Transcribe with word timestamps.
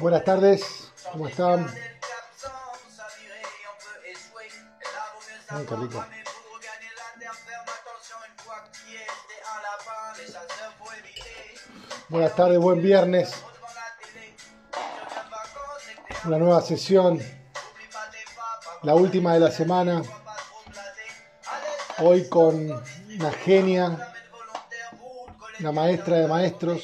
Buenas 0.00 0.24
tardes, 0.24 0.90
¿cómo 1.12 1.28
están? 1.28 1.66
Ay, 5.48 5.66
qué 5.68 5.76
rico. 5.76 6.04
Buenas 12.08 12.34
tardes, 12.34 12.58
buen 12.58 12.80
viernes. 12.80 13.30
Una 16.24 16.38
nueva 16.38 16.62
sesión, 16.62 17.20
la 18.80 18.94
última 18.94 19.34
de 19.34 19.40
la 19.40 19.50
semana. 19.50 20.02
Hoy 21.98 22.26
con 22.30 22.70
una 22.70 23.32
genia, 23.44 24.14
una 25.58 25.72
maestra 25.72 26.20
de 26.20 26.26
maestros 26.26 26.82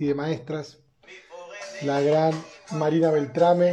y 0.00 0.06
de 0.06 0.14
maestras, 0.16 0.79
la 1.82 2.00
gran 2.00 2.44
Marina 2.72 3.10
Beltrame, 3.10 3.72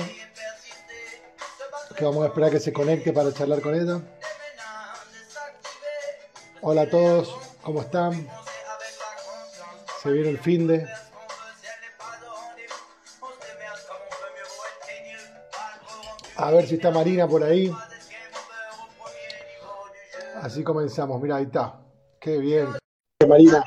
que 1.95 2.05
vamos 2.05 2.23
a 2.23 2.27
esperar 2.27 2.51
que 2.51 2.59
se 2.59 2.71
conecte 2.71 3.11
para 3.11 3.33
charlar 3.33 3.61
con 3.61 3.75
ella. 3.75 4.01
Hola 6.61 6.83
a 6.83 6.89
todos, 6.89 7.35
¿cómo 7.61 7.81
están? 7.81 8.27
Se 10.01 10.11
viene 10.11 10.29
el 10.29 10.39
fin 10.39 10.67
de. 10.67 10.87
A 16.37 16.51
ver 16.51 16.67
si 16.67 16.75
está 16.75 16.91
Marina 16.91 17.27
por 17.27 17.43
ahí. 17.43 17.71
Así 20.41 20.63
comenzamos, 20.63 21.21
mira, 21.21 21.37
ahí 21.37 21.45
está. 21.45 21.79
Qué 22.19 22.37
bien. 22.37 22.77
Marina. 23.27 23.63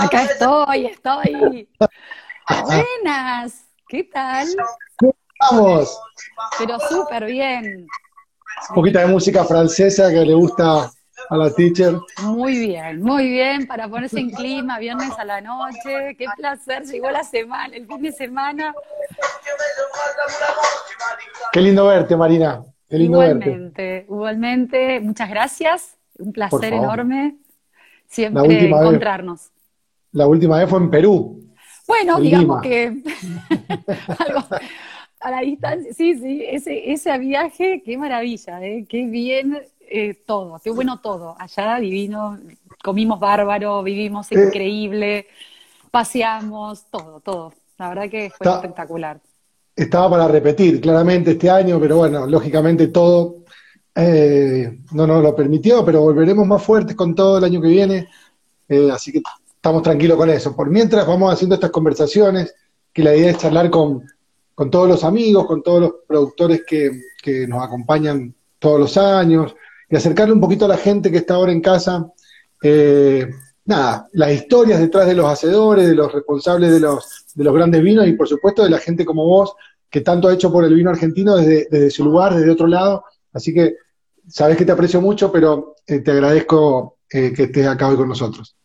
Acá 0.00 0.24
estoy, 0.24 0.86
estoy. 0.86 1.68
Buenas, 2.64 3.64
¿qué 3.88 4.04
tal? 4.04 4.48
Vamos. 5.40 6.00
Pero 6.58 6.78
súper 6.80 7.26
bien. 7.26 7.86
Un 8.70 8.74
poquito 8.74 8.98
de 8.98 9.06
música 9.06 9.44
francesa 9.44 10.10
que 10.10 10.24
le 10.24 10.34
gusta 10.34 10.90
a 11.28 11.36
la 11.36 11.52
teacher. 11.54 11.94
Muy 12.22 12.58
bien, 12.58 13.02
muy 13.02 13.28
bien, 13.28 13.66
para 13.66 13.88
ponerse 13.88 14.18
en 14.20 14.30
clima, 14.30 14.78
viernes 14.78 15.12
a 15.18 15.24
la 15.24 15.40
noche. 15.40 16.16
Qué 16.16 16.26
placer, 16.36 16.84
llegó 16.84 17.10
la 17.10 17.22
semana, 17.22 17.76
el 17.76 17.86
fin 17.86 18.02
de 18.02 18.12
semana. 18.12 18.74
Qué 21.52 21.60
lindo 21.60 21.86
verte, 21.86 22.16
Marina. 22.16 22.62
Qué 22.88 22.96
lindo 22.96 23.22
igualmente, 23.22 23.82
verte. 23.82 24.04
igualmente. 24.08 25.00
Muchas 25.00 25.28
gracias. 25.30 25.96
Un 26.18 26.32
placer 26.32 26.72
enorme 26.72 27.36
siempre 28.06 28.70
vez. 28.70 29.52
La 30.12 30.26
última 30.26 30.58
vez 30.58 30.68
fue 30.68 30.78
en 30.80 30.90
Perú. 30.90 31.40
Bueno, 31.86 32.16
En 32.18 32.22
digamos 32.22 32.62
Lima. 32.62 32.62
que 32.62 33.02
algo 34.18 34.40
a 35.20 35.30
la 35.30 35.40
distancia, 35.40 35.92
sí, 35.92 36.14
sí, 36.18 36.42
ese, 36.48 36.92
ese 36.92 37.18
viaje, 37.18 37.82
qué 37.84 37.98
maravilla, 37.98 38.64
¿eh? 38.64 38.86
qué 38.88 39.04
bien 39.06 39.58
eh, 39.80 40.14
todo, 40.26 40.58
qué 40.64 40.70
bueno 40.70 41.00
todo. 41.00 41.36
Allá 41.38 41.78
divino, 41.78 42.38
comimos 42.82 43.20
bárbaro, 43.20 43.82
vivimos 43.82 44.30
Eh. 44.32 44.44
increíble, 44.46 45.26
paseamos, 45.90 46.86
todo, 46.90 47.20
todo. 47.20 47.52
La 47.78 47.88
verdad 47.90 48.08
que 48.10 48.30
fue 48.30 48.46
Está- 48.46 48.56
espectacular. 48.56 49.20
Estaba 49.76 50.10
para 50.10 50.28
repetir 50.28 50.80
claramente 50.80 51.32
este 51.32 51.48
año, 51.50 51.78
pero 51.80 51.98
bueno, 51.98 52.26
lógicamente 52.26 52.88
todo 52.88 53.36
eh, 53.94 54.78
no 54.92 55.06
nos 55.06 55.22
lo 55.22 55.34
permitió, 55.34 55.84
pero 55.84 56.02
volveremos 56.02 56.46
más 56.46 56.62
fuertes 56.62 56.94
con 56.96 57.14
todo 57.14 57.38
el 57.38 57.44
año 57.44 57.60
que 57.60 57.68
viene. 57.68 58.08
Eh, 58.68 58.88
así 58.92 59.10
que 59.12 59.20
estamos 59.60 59.82
tranquilos 59.82 60.16
con 60.16 60.30
eso. 60.30 60.56
Por 60.56 60.70
mientras 60.70 61.06
vamos 61.06 61.30
haciendo 61.30 61.54
estas 61.54 61.70
conversaciones, 61.70 62.54
que 62.94 63.02
la 63.02 63.14
idea 63.14 63.30
es 63.30 63.36
charlar 63.36 63.68
con, 63.68 64.02
con 64.54 64.70
todos 64.70 64.88
los 64.88 65.04
amigos, 65.04 65.46
con 65.46 65.62
todos 65.62 65.80
los 65.82 65.92
productores 66.08 66.62
que, 66.66 66.90
que 67.22 67.46
nos 67.46 67.62
acompañan 67.62 68.34
todos 68.58 68.80
los 68.80 68.96
años, 68.96 69.54
y 69.90 69.96
acercarle 69.96 70.32
un 70.32 70.40
poquito 70.40 70.64
a 70.64 70.68
la 70.68 70.78
gente 70.78 71.10
que 71.10 71.18
está 71.18 71.34
ahora 71.34 71.52
en 71.52 71.60
casa. 71.60 72.10
eh, 72.62 73.28
nada, 73.66 74.08
las 74.12 74.32
historias 74.32 74.80
detrás 74.80 75.06
de 75.06 75.14
los 75.14 75.26
hacedores, 75.26 75.86
de 75.86 75.94
los 75.94 76.10
responsables 76.10 76.72
de 76.72 76.80
los, 76.80 77.26
de 77.34 77.44
los 77.44 77.54
grandes 77.54 77.82
vinos 77.82 78.08
y 78.08 78.14
por 78.14 78.28
supuesto 78.28 78.64
de 78.64 78.70
la 78.70 78.78
gente 78.78 79.04
como 79.04 79.26
vos, 79.26 79.54
que 79.90 80.00
tanto 80.00 80.28
ha 80.28 80.34
hecho 80.34 80.50
por 80.50 80.64
el 80.64 80.74
vino 80.74 80.88
argentino 80.88 81.36
desde, 81.36 81.68
desde 81.70 81.90
su 81.90 82.04
lugar, 82.04 82.34
desde 82.34 82.50
otro 82.50 82.66
lado. 82.66 83.04
Así 83.32 83.52
que 83.52 83.76
sabes 84.26 84.56
que 84.56 84.64
te 84.64 84.72
aprecio 84.72 85.02
mucho, 85.02 85.30
pero 85.30 85.76
eh, 85.86 86.00
te 86.00 86.12
agradezco 86.12 86.96
eh, 87.10 87.32
que 87.34 87.44
estés 87.44 87.66
acá 87.66 87.88
hoy 87.88 87.96
con 87.96 88.08
nosotros. 88.08 88.56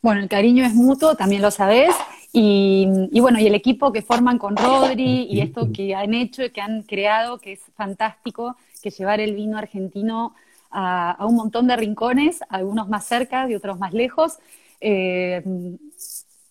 Bueno, 0.00 0.20
el 0.20 0.28
cariño 0.28 0.64
es 0.64 0.74
mutuo, 0.74 1.14
también 1.14 1.42
lo 1.42 1.50
sabés. 1.50 1.94
Y, 2.32 2.86
y 3.10 3.20
bueno, 3.20 3.38
y 3.38 3.46
el 3.46 3.54
equipo 3.54 3.92
que 3.92 4.02
forman 4.02 4.38
con 4.38 4.56
Rodri 4.56 5.26
y 5.30 5.40
esto 5.40 5.72
que 5.72 5.94
han 5.94 6.14
hecho 6.14 6.44
y 6.44 6.50
que 6.50 6.60
han 6.60 6.82
creado, 6.82 7.38
que 7.38 7.52
es 7.52 7.60
fantástico, 7.74 8.56
que 8.82 8.90
llevar 8.90 9.20
el 9.20 9.34
vino 9.34 9.56
argentino 9.58 10.34
a, 10.70 11.16
un 11.26 11.36
montón 11.36 11.66
de 11.66 11.76
rincones, 11.76 12.40
algunos 12.48 12.88
más 12.88 13.06
cerca 13.06 13.48
y 13.48 13.54
otros 13.54 13.78
más 13.78 13.92
lejos. 13.92 14.38
Eh, 14.80 15.42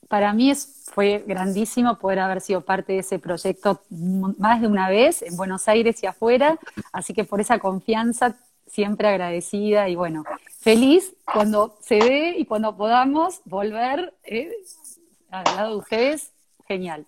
para 0.07 0.33
mí 0.33 0.49
es, 0.49 0.89
fue 0.93 1.23
grandísimo 1.27 1.97
poder 1.97 2.19
haber 2.19 2.41
sido 2.41 2.61
parte 2.61 2.93
de 2.93 2.99
ese 2.99 3.19
proyecto 3.19 3.81
más 3.89 4.61
de 4.61 4.67
una 4.67 4.89
vez 4.89 5.21
en 5.21 5.35
Buenos 5.35 5.67
Aires 5.67 6.01
y 6.01 6.07
afuera, 6.07 6.57
así 6.93 7.13
que 7.13 7.25
por 7.25 7.41
esa 7.41 7.59
confianza 7.59 8.37
siempre 8.77 9.07
agradecida 9.07 9.89
y 9.89 9.95
bueno, 9.95 10.23
feliz 10.59 11.15
cuando 11.33 11.79
se 11.81 11.95
dé 11.95 12.35
y 12.37 12.45
cuando 12.45 12.77
podamos 12.77 13.41
volver 13.45 14.13
eh, 14.23 14.51
al 15.31 15.43
lado 15.45 15.71
de 15.71 15.77
ustedes, 15.77 16.31
genial. 16.67 17.03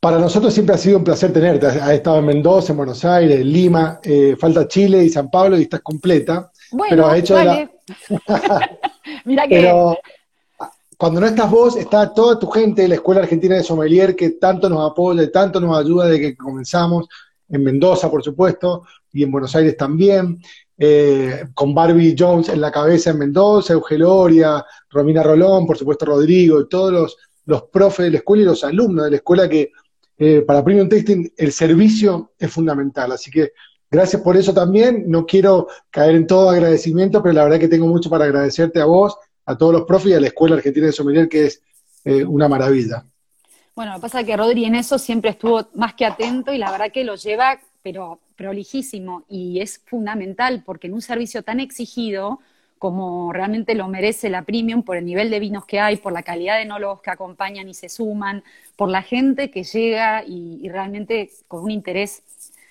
Para 0.00 0.18
nosotros 0.18 0.52
siempre 0.52 0.74
ha 0.74 0.78
sido 0.78 0.98
un 0.98 1.04
placer 1.04 1.32
tenerte. 1.32 1.66
Has 1.66 1.92
estado 1.92 2.18
en 2.18 2.26
Mendoza, 2.26 2.72
en 2.72 2.76
Buenos 2.76 3.02
Aires, 3.06 3.40
en 3.40 3.50
Lima, 3.50 4.00
eh, 4.02 4.36
falta 4.38 4.68
Chile 4.68 5.02
y 5.02 5.08
San 5.08 5.30
Pablo 5.30 5.56
y 5.56 5.62
estás 5.62 5.80
completa. 5.80 6.52
Bueno, 6.72 6.90
Pero 6.90 7.06
has 7.06 7.18
hecho 7.18 7.36
de 7.36 7.44
la- 7.46 7.52
dale. 7.54 7.70
Mira 9.24 9.48
que 9.48 9.60
Pero 9.62 9.96
cuando 10.98 11.22
no 11.22 11.26
estás 11.26 11.50
vos, 11.50 11.76
está 11.76 12.12
toda 12.12 12.38
tu 12.38 12.48
gente 12.48 12.82
de 12.82 12.88
la 12.88 12.96
Escuela 12.96 13.22
Argentina 13.22 13.56
de 13.56 13.62
Sommelier 13.62 14.14
que 14.14 14.32
tanto 14.32 14.68
nos 14.68 14.90
apoya 14.90 15.22
y 15.22 15.32
tanto 15.32 15.58
nos 15.58 15.74
ayuda 15.74 16.04
de 16.04 16.20
que 16.20 16.36
comenzamos, 16.36 17.08
en 17.48 17.64
Mendoza, 17.64 18.10
por 18.10 18.22
supuesto, 18.22 18.82
y 19.10 19.22
en 19.22 19.32
Buenos 19.32 19.56
Aires 19.56 19.74
también, 19.74 20.38
eh, 20.78 21.44
con 21.54 21.74
Barbie 21.74 22.14
Jones 22.16 22.48
en 22.48 22.60
la 22.60 22.70
cabeza 22.70 23.10
en 23.10 23.18
Mendoza, 23.18 23.72
Eugeloria, 23.72 24.64
Romina 24.90 25.22
Rolón, 25.22 25.66
por 25.66 25.76
supuesto 25.76 26.06
Rodrigo, 26.06 26.60
y 26.60 26.68
todos 26.68 26.92
los, 26.92 27.16
los 27.46 27.64
profes 27.64 28.04
de 28.06 28.10
la 28.12 28.18
escuela 28.18 28.42
y 28.44 28.46
los 28.46 28.62
alumnos 28.62 29.06
de 29.06 29.10
la 29.10 29.16
escuela 29.16 29.48
que 29.48 29.72
eh, 30.16 30.42
para 30.42 30.64
Premium 30.64 30.88
Tasting 30.88 31.32
el 31.36 31.52
servicio 31.52 32.32
es 32.38 32.52
fundamental. 32.52 33.12
Así 33.12 33.30
que 33.30 33.52
gracias 33.90 34.22
por 34.22 34.36
eso 34.36 34.54
también. 34.54 35.04
No 35.08 35.26
quiero 35.26 35.68
caer 35.90 36.14
en 36.14 36.26
todo 36.26 36.50
agradecimiento, 36.50 37.22
pero 37.22 37.34
la 37.34 37.44
verdad 37.44 37.58
que 37.58 37.68
tengo 37.68 37.86
mucho 37.86 38.10
para 38.10 38.24
agradecerte 38.24 38.80
a 38.80 38.84
vos, 38.84 39.16
a 39.46 39.56
todos 39.56 39.72
los 39.72 39.82
profes 39.82 40.12
y 40.12 40.14
a 40.14 40.20
la 40.20 40.28
Escuela 40.28 40.56
Argentina 40.56 40.86
de 40.86 40.92
Sommelier, 40.92 41.28
que 41.28 41.46
es 41.46 41.62
eh, 42.04 42.24
una 42.24 42.48
maravilla. 42.48 43.04
Bueno, 43.74 43.92
lo 43.92 43.98
que 43.98 44.02
pasa 44.02 44.20
es 44.20 44.26
que 44.26 44.36
Rodri 44.36 44.64
en 44.64 44.74
eso 44.74 44.98
siempre 44.98 45.30
estuvo 45.30 45.68
más 45.74 45.94
que 45.94 46.04
atento 46.04 46.52
y 46.52 46.58
la 46.58 46.70
verdad 46.70 46.90
que 46.92 47.04
lo 47.04 47.14
lleva, 47.14 47.60
pero 47.82 48.18
prolijísimo 48.38 49.24
y 49.28 49.60
es 49.60 49.82
fundamental 49.84 50.62
porque 50.64 50.86
en 50.86 50.94
un 50.94 51.02
servicio 51.02 51.42
tan 51.42 51.58
exigido 51.58 52.38
como 52.78 53.32
realmente 53.32 53.74
lo 53.74 53.88
merece 53.88 54.30
la 54.30 54.42
Premium 54.42 54.84
por 54.84 54.96
el 54.96 55.04
nivel 55.04 55.28
de 55.30 55.40
vinos 55.40 55.66
que 55.66 55.80
hay, 55.80 55.96
por 55.96 56.12
la 56.12 56.22
calidad 56.22 56.56
de 56.56 56.62
enólogos 56.62 57.02
que 57.02 57.10
acompañan 57.10 57.68
y 57.68 57.74
se 57.74 57.88
suman, 57.88 58.44
por 58.76 58.88
la 58.88 59.02
gente 59.02 59.50
que 59.50 59.64
llega 59.64 60.22
y, 60.24 60.60
y 60.62 60.68
realmente 60.68 61.30
con 61.48 61.64
un 61.64 61.72
interés 61.72 62.22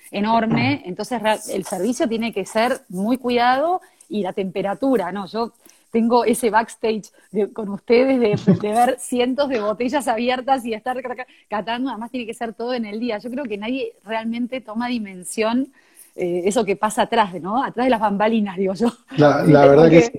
enorme, 0.10 0.84
entonces 0.86 1.22
el 1.50 1.66
servicio 1.66 2.08
tiene 2.08 2.32
que 2.32 2.46
ser 2.46 2.80
muy 2.88 3.18
cuidado 3.18 3.82
y 4.08 4.24
la 4.24 4.32
temperatura, 4.32 5.12
¿no? 5.12 5.28
Yo 5.28 5.52
tengo 5.98 6.26
ese 6.26 6.50
backstage 6.50 7.12
de- 7.32 7.52
con 7.54 7.70
ustedes 7.70 8.20
de, 8.20 8.40
de 8.60 8.74
ver 8.74 8.96
cientos 9.00 9.50
de 9.50 9.60
botellas 9.60 10.08
abiertas 10.08 10.66
y 10.66 10.74
estar 10.74 11.02
ca- 11.02 11.16
ca- 11.16 11.28
catando, 11.50 11.90
además 11.90 12.12
tiene 12.12 12.26
que 12.28 12.34
ser 12.34 12.54
todo 12.54 12.74
en 12.74 12.86
el 12.86 13.00
día. 13.00 13.18
Yo 13.20 13.30
creo 13.32 13.46
que 13.46 13.58
nadie 13.58 13.94
realmente 14.04 14.62
toma 14.62 14.88
dimensión 14.88 15.74
eh, 16.16 16.44
eso 16.46 16.66
que 16.66 16.76
pasa 16.76 17.04
atrás, 17.04 17.34
¿no? 17.42 17.64
Atrás 17.64 17.86
de 17.86 17.90
las 17.92 18.00
bambalinas, 18.02 18.58
digo 18.58 18.74
yo. 18.74 18.90
La, 19.16 19.44
Sí, 19.44 19.58
verdad 19.68 19.90
que 19.90 19.98
es, 19.98 20.12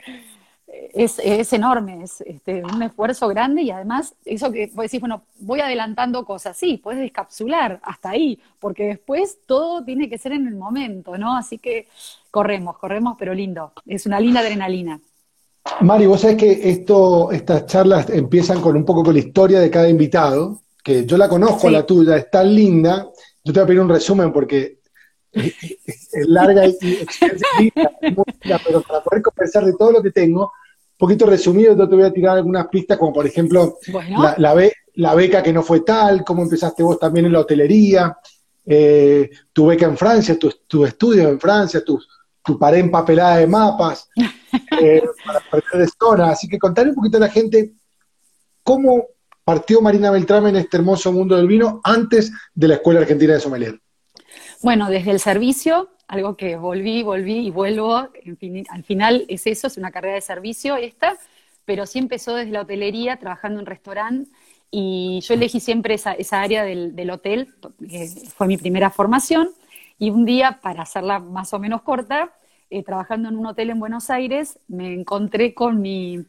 es, 0.94 1.18
es 1.20 1.52
enorme, 1.52 2.02
es 2.04 2.20
este, 2.22 2.64
un 2.64 2.82
esfuerzo 2.82 3.28
grande 3.28 3.62
y 3.62 3.70
además 3.70 4.14
eso 4.24 4.52
que 4.52 4.66
vos 4.74 4.84
decís, 4.84 5.00
bueno, 5.00 5.22
voy 5.40 5.60
adelantando 5.60 6.24
cosas, 6.24 6.56
sí, 6.56 6.76
puedes 6.78 7.00
descapsular 7.00 7.80
hasta 7.82 8.10
ahí, 8.10 8.38
porque 8.60 8.84
después 8.86 9.38
todo 9.46 9.84
tiene 9.84 10.08
que 10.10 10.18
ser 10.18 10.32
en 10.32 10.46
el 10.46 10.54
momento, 10.56 11.16
¿no? 11.18 11.36
Así 11.36 11.58
que 11.58 11.88
corremos, 12.30 12.78
corremos, 12.78 13.16
pero 13.18 13.34
lindo, 13.34 13.72
es 13.86 14.06
una 14.06 14.20
linda 14.20 14.40
adrenalina. 14.40 15.00
Mari, 15.80 16.06
vos 16.06 16.20
sabés 16.20 16.36
que 16.36 16.70
esto, 16.70 17.30
estas 17.30 17.66
charlas 17.66 18.10
empiezan 18.10 18.60
con 18.60 18.76
un 18.76 18.84
poco 18.84 19.04
con 19.04 19.14
la 19.14 19.20
historia 19.20 19.60
de 19.60 19.70
cada 19.70 19.88
invitado, 19.88 20.62
que 20.82 21.04
yo 21.04 21.16
la 21.16 21.28
conozco, 21.28 21.68
Sí. 21.68 21.72
la 21.72 21.84
tuya, 21.84 22.16
es 22.16 22.30
tan 22.30 22.54
linda. 22.54 23.08
Yo 23.44 23.52
te 23.52 23.60
voy 23.60 23.64
a 23.64 23.66
pedir 23.66 23.80
un 23.80 23.88
resumen 23.88 24.32
porque 24.32 24.78
es, 25.32 25.54
larga 26.26 26.66
y 26.66 26.70
extensa, 26.70 27.46
pero 28.66 28.82
para 28.82 29.02
poder 29.02 29.22
conversar 29.22 29.64
de 29.64 29.74
todo 29.74 29.92
lo 29.92 30.02
que 30.02 30.10
tengo, 30.10 30.52
poquito 30.96 31.26
resumido, 31.26 31.76
yo 31.76 31.88
te 31.88 31.94
voy 31.94 32.04
a 32.04 32.12
tirar 32.12 32.36
algunas 32.36 32.66
pistas, 32.68 32.98
como 32.98 33.12
por 33.12 33.26
ejemplo 33.26 33.78
la, 34.38 34.64
la, 34.94 35.14
beca 35.14 35.42
que 35.42 35.52
no 35.52 35.62
fue 35.62 35.80
tal, 35.80 36.24
cómo 36.24 36.42
empezaste 36.42 36.82
vos 36.82 36.98
también 36.98 37.26
en 37.26 37.32
la 37.32 37.40
hotelería, 37.40 38.18
eh, 38.66 39.30
tu 39.52 39.66
beca 39.66 39.86
en 39.86 39.96
Francia, 39.96 40.38
tu, 40.38 40.52
tu 40.66 40.84
estudio 40.84 41.28
en 41.28 41.38
Francia, 41.38 41.82
tu, 41.84 41.98
tu 41.98 42.04
pared 42.56 42.78
empapelada 42.78 43.38
de 43.38 43.48
mapas, 43.48 44.08
eh, 44.80 45.02
para 45.26 45.40
perder 45.40 45.86
de 45.86 45.88
zona. 45.98 46.30
Así 46.30 46.46
que 46.46 46.58
contarle 46.58 46.90
un 46.90 46.96
poquito 46.96 47.16
a 47.16 47.20
la 47.20 47.28
gente 47.28 47.72
cómo 48.62 49.06
partió 49.42 49.80
Marina 49.80 50.12
Beltrán 50.12 50.46
en 50.46 50.56
este 50.56 50.76
hermoso 50.76 51.10
mundo 51.10 51.34
del 51.34 51.48
vino 51.48 51.80
antes 51.82 52.30
de 52.54 52.68
la 52.68 52.74
Escuela 52.74 53.00
Argentina 53.00 53.32
de 53.32 53.40
Sommelier. 53.40 53.80
Bueno, 54.62 54.90
desde 54.90 55.10
el 55.10 55.20
servicio, 55.20 55.88
algo 56.06 56.36
que 56.36 56.56
volví, 56.56 57.02
volví 57.02 57.46
y 57.46 57.50
vuelvo, 57.50 57.96
al 57.96 58.84
final 58.84 59.24
es 59.28 59.46
eso, 59.46 59.66
es 59.66 59.76
una 59.76 59.90
carrera 59.90 60.14
de 60.14 60.20
servicio 60.20 60.76
esta, 60.76 61.16
pero 61.64 61.86
sí 61.86 61.98
empezó 61.98 62.34
desde 62.34 62.50
la 62.50 62.62
hotelería, 62.62 63.18
trabajando 63.18 63.60
en 63.60 63.66
restaurante, 63.66 64.30
y 64.70 65.20
yo 65.22 65.34
elegí 65.34 65.60
siempre 65.60 65.94
esa, 65.94 66.16
área 66.42 66.64
del, 66.64 67.10
hotel, 67.10 67.54
que 67.78 68.06
fue 68.34 68.46
mi 68.46 68.58
primera 68.58 68.90
formación, 68.90 69.50
y 69.98 70.10
un 70.10 70.24
día, 70.24 70.60
para 70.62 70.82
hacerla 70.82 71.20
más 71.20 71.52
o 71.54 71.58
menos 71.58 71.82
corta, 71.82 72.32
eh, 72.70 72.82
trabajando 72.82 73.28
en 73.28 73.36
un 73.36 73.46
hotel 73.46 73.70
en 73.70 73.80
Buenos 73.80 74.10
Aires, 74.10 74.58
me 74.68 74.92
encontré 74.94 75.54
con 75.54 75.80
mi 75.80 76.24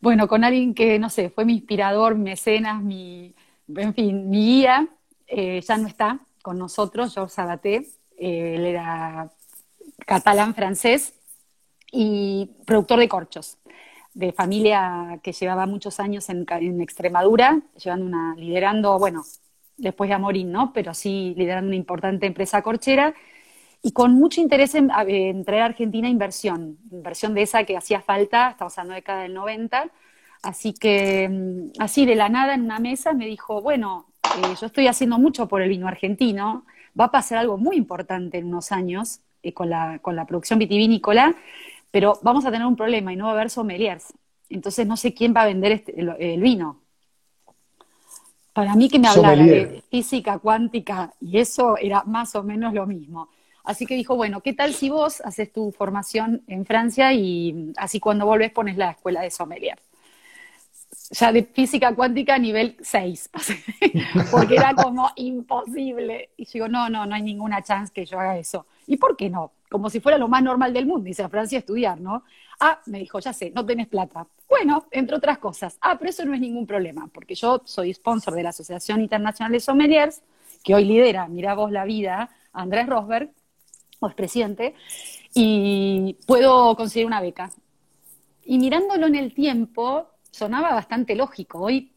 bueno, 0.00 0.28
con 0.28 0.44
alguien 0.44 0.74
que, 0.74 0.98
no 0.98 1.10
sé, 1.10 1.30
fue 1.30 1.44
mi 1.44 1.54
inspirador, 1.54 2.14
mi 2.14 2.30
mecenas, 2.30 2.82
mi, 2.82 3.34
en 3.76 3.94
fin, 3.94 4.30
mi 4.30 4.38
guía, 4.38 4.88
eh, 5.26 5.60
ya 5.60 5.76
no 5.76 5.86
está 5.86 6.20
con 6.42 6.58
nosotros, 6.58 7.12
Georges 7.12 7.34
Sabaté, 7.34 7.86
eh, 8.16 8.54
él 8.56 8.64
era 8.64 9.30
catalán 10.06 10.54
francés 10.54 11.14
y 11.92 12.50
productor 12.64 12.98
de 12.98 13.08
corchos, 13.08 13.58
de 14.14 14.32
familia 14.32 15.20
que 15.22 15.32
llevaba 15.32 15.66
muchos 15.66 16.00
años 16.00 16.30
en, 16.30 16.46
en 16.48 16.80
Extremadura, 16.80 17.60
llevando 17.76 18.06
una, 18.06 18.34
liderando, 18.36 18.98
bueno, 18.98 19.22
después 19.76 20.08
de 20.08 20.14
Amorín, 20.14 20.50
¿no? 20.50 20.72
Pero 20.72 20.94
sí 20.94 21.34
liderando 21.36 21.68
una 21.68 21.76
importante 21.76 22.26
empresa 22.26 22.62
corchera 22.62 23.14
y 23.82 23.92
con 23.92 24.14
mucho 24.14 24.40
interés 24.40 24.74
en, 24.74 24.88
traer 25.44 25.62
a 25.62 25.66
Argentina 25.66 26.08
inversión, 26.08 26.78
inversión 26.90 27.34
de 27.34 27.42
esa 27.42 27.64
que 27.64 27.76
hacía 27.76 28.00
falta, 28.00 28.50
estamos 28.50 28.76
en 28.78 28.88
la 28.88 28.94
década 28.96 29.22
del 29.22 29.34
90. 29.34 29.90
Así 30.42 30.72
que, 30.72 31.28
mm, 31.28 31.80
así 31.80 32.06
de 32.06 32.14
la 32.14 32.28
nada 32.28 32.54
en 32.54 32.62
una 32.62 32.78
mesa 32.78 33.12
me 33.12 33.26
dijo, 33.26 33.60
bueno, 33.62 34.06
eh, 34.24 34.54
yo 34.60 34.66
estoy 34.66 34.86
haciendo 34.86 35.18
mucho 35.18 35.48
por 35.48 35.62
el 35.62 35.68
vino 35.68 35.88
argentino, 35.88 36.64
va 36.98 37.06
a 37.06 37.10
pasar 37.10 37.38
algo 37.38 37.56
muy 37.56 37.76
importante 37.76 38.38
en 38.38 38.46
unos 38.46 38.72
años 38.72 39.20
eh, 39.42 39.52
con, 39.54 39.70
la, 39.70 39.98
con 40.00 40.16
la 40.16 40.26
producción 40.26 40.58
vitivinícola, 40.58 41.34
pero 41.90 42.18
vamos 42.22 42.44
a 42.44 42.50
tener 42.50 42.66
un 42.66 42.76
problema 42.76 43.12
y 43.12 43.16
no 43.16 43.24
va 43.24 43.30
a 43.30 43.34
haber 43.34 43.50
sommeliers. 43.50 44.12
Entonces 44.48 44.86
no 44.86 44.96
sé 44.96 45.14
quién 45.14 45.34
va 45.34 45.42
a 45.42 45.46
vender 45.46 45.72
este, 45.72 45.94
el, 45.98 46.40
vino. 46.40 46.80
Para 48.52 48.74
mí 48.74 48.88
que 48.88 48.98
me 48.98 49.08
hablara 49.08 49.42
de 49.42 49.82
física 49.90 50.38
cuántica 50.38 51.14
y 51.20 51.38
eso 51.38 51.76
era 51.78 52.02
más 52.04 52.34
o 52.34 52.42
menos 52.42 52.74
lo 52.74 52.86
mismo. 52.86 53.28
Así 53.64 53.86
que 53.86 53.94
dijo, 53.94 54.16
bueno, 54.16 54.40
¿qué 54.40 54.52
tal 54.52 54.74
si 54.74 54.90
vos 54.90 55.20
haces 55.20 55.52
tu 55.52 55.72
formación 55.72 56.42
en 56.46 56.64
Francia 56.64 57.12
y 57.12 57.72
así 57.76 58.00
cuando 58.00 58.26
volvés 58.26 58.52
pones 58.52 58.76
la 58.76 58.92
escuela 58.92 59.20
de 59.20 59.30
sommelier? 59.30 59.78
Ya 61.10 61.32
de 61.32 61.42
física 61.42 61.94
cuántica 61.94 62.38
nivel 62.38 62.76
6, 62.80 63.30
porque 64.30 64.54
era 64.54 64.74
como 64.74 65.10
imposible. 65.16 66.30
Y 66.36 66.44
yo 66.44 66.50
digo, 66.52 66.68
no, 66.68 66.88
no, 66.88 67.04
no 67.04 67.14
hay 67.14 67.22
ninguna 67.22 67.62
chance 67.62 67.92
que 67.92 68.04
yo 68.04 68.18
haga 68.18 68.38
eso. 68.38 68.66
¿Y 68.86 68.96
por 68.96 69.16
qué 69.16 69.28
no? 69.28 69.52
Como 69.68 69.90
si 69.90 70.00
fuera 70.00 70.18
lo 70.18 70.28
más 70.28 70.42
normal 70.42 70.72
del 70.72 70.86
mundo, 70.86 71.04
dice 71.04 71.22
a 71.22 71.28
Francia 71.28 71.58
estudiar, 71.58 72.00
¿no? 72.00 72.24
Ah, 72.60 72.80
me 72.86 72.98
dijo, 72.98 73.18
ya 73.18 73.32
sé, 73.32 73.50
no 73.54 73.64
tenés 73.66 73.88
plata. 73.88 74.26
Bueno, 74.48 74.84
entre 74.90 75.16
otras 75.16 75.38
cosas. 75.38 75.78
Ah, 75.80 75.96
pero 75.98 76.10
eso 76.10 76.24
no 76.24 76.34
es 76.34 76.40
ningún 76.40 76.66
problema, 76.66 77.08
porque 77.12 77.34
yo 77.34 77.62
soy 77.64 77.94
sponsor 77.94 78.34
de 78.34 78.42
la 78.42 78.50
Asociación 78.50 79.00
Internacional 79.00 79.52
de 79.52 79.60
Sommeliers, 79.60 80.22
que 80.62 80.74
hoy 80.74 80.84
lidera, 80.84 81.26
mira 81.28 81.54
vos 81.54 81.70
la 81.72 81.84
vida, 81.84 82.30
Andrés 82.52 82.86
Rosberg, 82.88 83.30
o 84.00 84.08
presidente, 84.10 84.74
y 85.34 86.16
puedo 86.26 86.74
conseguir 86.76 87.06
una 87.06 87.20
beca. 87.20 87.50
Y 88.44 88.58
mirándolo 88.58 89.06
en 89.06 89.14
el 89.14 89.32
tiempo, 89.32 90.08
sonaba 90.30 90.74
bastante 90.74 91.14
lógico. 91.14 91.60
Hoy 91.60 91.92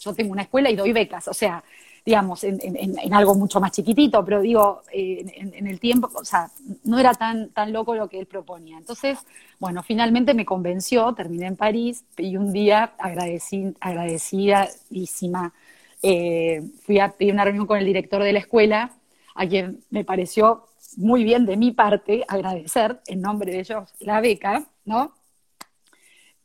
yo 0.00 0.14
tengo 0.14 0.32
una 0.32 0.42
escuela 0.42 0.70
y 0.70 0.76
doy 0.76 0.92
becas, 0.92 1.28
o 1.28 1.34
sea, 1.34 1.62
digamos, 2.04 2.44
en, 2.44 3.12
algo 3.12 3.34
mucho 3.34 3.60
más 3.60 3.72
chiquitito, 3.72 4.24
pero 4.24 4.40
digo, 4.40 4.82
eh, 4.92 5.24
en, 5.34 5.66
el 5.66 5.80
tiempo, 5.80 6.08
o 6.14 6.24
sea, 6.24 6.48
no 6.84 7.00
era 7.00 7.12
tan, 7.14 7.50
tan 7.50 7.72
loco 7.72 7.96
lo 7.96 8.08
que 8.08 8.20
él 8.20 8.26
proponía. 8.26 8.78
Entonces, 8.78 9.18
bueno, 9.58 9.82
finalmente 9.82 10.32
me 10.32 10.44
convenció, 10.44 11.12
terminé 11.14 11.46
en 11.46 11.56
París 11.56 12.04
y 12.16 12.36
un 12.36 12.52
día 12.52 12.92
agradecí, 12.98 13.74
agradecidísima, 13.80 15.52
eh, 16.00 16.62
fui 16.82 17.00
a 17.00 17.10
pedir 17.10 17.32
una 17.32 17.44
reunión 17.44 17.66
con 17.66 17.78
el 17.78 17.84
director 17.84 18.22
de 18.22 18.32
la 18.32 18.38
escuela, 18.38 18.92
a 19.34 19.46
quien 19.48 19.80
me 19.90 20.04
pareció 20.04 20.68
muy 20.96 21.24
bien 21.24 21.46
de 21.46 21.56
mi 21.56 21.72
parte 21.72 22.24
agradecer 22.26 23.00
en 23.06 23.20
nombre 23.20 23.52
de 23.52 23.60
ellos 23.60 23.94
la 24.00 24.20
beca, 24.20 24.64
¿no? 24.84 25.12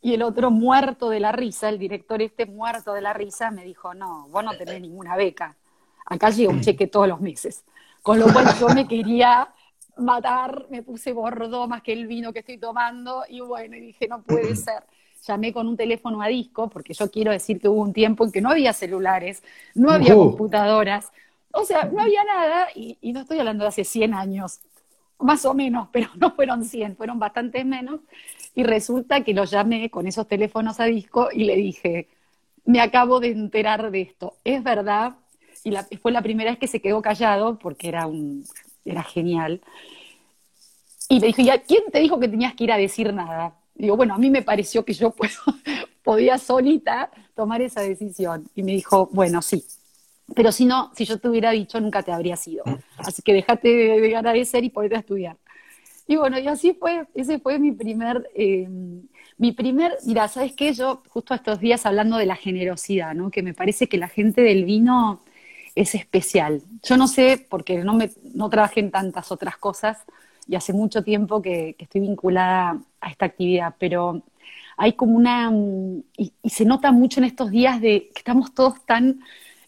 Y 0.02 0.14
el 0.14 0.24
otro 0.24 0.52
muerto 0.52 1.10
de 1.10 1.20
la 1.20 1.32
risa, 1.32 1.70
el 1.70 1.80
director 1.80 2.22
este 2.22 2.46
muerto 2.46 2.94
de 2.94 3.02
la 3.02 3.14
risa, 3.14 3.52
me 3.52 3.64
dijo, 3.64 3.94
no, 3.94 4.28
vos 4.30 4.44
no 4.44 4.58
tenés 4.58 4.82
ninguna 4.82 5.16
beca. 5.16 5.56
Acá 6.06 6.32
llega 6.32 6.52
un 6.52 6.62
cheque 6.62 6.88
todos 6.88 7.08
los 7.08 7.22
meses. 7.22 7.64
Con 8.02 8.20
lo 8.20 8.32
cual 8.34 8.48
yo 8.60 8.68
me 8.70 8.88
quería 8.88 9.54
matar, 9.98 10.66
me 10.70 10.82
puse 10.82 11.14
bordo 11.14 11.68
más 11.68 11.84
que 11.84 11.94
el 11.94 12.08
vino 12.08 12.34
que 12.34 12.40
estoy 12.40 12.58
tomando 12.58 13.24
y 13.30 13.42
bueno, 13.42 13.76
y 13.76 13.80
dije, 13.80 14.08
no 14.08 14.24
puede 14.24 14.56
ser. 14.56 14.84
Llamé 15.28 15.54
con 15.54 15.68
un 15.68 15.78
teléfono 15.78 16.20
a 16.24 16.28
disco, 16.28 16.68
porque 16.68 16.96
yo 16.96 17.12
quiero 17.12 17.32
decir 17.32 17.62
que 17.62 17.70
hubo 17.70 17.80
un 17.80 17.94
tiempo 17.94 18.26
en 18.26 18.32
que 18.32 18.42
no 18.42 18.50
había 18.50 18.74
celulares, 18.74 19.44
no 19.76 19.92
había 19.92 20.16
computadoras, 20.16 21.12
o 21.54 21.66
sea, 21.66 21.86
no 21.86 22.02
había 22.02 22.24
nada, 22.24 22.68
y, 22.76 22.98
no 23.14 23.22
estoy 23.22 23.40
hablando 23.40 23.64
de 23.64 23.70
hace 23.70 23.84
100 23.84 24.14
años, 24.14 24.60
más 25.20 25.46
o 25.46 25.54
menos, 25.54 25.90
pero 25.92 26.10
no 26.16 26.32
fueron 26.36 26.66
100, 26.66 26.96
fueron 26.96 27.20
bastantes 27.20 27.66
menos. 27.66 28.02
Y 28.54 28.64
resulta 28.64 29.24
que 29.24 29.34
lo 29.34 29.46
llamé 29.46 29.90
con 29.90 30.08
esos 30.08 30.28
teléfonos 30.28 30.80
a 30.80 30.86
disco 30.86 31.30
y 31.32 31.46
le 31.46 31.56
dije, 31.56 32.10
me 32.66 32.82
acabo 32.82 33.20
de 33.20 33.30
enterar 33.30 33.92
de 33.92 34.02
esto, 34.02 34.36
es 34.44 34.64
verdad. 34.64 35.16
Y 35.64 35.98
fue 35.98 36.12
la 36.12 36.22
primera 36.22 36.52
vez 36.52 36.60
que 36.60 36.68
se 36.68 36.82
quedó 36.82 37.02
callado 37.02 37.60
porque 37.60 37.88
era, 37.88 38.08
un, 38.08 38.44
era 38.84 39.04
genial. 39.04 39.62
Y 41.08 41.20
me 41.20 41.28
dijo, 41.28 41.42
¿ya 41.42 41.62
quién 41.62 41.84
te 41.92 42.00
dijo 42.00 42.20
que 42.20 42.28
tenías 42.28 42.56
que 42.56 42.64
ir 42.64 42.72
a 42.72 42.78
decir 42.78 43.14
nada? 43.14 43.56
Digo, 43.76 43.96
bueno, 43.96 44.16
a 44.16 44.18
mí 44.18 44.30
me 44.30 44.42
pareció 44.42 44.84
que 44.84 44.94
yo 44.94 45.12
puedo, 45.12 45.34
podía 46.04 46.38
solita 46.38 47.12
tomar 47.36 47.62
esa 47.62 47.82
decisión. 47.82 48.50
Y 48.56 48.64
me 48.64 48.72
dijo, 48.72 49.10
bueno, 49.12 49.42
sí, 49.42 49.64
pero 50.36 50.52
si 50.52 50.66
no, 50.66 50.92
si 50.96 51.06
yo 51.06 51.20
te 51.20 51.30
hubiera 51.30 51.52
dicho, 51.52 51.80
nunca 51.80 52.04
te 52.04 52.12
habría 52.12 52.36
sido. 52.36 52.64
Así 52.98 53.22
que 53.22 53.34
déjate 53.34 53.68
de 53.68 54.16
agradecer 54.16 54.64
y 54.64 54.70
ponete 54.70 54.96
a 54.96 55.00
estudiar. 55.00 55.38
Y 56.08 56.16
bueno, 56.18 56.40
y 56.40 56.48
así 56.48 56.74
fue, 56.74 57.06
ese 57.14 57.40
fue 57.40 57.60
mi 57.60 57.72
primer, 57.72 58.30
eh, 58.36 58.68
mi 59.38 59.52
primer, 59.54 59.98
mira, 60.06 60.28
¿sabes 60.28 60.54
qué? 60.54 60.74
Yo 60.74 61.04
justo 61.10 61.34
estos 61.34 61.60
días 61.60 61.86
hablando 61.86 62.18
de 62.18 62.26
la 62.26 62.36
generosidad, 62.36 63.14
¿no? 63.14 63.32
Que 63.32 63.42
me 63.42 63.54
parece 63.54 63.88
que 63.88 63.98
la 63.98 64.08
gente 64.08 64.42
del 64.42 64.66
vino 64.66 65.22
es 65.76 65.96
especial. 65.96 66.62
Yo 66.84 66.98
no 66.98 67.08
sé, 67.08 67.46
porque 67.50 67.78
no, 67.84 67.94
me, 67.94 68.12
no 68.34 68.50
trabajé 68.50 68.82
en 68.82 68.92
tantas 68.92 69.32
otras 69.32 69.58
cosas 69.58 70.00
y 70.48 70.56
hace 70.56 70.74
mucho 70.74 71.04
tiempo 71.04 71.42
que, 71.42 71.76
estoy 71.80 72.02
vinculada 72.02 72.80
a 73.00 73.10
esta 73.10 73.26
actividad, 73.26 73.76
pero 73.80 74.22
hay 74.78 74.94
como 74.94 75.16
una, 75.16 75.52
y, 76.18 76.34
y 76.42 76.50
se 76.50 76.66
nota 76.66 76.92
mucho 76.92 77.20
en 77.20 77.26
estos 77.26 77.52
días 77.52 77.80
de 77.80 78.10
que 78.14 78.20
estamos 78.20 78.54
todos 78.54 78.86
tan 78.86 79.22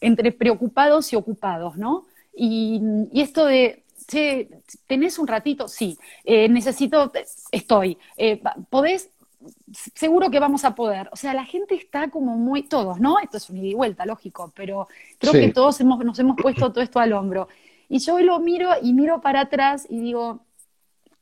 entre 0.03 0.31
preocupados 0.31 1.13
y 1.13 1.15
ocupados, 1.15 1.77
¿no? 1.77 2.05
Y, 2.35 2.81
esto 3.13 3.45
de, 3.45 3.83
che, 4.07 4.49
¿tenés 4.85 5.17
un 5.17 5.27
ratito? 5.27 5.67
Sí, 5.67 5.97
eh, 6.25 6.49
necesito, 6.49 7.11
estoy, 7.51 7.97
eh, 8.17 8.41
¿podés? 8.69 9.09
Seguro 9.95 10.29
que 10.29 10.39
vamos 10.39 10.63
a 10.65 10.75
poder. 10.75 11.09
O 11.11 11.15
sea, 11.15 11.33
la 11.33 11.45
gente 11.45 11.75
está 11.75 12.09
como 12.09 12.37
muy, 12.37 12.63
todos, 12.63 12.99
¿no? 12.99 13.19
Esto 13.19 13.37
es 13.37 13.49
un 13.49 13.57
ida 13.57 13.67
y 13.67 13.73
vuelta, 13.73 14.05
lógico, 14.05 14.51
pero 14.55 14.87
creo 15.17 15.33
que 15.33 15.51
todos 15.51 15.79
hemos, 15.81 16.03
nos 16.03 16.19
hemos 16.19 16.37
puesto 16.37 16.71
todo 16.71 16.83
esto 16.83 16.99
al 16.99 17.13
hombro. 17.13 17.47
Y 17.89 17.99
yo 17.99 18.19
lo 18.19 18.39
miro 18.39 18.69
y 18.81 18.93
miro 18.93 19.21
para 19.21 19.41
atrás 19.41 19.85
y 19.89 19.99
digo, 19.99 20.41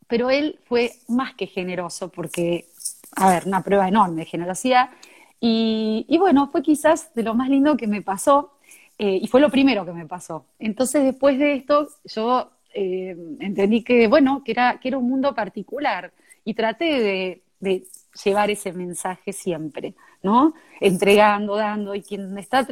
pero 0.07 0.29
él 0.29 0.59
fue 0.65 0.91
más 1.07 1.33
que 1.35 1.47
generoso, 1.47 2.09
porque, 2.09 2.65
a 3.15 3.29
ver, 3.29 3.43
una 3.47 3.63
prueba 3.63 3.88
enorme 3.88 4.21
de 4.21 4.25
generosidad. 4.25 4.89
Y, 5.39 6.05
y, 6.07 6.17
bueno, 6.19 6.50
fue 6.51 6.61
quizás 6.61 7.13
de 7.15 7.23
lo 7.23 7.33
más 7.33 7.50
lindo 7.50 7.75
que 7.77 7.88
me 7.88 8.03
pasó, 8.03 8.51
eh, 9.03 9.17
y 9.20 9.25
fue 9.25 9.41
lo 9.41 9.50
primero 9.50 9.84
que 9.84 9.93
me 9.93 10.05
pasó. 10.05 10.46
Entonces, 10.60 11.03
después 11.03 11.39
de 11.39 11.55
esto, 11.55 11.89
yo 12.05 12.51
eh, 12.72 13.17
entendí 13.39 13.84
que, 13.84 14.08
bueno, 14.08 14.43
que 14.46 14.51
era, 14.51 14.79
que 14.79 14.89
era 14.89 15.00
un 15.00 15.10
mundo 15.10 15.34
particular 15.34 16.13
y 16.46 16.53
traté 16.53 17.41
de, 17.60 17.84
llevar 18.24 18.51
ese 18.51 18.72
mensaje 18.74 19.34
siempre, 19.34 19.96
¿no? 20.22 20.53
Entregando, 20.79 21.55
dando, 21.55 21.96
y 21.96 22.03
quien 22.03 22.38
está 22.38 22.63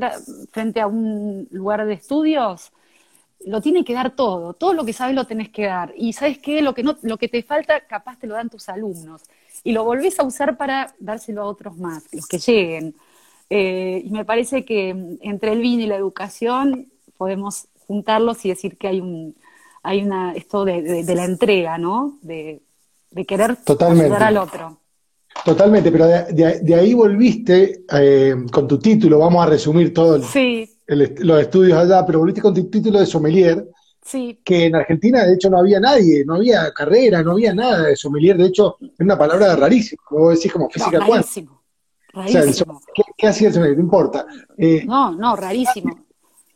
frente 0.52 0.80
a 0.80 0.86
un 0.86 1.48
lugar 1.50 1.84
de 1.88 1.94
estudios, 1.94 2.74
lo 3.44 3.60
tiene 3.60 3.84
que 3.84 3.96
dar 3.96 4.12
todo, 4.12 4.54
todo 4.54 4.74
lo 4.74 4.86
que 4.86 4.94
sabes 4.94 5.16
lo 5.16 5.26
tenés 5.26 5.50
que 5.50 5.66
dar. 5.66 5.96
Y 5.98 6.14
sabes 6.14 6.38
qué, 6.38 6.62
lo 6.62 6.76
que, 6.76 6.84
no, 6.84 6.96
lo 7.02 7.18
que 7.18 7.28
te 7.28 7.42
falta, 7.42 7.88
capaz 7.88 8.20
te 8.20 8.28
lo 8.28 8.36
dan 8.36 8.52
tus 8.52 8.70
alumnos. 8.70 9.24
Y 9.64 9.72
lo 9.72 9.84
volvés 9.84 10.20
a 10.20 10.24
usar 10.26 10.58
para 10.58 10.94
dárselo 11.00 11.42
a 11.42 11.46
otros 11.46 11.76
más, 11.76 12.04
los 12.14 12.28
que 12.28 12.38
lleguen. 12.38 12.94
Eh, 13.50 14.04
y 14.06 14.10
me 14.12 14.26
parece 14.26 14.64
que 14.64 15.18
entre 15.22 15.54
el 15.54 15.62
vino 15.62 15.84
y 15.84 15.88
la 15.88 15.96
educación 15.96 16.88
podemos 17.18 17.68
juntarlos 17.88 18.46
y 18.46 18.50
decir 18.50 18.78
que 18.78 18.88
hay 18.88 19.02
un 19.02 19.36
hay 19.82 20.04
una 20.04 20.34
esto 20.34 20.66
de, 20.66 21.04
la 21.16 21.26
entrega, 21.26 21.78
¿no? 21.78 22.18
De, 22.22 22.62
querer 23.28 23.58
ayudar 23.68 24.24
al 24.24 24.38
otro. 24.38 24.78
Totalmente, 25.46 25.92
pero 25.92 26.06
de, 26.06 26.76
ahí 26.76 26.94
volviste 26.94 27.86
eh, 27.92 28.36
con 28.52 28.68
tu 28.68 28.78
título, 28.78 29.20
vamos 29.20 29.46
a 29.46 29.50
resumir 29.50 29.94
todo 29.94 30.18
los 30.18 31.42
estudios 31.42 31.78
allá, 31.78 32.06
pero 32.06 32.20
volviste 32.20 32.42
con 32.42 32.54
tu 32.54 32.70
título 32.70 33.00
de 33.00 33.06
sommelier, 33.06 33.66
sí. 34.04 34.40
que 34.44 34.66
en 34.66 34.76
Argentina 34.76 35.24
de 35.24 35.36
hecho 35.36 35.50
no 35.50 35.60
había 35.60 35.80
nadie, 35.80 36.26
no 36.26 36.36
había 36.36 36.72
carrera, 36.74 37.24
no 37.24 37.32
había 37.32 37.54
nada 37.54 37.88
de 37.88 37.96
sommelier, 37.96 38.38
de 38.38 38.48
hecho 38.48 38.78
es 38.82 39.00
una 39.00 39.18
palabra 39.18 39.56
rarísima, 39.56 40.02
como 40.04 40.26
vos 40.26 40.36
decís, 40.36 40.52
como 40.52 40.70
física 40.70 41.00
cuántica. 41.06 41.59
Rarísimo. 42.28 42.82
¿qué, 43.18 43.28
hacía 43.28 43.48
el 43.48 43.54
sommelier? 43.54 43.78
No 43.78 43.84
importa. 43.84 44.26
Eh, 44.58 44.84
no, 44.86 45.12
no, 45.12 45.36
rarísimo. 45.36 46.06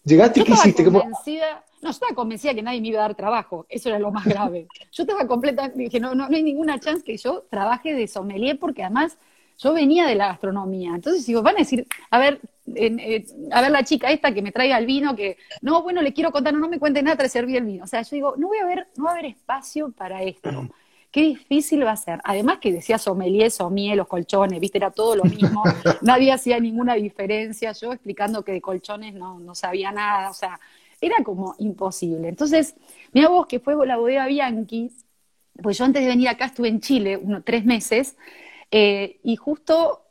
¿Llegaste 0.04 0.42
y 0.42 0.44
qué 0.44 0.52
hiciste? 0.54 0.84
Convencida, 0.84 1.64
no, 1.82 1.90
yo 1.90 1.92
estaba 1.92 2.16
convencida 2.16 2.54
que 2.54 2.62
nadie 2.62 2.82
me 2.82 2.90
iba 2.90 3.00
a 3.00 3.08
dar 3.08 3.16
trabajo, 3.16 3.66
eso 3.70 3.90
era 3.90 4.00
lo 4.00 4.12
más 4.12 4.26
grave. 4.26 4.68
Yo 4.92 5.04
estaba 5.04 5.28
completa, 5.28 5.70
dije, 5.70 6.00
no, 6.00 6.16
no, 6.16 6.30
no 6.30 6.36
hay 6.36 6.44
ninguna 6.44 6.80
chance 6.80 7.04
que 7.04 7.18
yo 7.18 7.46
trabaje 7.50 7.94
de 7.94 8.08
sommelier 8.08 8.60
porque 8.60 8.84
además 8.84 9.18
yo 9.58 9.74
venía 9.74 10.06
de 10.08 10.16
la 10.16 10.28
gastronomía. 10.28 10.92
Entonces 10.96 11.26
digo, 11.26 11.42
van 11.42 11.56
a 11.56 11.60
decir, 11.60 11.88
a 12.10 12.20
ver, 12.20 12.42
eh, 12.76 13.26
a 13.52 13.62
ver 13.62 13.72
la 13.72 13.84
chica 13.84 14.12
esta 14.12 14.34
que 14.34 14.42
me 14.42 14.52
traiga 14.52 14.78
el 14.78 14.86
vino, 14.86 15.16
que 15.16 15.38
no, 15.62 15.84
bueno, 15.84 16.02
le 16.02 16.14
quiero 16.14 16.32
contar, 16.32 16.54
no, 16.54 16.68
me 16.68 16.80
cuente 16.80 17.04
nada, 17.04 17.18
tras 17.18 17.32
servir 17.32 17.58
el 17.58 17.66
vino. 17.66 17.84
O 17.84 17.88
sea, 17.88 18.02
yo 18.02 18.10
digo, 18.12 18.34
no 18.38 18.48
voy 18.48 18.58
a 18.60 18.66
ver, 18.66 18.88
no 18.96 19.06
va 19.06 19.12
a 19.12 19.14
haber 19.14 19.26
espacio 19.26 19.92
para 19.92 20.24
esto. 20.24 20.50
Qué 21.14 21.22
difícil 21.22 21.86
va 21.86 21.92
a 21.92 21.96
ser. 21.96 22.20
Además 22.24 22.58
que 22.58 22.72
decía 22.72 22.98
sommelier, 22.98 23.52
sommelier, 23.52 23.96
los 23.96 24.08
colchones, 24.08 24.60
viste, 24.60 24.80
era 24.80 24.90
todo 24.90 25.16
lo 25.16 25.26
mismo. 25.26 25.62
Nadie 26.02 26.32
hacía 26.32 26.60
ninguna 26.60 26.96
diferencia. 26.96 27.72
Yo 27.74 27.94
explicando 27.94 28.44
que 28.44 28.52
de 28.52 28.62
colchones 28.62 29.14
no, 29.14 29.40
no 29.40 29.54
sabía 29.54 29.92
nada. 29.92 30.32
O 30.32 30.34
sea, 30.34 30.60
era 31.00 31.24
como 31.24 31.54
imposible. 31.60 32.30
Entonces, 32.30 32.74
mira 33.12 33.30
vos 33.30 33.46
que 33.46 33.60
fue 33.60 33.76
la 33.86 33.98
bodega 33.98 34.26
Bianchi, 34.26 34.92
pues 35.62 35.78
yo 35.78 35.86
antes 35.86 36.02
de 36.02 36.08
venir 36.08 36.30
acá 36.30 36.46
estuve 36.46 36.70
en 36.70 36.82
Chile 36.82 37.16
unos 37.16 37.46
tres 37.46 37.64
meses, 37.64 38.18
eh, 38.72 39.20
y 39.22 39.36
justo 39.36 40.02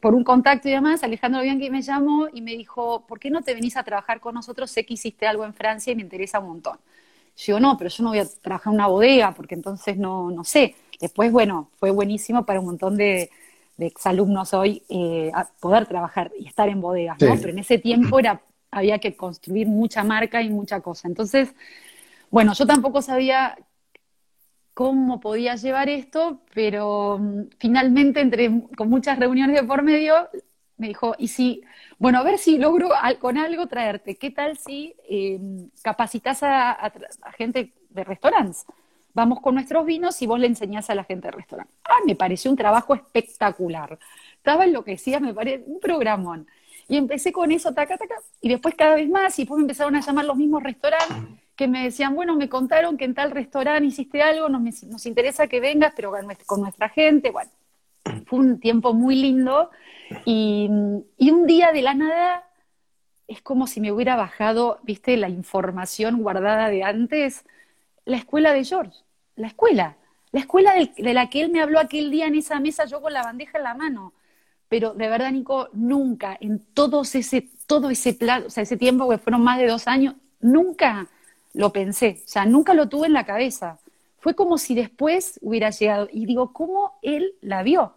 por 0.00 0.14
un 0.14 0.22
contacto 0.22 0.68
y 0.68 0.70
demás, 0.70 1.02
Alejandro 1.02 1.42
Bianchi 1.42 1.70
me 1.70 1.82
llamó 1.82 2.28
y 2.32 2.40
me 2.40 2.52
dijo, 2.52 3.04
¿por 3.08 3.18
qué 3.18 3.30
no 3.30 3.42
te 3.42 3.52
venís 3.52 3.76
a 3.76 3.82
trabajar 3.82 4.20
con 4.20 4.34
nosotros? 4.36 4.70
Sé 4.70 4.86
que 4.86 4.94
hiciste 4.94 5.26
algo 5.26 5.44
en 5.44 5.54
Francia 5.54 5.92
y 5.92 5.96
me 5.96 6.02
interesa 6.02 6.38
un 6.38 6.46
montón. 6.46 6.78
Yo 7.36 7.44
digo, 7.46 7.60
no, 7.60 7.76
pero 7.76 7.90
yo 7.90 8.04
no 8.04 8.10
voy 8.10 8.18
a 8.20 8.26
trabajar 8.26 8.72
en 8.72 8.74
una 8.74 8.86
bodega 8.86 9.32
porque 9.32 9.54
entonces 9.54 9.96
no, 9.96 10.30
no 10.30 10.44
sé. 10.44 10.74
Después, 11.00 11.32
bueno, 11.32 11.70
fue 11.78 11.90
buenísimo 11.90 12.44
para 12.44 12.60
un 12.60 12.66
montón 12.66 12.96
de, 12.96 13.30
exalumnos 13.78 14.54
hoy 14.54 14.82
eh, 14.88 15.32
poder 15.58 15.86
trabajar 15.86 16.30
y 16.38 16.46
estar 16.46 16.68
en 16.68 16.80
bodegas, 16.80 17.20
¿no? 17.20 17.34
Pero 17.36 17.48
en 17.48 17.58
ese 17.58 17.78
tiempo 17.78 18.20
era 18.20 18.40
había 18.72 18.98
que 18.98 19.14
construir 19.14 19.68
mucha 19.68 20.02
marca 20.02 20.42
y 20.42 20.50
mucha 20.50 20.80
cosa. 20.80 21.06
Entonces, 21.06 21.54
bueno, 22.30 22.54
yo 22.54 22.66
tampoco 22.66 23.02
sabía 23.02 23.56
cómo 24.74 25.20
podía 25.20 25.54
llevar 25.56 25.88
esto, 25.90 26.40
pero 26.54 27.18
mm, 27.20 27.42
finalmente, 27.58 28.20
entre, 28.20 28.62
con 28.76 28.88
muchas 28.88 29.18
reuniones 29.18 29.60
de 29.60 29.66
por 29.66 29.82
medio, 29.82 30.28
me 30.82 30.88
dijo, 30.88 31.14
y 31.16 31.28
si, 31.28 31.62
bueno, 31.96 32.18
a 32.18 32.24
ver 32.24 32.38
si 32.38 32.58
logro 32.58 32.90
con 33.20 33.38
algo 33.38 33.68
traerte, 33.68 34.16
¿qué 34.16 34.32
tal 34.32 34.58
si 34.58 34.96
em, 35.08 35.70
capacitas 35.80 36.42
a, 36.42 36.92
gente 37.38 37.72
de 37.88 38.02
restaurantes? 38.02 38.66
Vamos 39.14 39.40
con 39.40 39.54
nuestros 39.54 39.86
vinos 39.86 40.20
y 40.20 40.26
vos 40.26 40.40
le 40.40 40.48
enseñás 40.48 40.90
a 40.90 40.96
la 40.96 41.04
gente 41.04 41.28
de 41.28 41.32
restaurante. 41.32 41.72
Ah, 41.84 42.00
me 42.04 42.16
pareció 42.16 42.50
un 42.50 42.56
trabajo 42.56 42.96
espectacular. 42.96 43.96
Estaba 44.34 44.64
enloquecida, 44.64 45.20
me 45.20 45.32
parece 45.32 45.62
un 45.68 45.78
programón. 45.78 46.48
Y 46.88 46.96
empecé 46.96 47.30
con 47.30 47.52
eso, 47.52 47.72
taca, 47.72 47.96
taca, 47.96 48.16
y 48.40 48.48
después 48.48 48.74
cada 48.74 48.96
vez 48.96 49.08
más, 49.08 49.38
y 49.38 49.42
después 49.42 49.58
me 49.58 49.62
empezaron 49.62 49.94
a 49.94 50.00
llamar 50.00 50.24
los 50.24 50.36
mismos 50.36 50.64
restaurantes 50.64 51.16
que 51.54 51.68
me 51.68 51.84
decían, 51.84 52.16
bueno, 52.16 52.34
me 52.34 52.48
contaron 52.48 52.96
que 52.96 53.04
en 53.04 53.14
tal 53.14 53.30
restaurante 53.30 53.86
hiciste 53.86 54.20
algo, 54.20 54.48
nos, 54.48 54.82
nos 54.82 55.06
interesa 55.06 55.46
que 55.46 55.60
vengas, 55.60 55.92
pero 55.94 56.12
con 56.44 56.60
nuestra 56.60 56.88
gente, 56.88 57.30
bueno, 57.30 57.50
fue 58.26 58.40
un 58.40 58.58
tiempo 58.58 58.94
muy 58.94 59.14
lindo, 59.14 59.70
y, 60.24 60.68
un 60.68 61.46
día 61.46 61.72
de 61.72 61.82
la 61.82 61.94
nada 61.94 62.48
es 63.28 63.42
como 63.42 63.66
si 63.66 63.80
me 63.80 63.92
hubiera 63.92 64.16
bajado, 64.16 64.78
viste, 64.82 65.16
la 65.16 65.28
información 65.28 66.22
guardada 66.22 66.68
de 66.68 66.82
antes, 66.82 67.44
la 68.04 68.16
escuela 68.16 68.52
de 68.52 68.64
George, 68.64 68.98
la 69.36 69.46
escuela, 69.46 69.96
la 70.32 70.40
escuela 70.40 70.74
de 70.74 71.14
la 71.14 71.30
que 71.30 71.42
él 71.42 71.50
me 71.50 71.60
habló 71.60 71.78
aquel 71.78 72.10
día 72.10 72.26
en 72.26 72.34
esa 72.34 72.60
mesa, 72.60 72.84
yo 72.84 73.00
con 73.00 73.12
la 73.12 73.22
bandeja 73.22 73.58
en 73.58 73.64
la 73.64 73.74
mano 73.74 74.12
pero 74.72 74.94
de 74.94 75.06
verdad, 75.06 75.30
Nico, 75.30 75.68
nunca, 75.74 76.34
en 76.40 76.58
todos 76.72 77.14
ese, 77.14 77.46
todo 77.66 77.90
ese 77.90 78.14
plan, 78.14 78.44
o 78.46 78.48
sea, 78.48 78.62
ese 78.62 78.78
tiempo 78.78 79.06
que 79.06 79.18
fueron 79.18 79.42
más 79.42 79.58
de 79.58 79.66
dos 79.66 79.86
años, 79.86 80.14
nunca 80.40 81.08
lo 81.52 81.74
pensé, 81.74 82.22
o 82.24 82.26
sea, 82.26 82.46
nunca 82.46 82.72
lo 82.72 82.88
tuve 82.88 83.06
en 83.06 83.12
la 83.12 83.26
cabeza. 83.26 83.80
Fue 84.16 84.34
como 84.34 84.56
si 84.56 84.74
después 84.74 85.38
hubiera 85.42 85.68
llegado. 85.68 86.08
Y 86.10 86.24
digo, 86.24 86.54
¿cómo 86.54 86.94
él 87.02 87.34
la 87.42 87.62
vio? 87.62 87.92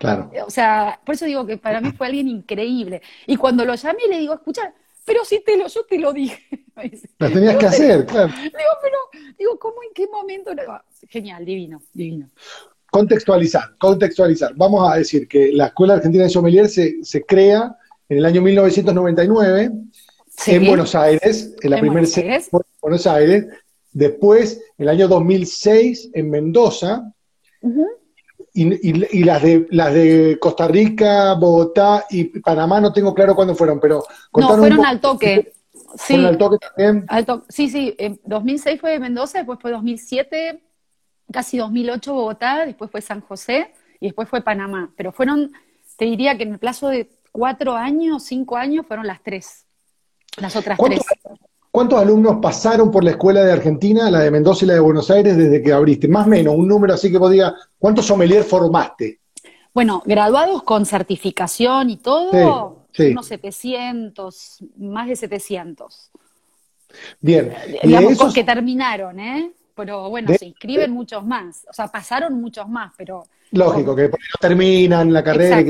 Claro. 0.00 0.30
O 0.46 0.50
sea, 0.50 0.98
por 1.04 1.14
eso 1.14 1.26
digo 1.26 1.44
que 1.44 1.58
para 1.58 1.78
mí 1.82 1.92
fue 1.92 2.06
alguien 2.06 2.26
increíble. 2.26 3.02
Y 3.26 3.36
cuando 3.36 3.66
lo 3.66 3.74
llamé 3.74 4.00
le 4.08 4.18
digo, 4.18 4.32
escucha, 4.32 4.72
pero 5.04 5.26
si 5.26 5.44
te 5.44 5.58
lo, 5.58 5.68
yo 5.68 5.84
te 5.84 5.98
lo 5.98 6.12
dije. 6.12 6.38
Lo 7.18 7.30
tenías 7.30 7.56
que 7.58 7.66
hacer, 7.66 8.06
claro. 8.06 8.32
Digo, 8.34 8.70
pero, 8.80 8.96
digo, 9.38 9.58
¿cómo 9.58 9.82
en 9.82 9.90
qué 9.94 10.06
momento? 10.06 10.50
Genial, 11.10 11.44
divino, 11.44 11.82
divino. 11.92 12.30
Contextualizar, 12.90 13.76
contextualizar. 13.76 14.54
Vamos 14.54 14.90
a 14.90 14.96
decir 14.96 15.28
que 15.28 15.52
la 15.52 15.66
Escuela 15.66 15.94
Argentina 15.94 16.24
de 16.24 16.30
Sommelier 16.30 16.70
se, 16.70 17.04
se 17.04 17.26
crea 17.26 17.76
en 18.08 18.16
el 18.16 18.24
año 18.24 18.40
1999 18.40 19.70
en 20.46 20.66
Buenos 20.66 20.94
Aires, 20.94 21.54
en 21.60 21.70
la 21.70 21.80
primera 21.80 22.06
sede 22.06 22.40
de 22.50 22.62
Buenos 22.80 23.06
Aires. 23.06 23.46
Después, 23.92 24.62
en 24.78 24.84
el 24.84 24.88
año 24.88 25.08
2006, 25.08 26.12
en 26.14 26.30
Mendoza. 26.30 27.12
Y, 28.64 29.24
las, 29.24 29.42
de, 29.42 29.66
las 29.70 29.94
de 29.94 30.38
Costa 30.40 30.68
Rica, 30.68 31.34
Bogotá 31.34 32.04
y 32.10 32.24
Panamá, 32.40 32.80
no 32.80 32.92
tengo 32.92 33.14
claro 33.14 33.34
cuándo 33.34 33.54
fueron, 33.54 33.80
pero... 33.80 34.04
No, 34.36 34.56
fueron 34.56 34.84
al 34.84 35.00
toque. 35.00 35.52
Sí, 35.96 36.24
al 36.24 36.38
toque 36.38 36.58
también. 36.58 37.06
sí, 37.48 37.68
sí, 37.68 37.94
en 37.98 38.20
2006 38.24 38.80
fue 38.80 38.98
Mendoza, 38.98 39.38
después 39.38 39.58
fue 39.60 39.70
2007 39.70 40.60
casi 41.30 41.58
2008 41.58 42.12
Bogotá, 42.12 42.66
después 42.66 42.90
fue 42.90 43.00
San 43.00 43.20
José 43.20 43.72
y 44.00 44.06
después 44.06 44.28
fue 44.28 44.42
Panamá. 44.42 44.92
Pero 44.96 45.12
fueron, 45.12 45.52
te 45.96 46.04
diría 46.04 46.36
que 46.36 46.44
en 46.44 46.52
el 46.52 46.58
plazo 46.58 46.88
de 46.88 47.10
cuatro 47.32 47.74
años, 47.74 48.24
cinco 48.24 48.56
años, 48.56 48.86
fueron 48.86 49.06
las 49.06 49.22
tres, 49.22 49.66
las 50.38 50.56
otras 50.56 50.78
tres. 50.78 51.00
¿Cuántos 51.70 52.00
alumnos 52.00 52.38
pasaron 52.42 52.90
por 52.90 53.04
la 53.04 53.12
escuela 53.12 53.42
de 53.44 53.52
Argentina, 53.52 54.10
la 54.10 54.20
de 54.20 54.30
Mendoza 54.30 54.64
y 54.64 54.68
la 54.68 54.74
de 54.74 54.80
Buenos 54.80 55.10
Aires 55.10 55.36
desde 55.36 55.62
que 55.62 55.72
abriste? 55.72 56.08
Más 56.08 56.26
o 56.26 56.30
menos, 56.30 56.54
un 56.56 56.66
número 56.66 56.94
así 56.94 57.10
que 57.12 57.18
vos 57.18 57.30
digas, 57.30 57.52
¿cuántos 57.78 58.06
sommelier 58.06 58.42
formaste? 58.42 59.20
Bueno, 59.72 60.02
graduados 60.04 60.64
con 60.64 60.84
certificación 60.84 61.90
y 61.90 61.96
todo, 61.98 62.86
unos 62.98 63.26
700, 63.26 64.58
más 64.78 65.08
de 65.08 65.16
700. 65.16 66.10
Bien. 67.20 67.54
Digamos, 67.84 68.34
que 68.34 68.42
terminaron, 68.42 69.20
¿eh? 69.20 69.52
pero 69.80 70.10
bueno, 70.10 70.30
se 70.38 70.46
inscriben 70.46 70.90
muchos 70.90 71.24
más. 71.24 71.64
O 71.70 71.72
sea, 71.72 71.88
pasaron 71.88 72.34
muchos 72.40 72.68
más, 72.68 72.92
pero... 72.98 73.24
Lógico, 73.52 73.96
que 73.96 74.10
terminan 74.38 75.12
la 75.12 75.24
carrera. 75.24 75.64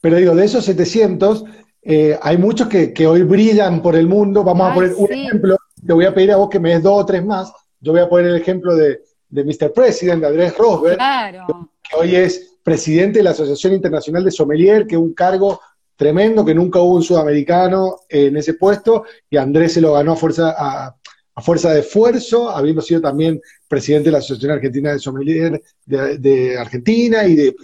pero 0.00 0.16
digo, 0.16 0.34
de 0.34 0.44
esos 0.44 0.64
700, 0.64 1.44
eh, 1.82 2.16
hay 2.22 2.38
muchos 2.38 2.68
que, 2.68 3.06
hoy 3.06 3.22
brillan 3.22 3.82
por 3.82 3.96
el 3.96 4.06
mundo. 4.06 4.44
Vamos 4.44 4.70
a 4.70 4.74
poner 4.74 4.94
un 4.96 5.12
ejemplo. 5.12 5.58
Te 5.84 5.92
voy 5.92 6.04
a 6.04 6.14
pedir 6.14 6.32
a 6.32 6.36
vos 6.36 6.48
que 6.48 6.60
me 6.60 6.70
des 6.70 6.82
dos 6.82 7.02
o 7.02 7.06
tres 7.06 7.24
más. 7.24 7.52
Yo 7.80 7.92
voy 7.92 8.00
a 8.00 8.08
poner 8.08 8.26
el 8.26 8.36
ejemplo 8.36 8.74
de, 8.76 9.02
de 9.28 9.44
Mr. 9.44 9.72
President, 9.72 10.20
de 10.20 10.28
Andrés 10.28 10.56
Rosberg, 10.56 10.98
que 10.98 11.96
hoy 11.96 12.14
es 12.14 12.56
presidente 12.62 13.18
de 13.18 13.24
la 13.24 13.30
Asociación 13.30 13.72
Internacional 13.72 14.24
de 14.24 14.30
Sommelier, 14.30 14.86
que 14.86 14.94
es 14.94 15.00
un 15.00 15.14
cargo 15.14 15.60
tremendo, 15.96 16.44
que 16.44 16.54
nunca 16.54 16.80
hubo 16.80 16.94
un 16.94 17.02
sudamericano 17.02 18.00
en 18.08 18.36
ese 18.36 18.54
puesto, 18.54 19.04
y 19.28 19.36
Andrés 19.36 19.72
se 19.72 19.80
lo 19.80 19.94
ganó 19.94 20.12
a 20.12 20.16
fuerza, 20.16 20.54
a, 20.56 20.96
a 21.34 21.42
fuerza 21.42 21.72
de 21.72 21.80
esfuerzo, 21.80 22.50
habiendo 22.50 22.82
sido 22.82 23.00
también 23.00 23.40
presidente 23.66 24.06
de 24.06 24.12
la 24.12 24.18
Asociación 24.18 24.52
Argentina 24.52 24.92
de 24.92 24.98
Sommelier 24.98 25.62
de, 25.84 26.56
Argentina 26.58 27.24
y 27.24 27.34
de, 27.34 27.54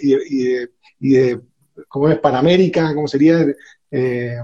y 1.00 1.10
de, 1.10 1.40
¿cómo 1.86 2.08
es? 2.08 2.18
Panamérica, 2.18 2.94
¿cómo 2.94 3.06
sería? 3.06 3.46
Eh, 3.90 4.36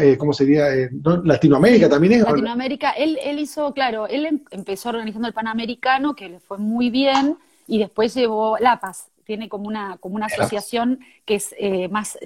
eh, 0.00 0.16
¿Cómo 0.18 0.32
sería? 0.32 0.74
Eh, 0.74 0.90
Latinoamérica 1.24 1.88
también 1.88 2.14
es. 2.14 2.20
Latinoamérica, 2.22 2.90
él, 2.90 3.18
él 3.22 3.38
hizo, 3.38 3.72
claro, 3.72 4.06
él 4.06 4.26
em, 4.26 4.40
empezó 4.50 4.88
organizando 4.88 5.28
el 5.28 5.34
Panamericano, 5.34 6.14
que 6.14 6.28
le 6.28 6.40
fue 6.40 6.58
muy 6.58 6.90
bien, 6.90 7.36
y 7.66 7.78
después 7.78 8.14
llevó 8.14 8.58
La 8.58 8.80
Paz, 8.80 9.08
tiene 9.24 9.48
como 9.48 9.68
una, 9.68 9.98
como 9.98 10.16
una 10.16 10.26
asociación 10.26 11.00
que 11.24 11.36
es 11.36 11.54
más, 11.90 12.18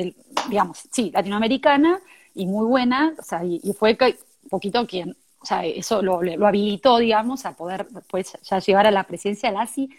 digamos, 0.49 0.89
sí, 0.91 1.11
latinoamericana 1.13 2.01
y 2.35 2.47
muy 2.47 2.65
buena, 2.67 3.15
o 3.19 3.23
sea, 3.23 3.45
y, 3.45 3.61
y 3.63 3.73
fue 3.73 3.99
un 4.01 4.49
poquito 4.49 4.87
quien 4.87 5.17
o 5.43 5.45
sea, 5.45 5.67
eso 5.67 6.03
lo, 6.03 6.23
lo 6.23 6.47
habilitó, 6.47 6.99
digamos, 6.99 7.45
a 7.47 7.57
poder 7.57 7.87
pues, 8.09 8.33
ya 8.43 8.61
llevar 8.61 8.87
a 8.87 8.93
la 8.93 9.05
presidencia 9.05 9.49
al 9.49 9.57
ASI, 9.57 9.91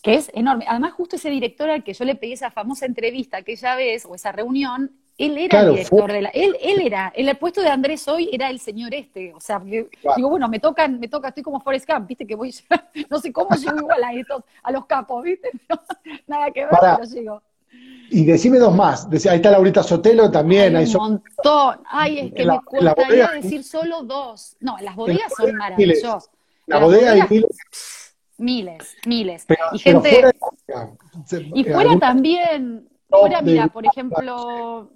que 0.00 0.14
es 0.14 0.30
enorme. 0.32 0.64
Además, 0.68 0.92
justo 0.92 1.16
ese 1.16 1.28
director 1.28 1.68
al 1.68 1.82
que 1.82 1.92
yo 1.92 2.04
le 2.04 2.14
pedí 2.14 2.34
esa 2.34 2.52
famosa 2.52 2.86
entrevista 2.86 3.38
aquella 3.38 3.74
vez, 3.74 4.06
o 4.06 4.14
esa 4.14 4.30
reunión, 4.30 4.92
él 5.16 5.38
era 5.38 5.60
el 5.60 5.70
director 5.70 6.12
de 6.12 6.22
la. 6.22 6.28
Él, 6.30 6.56
él 6.60 6.80
era, 6.80 7.12
el 7.14 7.36
puesto 7.36 7.60
de 7.60 7.68
Andrés 7.68 8.06
hoy 8.08 8.28
era 8.32 8.50
el 8.50 8.58
señor 8.58 8.92
este. 8.94 9.32
O 9.32 9.40
sea, 9.40 9.60
digo, 9.60 10.28
bueno, 10.28 10.48
me 10.48 10.58
tocan, 10.58 10.98
me 10.98 11.08
toca, 11.08 11.28
estoy 11.28 11.42
como 11.42 11.60
Forrest 11.60 11.86
Camp, 11.86 12.08
viste 12.08 12.26
que 12.26 12.34
voy, 12.34 12.54
no 13.10 13.20
sé 13.20 13.32
cómo 13.32 13.54
llego 13.56 13.78
igual 13.78 14.02
a 14.02 14.12
estos, 14.12 14.42
a 14.62 14.72
los 14.72 14.86
capos, 14.86 15.22
viste, 15.22 15.50
nada 16.26 16.50
que 16.50 16.64
ver, 16.64 16.74
pero 16.80 17.04
llego. 17.04 17.42
Y 18.10 18.24
decime 18.24 18.58
dos 18.58 18.74
más. 18.74 19.08
Ahí 19.28 19.36
está 19.36 19.50
Laurita 19.50 19.82
Sotelo 19.82 20.30
también. 20.30 20.76
Hay 20.76 20.86
un 20.86 20.92
montón. 20.92 21.80
Ay, 21.86 22.18
es 22.18 22.32
que 22.32 22.44
me 22.44 22.60
gustaría 22.64 23.28
decir 23.28 23.64
solo 23.64 24.02
dos. 24.02 24.56
No, 24.60 24.76
las 24.80 24.94
bodegas 24.94 25.32
son 25.36 25.54
maravillosas. 25.56 26.30
La 26.66 26.78
bodega 26.78 27.12
hay 27.12 27.22
miles. 27.28 28.14
Miles, 28.36 28.96
miles. 29.06 29.46
y 29.72 29.78
gente. 29.78 30.32
y 31.54 31.64
fuera 31.64 31.98
también. 31.98 32.88
Fuera, 33.08 33.42
mira, 33.42 33.68
por 33.68 33.86
ejemplo, 33.86 34.90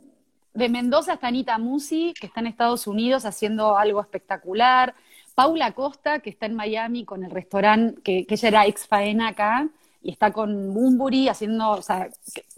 de 0.58 0.68
Mendoza 0.68 1.14
está 1.14 1.28
Anita 1.28 1.56
Musi, 1.58 2.14
que 2.20 2.26
está 2.26 2.40
en 2.40 2.48
Estados 2.48 2.86
Unidos 2.86 3.24
haciendo 3.24 3.78
algo 3.78 4.00
espectacular. 4.00 4.94
Paula 5.34 5.72
Costa, 5.72 6.18
que 6.18 6.30
está 6.30 6.46
en 6.46 6.54
Miami 6.54 7.04
con 7.04 7.24
el 7.24 7.30
restaurante, 7.30 8.02
que, 8.02 8.26
que 8.26 8.34
ella 8.34 8.48
era 8.48 8.66
ex 8.66 8.88
faena 8.88 9.28
acá, 9.28 9.68
y 10.02 10.10
está 10.10 10.32
con 10.32 10.74
Bumburi 10.74 11.28
haciendo, 11.28 11.70
o 11.70 11.82
sea, 11.82 12.08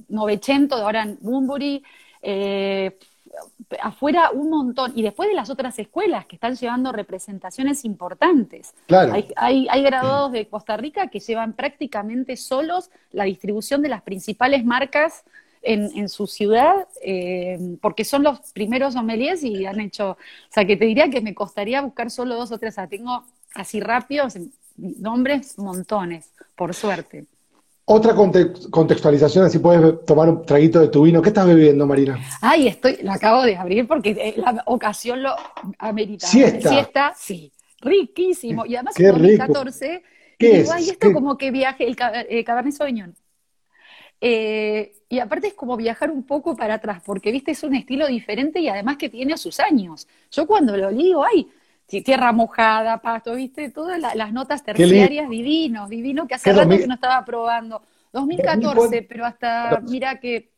900 0.08 0.78
de 0.78 0.84
ahora 0.84 1.02
en 1.02 1.18
Bumburi. 1.20 1.82
Eh, 2.22 2.96
afuera 3.80 4.30
un 4.32 4.50
montón. 4.50 4.92
Y 4.94 5.02
después 5.02 5.28
de 5.28 5.34
las 5.34 5.50
otras 5.50 5.78
escuelas 5.78 6.26
que 6.26 6.36
están 6.36 6.56
llevando 6.56 6.92
representaciones 6.92 7.84
importantes. 7.84 8.74
Claro. 8.86 9.12
Hay, 9.36 9.66
hay, 9.68 9.82
graduados 9.82 10.32
de 10.32 10.48
Costa 10.48 10.76
Rica 10.76 11.08
que 11.08 11.20
llevan 11.20 11.52
prácticamente 11.52 12.36
solos 12.36 12.90
la 13.12 13.24
distribución 13.24 13.82
de 13.82 13.90
las 13.90 14.02
principales 14.02 14.64
marcas 14.64 15.24
en, 15.62 15.90
en 15.96 16.08
su 16.08 16.26
ciudad, 16.26 16.88
eh, 17.02 17.58
porque 17.80 18.04
son 18.04 18.22
los 18.22 18.40
primeros 18.52 18.94
sommeliers 18.94 19.42
y 19.42 19.66
han 19.66 19.80
hecho, 19.80 20.10
o 20.12 20.16
sea, 20.52 20.64
que 20.64 20.76
te 20.76 20.86
diría 20.86 21.10
que 21.10 21.20
me 21.20 21.34
costaría 21.34 21.82
buscar 21.82 22.10
solo 22.10 22.36
dos 22.36 22.52
o 22.52 22.58
tres, 22.58 22.74
o 22.74 22.76
sea, 22.76 22.86
tengo 22.86 23.24
así 23.54 23.80
rápidos 23.80 24.38
nombres 24.76 25.58
montones, 25.58 26.30
por 26.56 26.74
suerte. 26.74 27.26
Otra 27.84 28.14
contextualización, 28.14 29.46
así 29.46 29.58
puedes 29.58 30.04
tomar 30.04 30.28
un 30.28 30.46
traguito 30.46 30.78
de 30.78 30.88
tu 30.88 31.02
vino. 31.02 31.20
¿Qué 31.20 31.30
estás 31.30 31.46
bebiendo, 31.46 31.88
Marina? 31.88 32.20
Ay, 32.40 32.68
estoy, 32.68 32.98
lo 33.02 33.10
acabo 33.10 33.42
de 33.42 33.56
abrir 33.56 33.88
porque 33.88 34.10
eh, 34.10 34.34
la 34.36 34.62
ocasión 34.66 35.24
lo 35.24 35.34
amerita. 35.76 36.26
Siesta. 36.28 36.68
Siesta, 36.68 37.14
sí. 37.16 37.52
Riquísimo. 37.80 38.64
Y 38.64 38.76
además 38.76 38.98
en 39.00 39.08
2014, 39.08 40.02
¿Qué 40.38 40.60
es? 40.60 40.70
Ay, 40.70 40.90
esto 40.90 41.12
como 41.12 41.36
que 41.36 41.50
viaje, 41.50 41.84
el 41.84 41.96
eh, 42.28 42.44
Cabernet 42.44 42.74
Sauvignon. 42.74 43.16
Eh, 44.20 44.92
y 45.12 45.18
aparte 45.18 45.48
es 45.48 45.54
como 45.54 45.76
viajar 45.76 46.08
un 46.12 46.22
poco 46.22 46.54
para 46.54 46.74
atrás, 46.74 47.02
porque 47.04 47.32
viste, 47.32 47.50
es 47.50 47.64
un 47.64 47.74
estilo 47.74 48.06
diferente 48.06 48.60
y 48.60 48.68
además 48.68 48.96
que 48.96 49.08
tiene 49.08 49.36
sus 49.36 49.58
años. 49.58 50.06
Yo 50.30 50.46
cuando 50.46 50.76
lo 50.76 50.90
digo, 50.90 51.24
ay, 51.24 51.48
tierra 51.88 52.30
mojada, 52.30 52.98
pasto, 52.98 53.34
viste, 53.34 53.70
todas 53.70 54.00
las 54.14 54.32
notas 54.32 54.62
terciarias, 54.62 55.28
divinos, 55.28 55.90
divino, 55.90 56.28
que 56.28 56.36
hace 56.36 56.52
rato 56.52 56.68
que 56.70 56.86
no 56.86 56.94
estaba 56.94 57.24
probando. 57.24 57.82
2014, 58.12 59.02
pero 59.02 59.26
hasta, 59.26 59.82
mira 59.88 60.20
que 60.20 60.52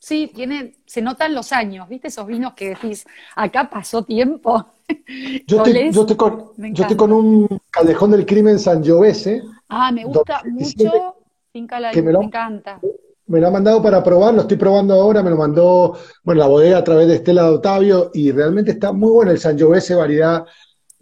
sí, 0.00 0.28
tiene, 0.34 0.74
se 0.84 1.00
notan 1.00 1.32
los 1.32 1.52
años, 1.52 1.88
viste, 1.88 2.08
esos 2.08 2.26
vinos 2.26 2.54
que 2.54 2.70
decís, 2.70 3.06
acá 3.36 3.70
pasó 3.70 4.02
tiempo. 4.04 4.66
Yo, 5.46 5.62
estoy, 5.62 5.92
yo, 5.92 6.16
con, 6.16 6.50
yo 6.58 6.82
estoy 6.82 6.96
con 6.96 7.10
un 7.10 7.48
callejón 7.70 8.10
del 8.10 8.26
crimen 8.26 8.58
Sangiovese. 8.58 9.42
Ah, 9.68 9.90
me 9.90 10.04
gusta 10.04 10.42
mucho, 10.44 11.16
Finca 11.52 11.80
la 11.80 11.92
me, 11.92 12.02
me 12.02 12.24
encanta. 12.24 12.80
Me 13.26 13.40
lo 13.40 13.48
ha 13.48 13.50
mandado 13.50 13.82
para 13.82 14.02
probar, 14.02 14.34
lo 14.34 14.42
estoy 14.42 14.56
probando 14.56 14.94
ahora, 14.94 15.22
me 15.22 15.30
lo 15.30 15.36
mandó, 15.36 15.96
bueno, 16.22 16.40
la 16.40 16.46
bodega 16.46 16.78
a 16.78 16.84
través 16.84 17.08
de 17.08 17.16
Estela 17.16 17.44
de 17.44 17.50
Otavio, 17.50 18.10
y 18.12 18.30
realmente 18.32 18.72
está 18.72 18.92
muy 18.92 19.10
bueno 19.10 19.30
el 19.30 19.38
Sangiovese, 19.38 19.94
variedad 19.94 20.44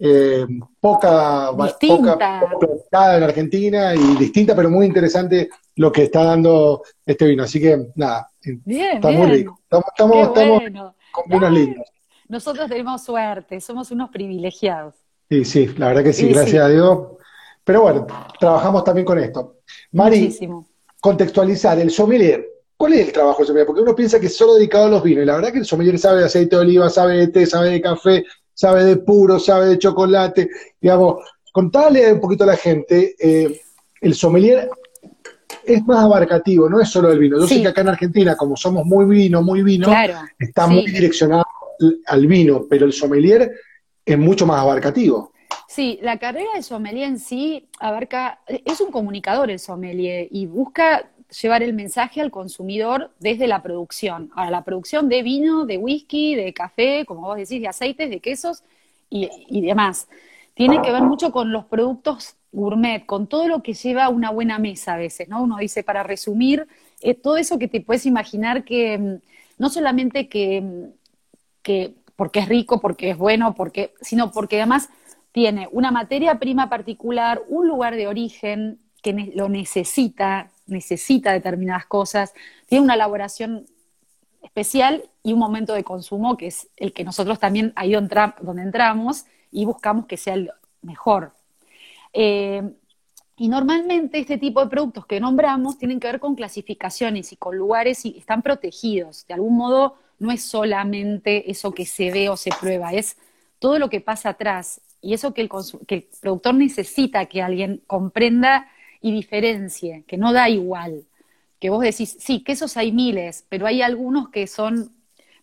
eh, 0.04 0.46
poca, 0.80 1.52
poca, 1.80 3.16
en 3.16 3.22
Argentina 3.22 3.94
y 3.94 4.16
distinta, 4.16 4.56
pero 4.56 4.68
muy 4.68 4.86
interesante 4.86 5.48
lo 5.76 5.92
que 5.92 6.02
está 6.02 6.24
dando 6.24 6.82
este 7.06 7.26
vino. 7.26 7.44
Así 7.44 7.60
que 7.60 7.86
nada, 7.94 8.28
está 8.40 9.10
muy 9.10 9.30
rico. 9.30 9.60
Estamos, 9.62 10.30
con 11.12 11.24
vinos 11.28 11.52
lindos. 11.52 11.86
Nosotros 12.28 12.68
tenemos 12.68 13.04
suerte, 13.04 13.60
somos 13.60 13.92
unos 13.92 14.10
privilegiados. 14.10 14.96
Sí, 15.30 15.44
sí, 15.44 15.66
la 15.76 15.88
verdad 15.88 16.02
que 16.02 16.12
sí, 16.12 16.28
gracias 16.30 16.64
a 16.64 16.68
Dios. 16.68 16.98
Pero 17.62 17.82
bueno, 17.82 18.06
trabajamos 18.40 18.82
también 18.82 19.04
con 19.04 19.20
esto. 19.20 19.58
Mari, 19.92 20.36
contextualizar, 21.02 21.80
el 21.80 21.90
sommelier. 21.90 22.48
¿Cuál 22.76 22.92
es 22.94 23.08
el 23.08 23.12
trabajo 23.12 23.38
del 23.38 23.48
sommelier? 23.48 23.66
Porque 23.66 23.82
uno 23.82 23.94
piensa 23.94 24.20
que 24.20 24.26
es 24.26 24.36
solo 24.36 24.54
dedicado 24.54 24.86
a 24.86 24.90
los 24.90 25.02
vinos, 25.02 25.24
y 25.24 25.26
la 25.26 25.34
verdad 25.34 25.52
que 25.52 25.58
el 25.58 25.66
sommelier 25.66 25.98
sabe 25.98 26.20
de 26.20 26.26
aceite 26.26 26.54
de 26.54 26.62
oliva, 26.62 26.88
sabe 26.88 27.18
de 27.18 27.28
té, 27.28 27.44
sabe 27.44 27.70
de 27.70 27.80
café, 27.80 28.24
sabe 28.54 28.84
de 28.84 28.96
puro, 28.98 29.40
sabe 29.40 29.66
de 29.66 29.78
chocolate, 29.78 30.48
digamos, 30.80 31.24
contale 31.52 32.12
un 32.12 32.20
poquito 32.20 32.44
a 32.44 32.46
la 32.46 32.56
gente, 32.56 33.16
eh, 33.18 33.60
el 34.00 34.14
sommelier 34.14 34.70
es 35.64 35.84
más 35.84 36.04
abarcativo, 36.04 36.68
no 36.68 36.80
es 36.80 36.88
solo 36.88 37.10
el 37.10 37.18
vino. 37.18 37.38
Yo 37.40 37.48
sé 37.48 37.60
que 37.60 37.68
acá 37.68 37.80
en 37.80 37.88
Argentina, 37.88 38.36
como 38.36 38.56
somos 38.56 38.86
muy 38.86 39.04
vino, 39.04 39.42
muy 39.42 39.62
vino, 39.62 39.92
está 40.38 40.68
muy 40.68 40.86
direccionado 40.86 41.44
al 42.06 42.26
vino, 42.28 42.66
pero 42.70 42.86
el 42.86 42.92
sommelier 42.92 43.50
es 44.04 44.18
mucho 44.18 44.46
más 44.46 44.60
abarcativo. 44.60 45.31
Sí, 45.72 45.98
la 46.02 46.18
carrera 46.18 46.50
de 46.54 46.62
sommelier 46.62 47.08
en 47.08 47.18
sí 47.18 47.66
abarca, 47.80 48.40
es 48.46 48.82
un 48.82 48.90
comunicador 48.90 49.50
el 49.50 49.58
sommelier 49.58 50.28
y 50.30 50.44
busca 50.44 51.08
llevar 51.40 51.62
el 51.62 51.72
mensaje 51.72 52.20
al 52.20 52.30
consumidor 52.30 53.10
desde 53.20 53.46
la 53.46 53.62
producción. 53.62 54.30
Ahora, 54.34 54.50
la 54.50 54.64
producción 54.64 55.08
de 55.08 55.22
vino, 55.22 55.64
de 55.64 55.78
whisky, 55.78 56.34
de 56.34 56.52
café, 56.52 57.06
como 57.06 57.22
vos 57.22 57.38
decís, 57.38 57.58
de 57.62 57.68
aceites, 57.68 58.10
de 58.10 58.20
quesos 58.20 58.64
y, 59.08 59.62
demás. 59.62 60.08
Tiene 60.52 60.82
que 60.82 60.92
ver 60.92 61.04
mucho 61.04 61.32
con 61.32 61.52
los 61.52 61.64
productos 61.64 62.36
gourmet, 62.52 63.06
con 63.06 63.26
todo 63.26 63.48
lo 63.48 63.62
que 63.62 63.72
lleva 63.72 64.10
una 64.10 64.28
buena 64.28 64.58
mesa 64.58 64.92
a 64.92 64.98
veces, 64.98 65.26
¿no? 65.30 65.42
Uno 65.42 65.56
dice, 65.56 65.82
para 65.82 66.02
resumir, 66.02 66.66
eh, 67.00 67.14
todo 67.14 67.38
eso 67.38 67.58
que 67.58 67.68
te 67.68 67.80
puedes 67.80 68.04
imaginar 68.04 68.64
que 68.64 68.98
mm, 68.98 69.14
no 69.56 69.70
solamente 69.70 70.28
que, 70.28 70.60
mm, 70.60 70.84
que 71.62 71.94
porque 72.14 72.40
es 72.40 72.48
rico, 72.50 72.78
porque 72.78 73.08
es 73.08 73.16
bueno, 73.16 73.54
porque, 73.54 73.94
sino 74.02 74.32
porque 74.32 74.56
además 74.58 74.90
tiene 75.32 75.68
una 75.72 75.90
materia 75.90 76.38
prima 76.38 76.68
particular, 76.68 77.42
un 77.48 77.66
lugar 77.66 77.96
de 77.96 78.06
origen 78.06 78.78
que 79.02 79.32
lo 79.34 79.48
necesita, 79.48 80.50
necesita 80.66 81.32
determinadas 81.32 81.86
cosas, 81.86 82.34
tiene 82.66 82.84
una 82.84 82.94
elaboración 82.94 83.66
especial 84.42 85.04
y 85.22 85.32
un 85.32 85.38
momento 85.38 85.72
de 85.72 85.84
consumo 85.84 86.36
que 86.36 86.48
es 86.48 86.68
el 86.76 86.92
que 86.92 87.04
nosotros 87.04 87.38
también 87.38 87.72
ahí 87.76 87.92
donde 87.92 88.62
entramos 88.62 89.24
y 89.50 89.64
buscamos 89.64 90.06
que 90.06 90.16
sea 90.16 90.34
el 90.34 90.50
mejor. 90.82 91.32
Eh, 92.12 92.62
y 93.36 93.48
normalmente 93.48 94.18
este 94.18 94.38
tipo 94.38 94.62
de 94.62 94.70
productos 94.70 95.06
que 95.06 95.18
nombramos 95.18 95.78
tienen 95.78 95.98
que 95.98 96.06
ver 96.06 96.20
con 96.20 96.34
clasificaciones 96.34 97.32
y 97.32 97.36
con 97.36 97.56
lugares 97.56 98.04
y 98.04 98.18
están 98.18 98.42
protegidos. 98.42 99.26
De 99.26 99.34
algún 99.34 99.56
modo 99.56 99.96
no 100.18 100.30
es 100.30 100.44
solamente 100.44 101.50
eso 101.50 101.72
que 101.72 101.86
se 101.86 102.10
ve 102.10 102.28
o 102.28 102.36
se 102.36 102.50
prueba, 102.60 102.92
es 102.92 103.16
todo 103.58 103.78
lo 103.78 103.88
que 103.88 104.00
pasa 104.00 104.30
atrás 104.30 104.80
y 105.02 105.14
eso 105.14 105.34
que 105.34 105.42
el, 105.42 105.50
que 105.86 105.94
el 105.96 106.06
productor 106.20 106.54
necesita 106.54 107.26
que 107.26 107.42
alguien 107.42 107.82
comprenda 107.88 108.68
y 109.00 109.10
diferencie, 109.10 110.04
que 110.06 110.16
no 110.16 110.32
da 110.32 110.48
igual. 110.48 111.02
Que 111.58 111.70
vos 111.70 111.82
decís, 111.82 112.16
sí, 112.20 112.42
quesos 112.42 112.76
hay 112.76 112.92
miles, 112.92 113.44
pero 113.48 113.66
hay 113.66 113.82
algunos 113.82 114.28
que 114.28 114.46
son, 114.46 114.92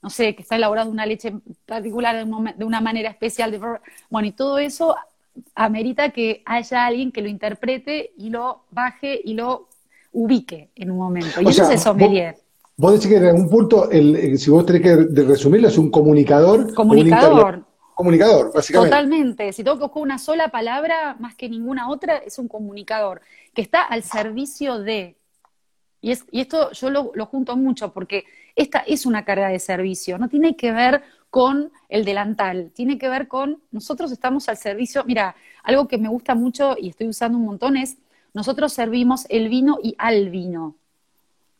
no 0.02 0.10
sé, 0.10 0.34
que 0.34 0.42
está 0.42 0.56
elaborado 0.56 0.90
una 0.90 1.06
leche 1.06 1.34
particular 1.66 2.26
de, 2.26 2.64
una 2.66 2.82
manera 2.82 3.10
especial. 3.10 3.52
De, 3.52 3.60
bueno, 4.10 4.28
y 4.28 4.32
todo 4.32 4.58
eso 4.60 4.96
amerita 5.56 6.12
que 6.12 6.42
haya 6.46 6.86
alguien 6.86 7.12
que 7.12 7.22
lo 7.22 7.28
interprete 7.28 8.14
y 8.18 8.30
lo 8.30 8.64
baje 8.72 9.20
y 9.24 9.34
lo 9.34 9.68
ubique 10.14 10.70
en 10.76 10.92
un 10.92 10.98
momento. 10.98 11.42
Y 11.42 11.50
eso 11.50 11.64
es 11.64 11.70
el 11.70 11.80
sommelier. 11.80 12.38
Vos, 12.78 12.94
decís 12.94 13.10
que 13.10 13.18
en 13.18 13.26
algún 13.26 13.50
punto, 13.50 13.92
el, 13.92 14.40
si 14.40 14.50
vos 14.50 14.66
tenés 14.66 14.82
que 14.82 14.96
resumirlo, 15.24 15.68
es 15.68 15.78
un 15.78 15.92
comunicador. 15.92 16.74
Comunicador 16.74 17.69
comunicador, 18.00 18.54
básicamente. 18.54 18.96
Totalmente. 18.96 19.52
Si 19.52 19.62
tengo 19.62 19.76
que 19.76 19.84
buscar 19.84 20.02
una 20.02 20.18
sola 20.18 20.48
palabra 20.48 21.18
más 21.20 21.36
que 21.36 21.50
ninguna 21.50 21.90
otra, 21.90 22.16
es 22.16 22.40
un 22.40 22.48
comunicador 22.48 23.20
que 23.54 23.62
está 23.62 23.82
al 23.82 24.04
servicio 24.04 24.80
de. 24.80 25.18
Y, 26.00 26.12
es, 26.12 26.24
y 26.32 26.40
esto 26.40 26.72
yo 26.72 26.90
lo, 26.92 27.12
junto 27.26 27.58
mucho 27.58 27.92
porque 27.92 28.24
esta 28.56 28.80
es 28.80 29.06
una 29.06 29.26
carga 29.26 29.50
de 29.50 29.60
servicio, 29.60 30.18
no 30.18 30.30
tiene 30.30 30.56
que 30.56 30.72
ver 30.72 31.04
con 31.30 31.74
el 31.90 32.06
delantal, 32.06 32.72
tiene 32.74 32.98
que 32.98 33.10
ver 33.10 33.28
con 33.28 33.62
nosotros 33.70 34.14
estamos 34.14 34.48
al 34.48 34.56
servicio. 34.56 35.04
Mira, 35.04 35.36
algo 35.64 35.90
que 35.90 35.98
me 35.98 36.08
gusta 36.08 36.36
mucho 36.36 36.78
y 36.80 36.88
estoy 36.88 37.10
usando 37.10 37.38
un 37.38 37.44
montón 37.44 37.76
es 37.76 37.98
nosotros 38.34 38.72
servimos 38.72 39.26
el 39.28 39.50
vino 39.50 39.78
y 39.84 39.96
al 39.98 40.30
vino, 40.30 40.78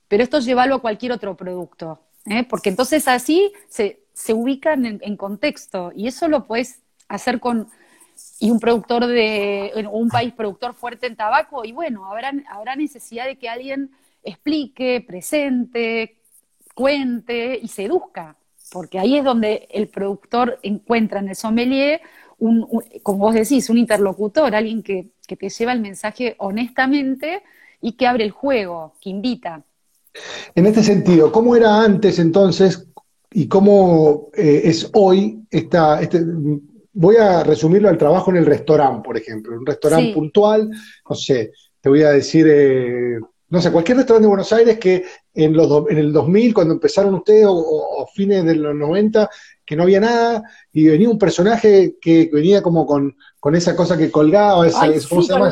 pero 0.08 0.24
esto 0.24 0.40
llévalo 0.40 0.76
a 0.76 0.82
cualquier 0.82 1.12
otro 1.12 1.36
producto, 1.36 2.00
¿eh? 2.28 2.46
porque 2.46 2.70
entonces 2.70 3.10
así 3.10 3.52
se, 3.68 3.99
se 4.14 4.34
ubican 4.34 4.86
en, 4.86 5.18
contexto 5.18 5.92
y 5.96 6.08
eso 6.08 6.28
lo 6.28 6.46
puedes 6.46 6.82
hacer 7.08 7.40
con 7.40 7.68
y 8.40 8.52
un 8.52 8.60
productor 8.60 9.08
de 9.08 9.72
un 9.92 10.10
país 10.10 10.34
productor 10.34 10.74
fuerte 10.74 11.08
en 11.08 11.16
tabaco 11.16 11.64
y 11.64 11.72
bueno, 11.72 12.06
habrá, 12.06 12.34
habrá 12.50 12.76
necesidad 12.76 13.26
de 13.26 13.38
que 13.38 13.48
alguien 13.48 13.92
explique, 14.24 15.04
presente, 15.06 16.18
cuente 16.76 17.60
y 17.62 17.68
seduzca, 17.70 18.36
porque 18.72 19.00
ahí 19.00 19.18
es 19.18 19.24
donde 19.24 19.68
el 19.72 19.88
productor 19.88 20.60
encuentra 20.64 21.20
en 21.20 21.30
el 21.30 21.36
sommelier 21.36 22.02
un, 22.38 22.68
como 23.04 23.20
vos 23.20 23.34
decís, 23.34 23.70
un 23.70 23.78
interlocutor, 23.78 24.56
alguien 24.56 24.82
que, 24.84 25.10
que 25.28 25.36
te 25.36 25.50
lleva 25.50 25.74
el 25.74 25.82
mensaje 25.82 26.36
honestamente 26.40 27.44
y 27.82 27.94
que 27.94 28.08
abre 28.08 28.24
el 28.24 28.32
juego, 28.32 28.94
que 29.02 29.10
invita. 29.10 29.64
En 30.56 30.66
este 30.66 30.84
sentido, 30.84 31.32
¿cómo 31.32 31.56
era 31.56 31.82
antes 31.84 32.20
entonces 32.20 32.88
y 33.32 33.48
cómo 33.48 34.30
eh, 34.34 34.62
es 34.66 34.90
hoy 34.94 35.44
esta, 35.50 36.02
este, 36.02 36.24
voy 36.94 37.16
a 37.18 37.44
resumirlo 37.44 37.90
al 37.90 37.98
trabajo 37.98 38.32
en 38.32 38.38
el 38.38 38.46
restaurante, 38.46 39.06
por 39.06 39.18
ejemplo, 39.18 39.58
un 39.58 39.66
restaurante 39.66 40.14
puntual, 40.14 40.70
no 41.08 41.16
sé, 41.16 41.52
te 41.80 41.90
voy 41.90 42.04
a 42.04 42.12
decir, 42.12 42.46
eh, 42.50 43.20
no 43.50 43.62
sé, 43.62 43.72
cualquier 43.72 43.98
restaurante 43.98 44.26
de 44.26 44.30
Buenos 44.30 44.54
Aires 44.54 44.78
que 44.78 45.06
en, 45.34 45.54
los 45.54 45.90
en 45.90 45.98
el 45.98 46.12
2000, 46.12 46.54
cuando 46.54 46.74
empezaron 46.74 47.16
ustedes, 47.16 47.46
o, 47.48 48.08
fines 48.14 48.44
de 48.44 48.56
los 48.56 48.76
90, 48.76 49.30
que 49.66 49.76
no 49.76 49.84
había 49.84 50.00
nada, 50.00 50.44
y 50.74 50.88
venía 50.88 51.10
un 51.10 51.18
personaje 51.18 51.96
que 52.02 52.30
venía 52.34 52.62
como 52.62 52.86
con, 52.86 53.16
con 53.40 53.56
esa 53.56 53.76
cosa 53.76 53.98
que 53.98 54.12
colgaba, 54.12 54.68
esa, 54.68 54.88
¿cómo 55.08 55.22
se 55.22 55.34
llama? 55.34 55.50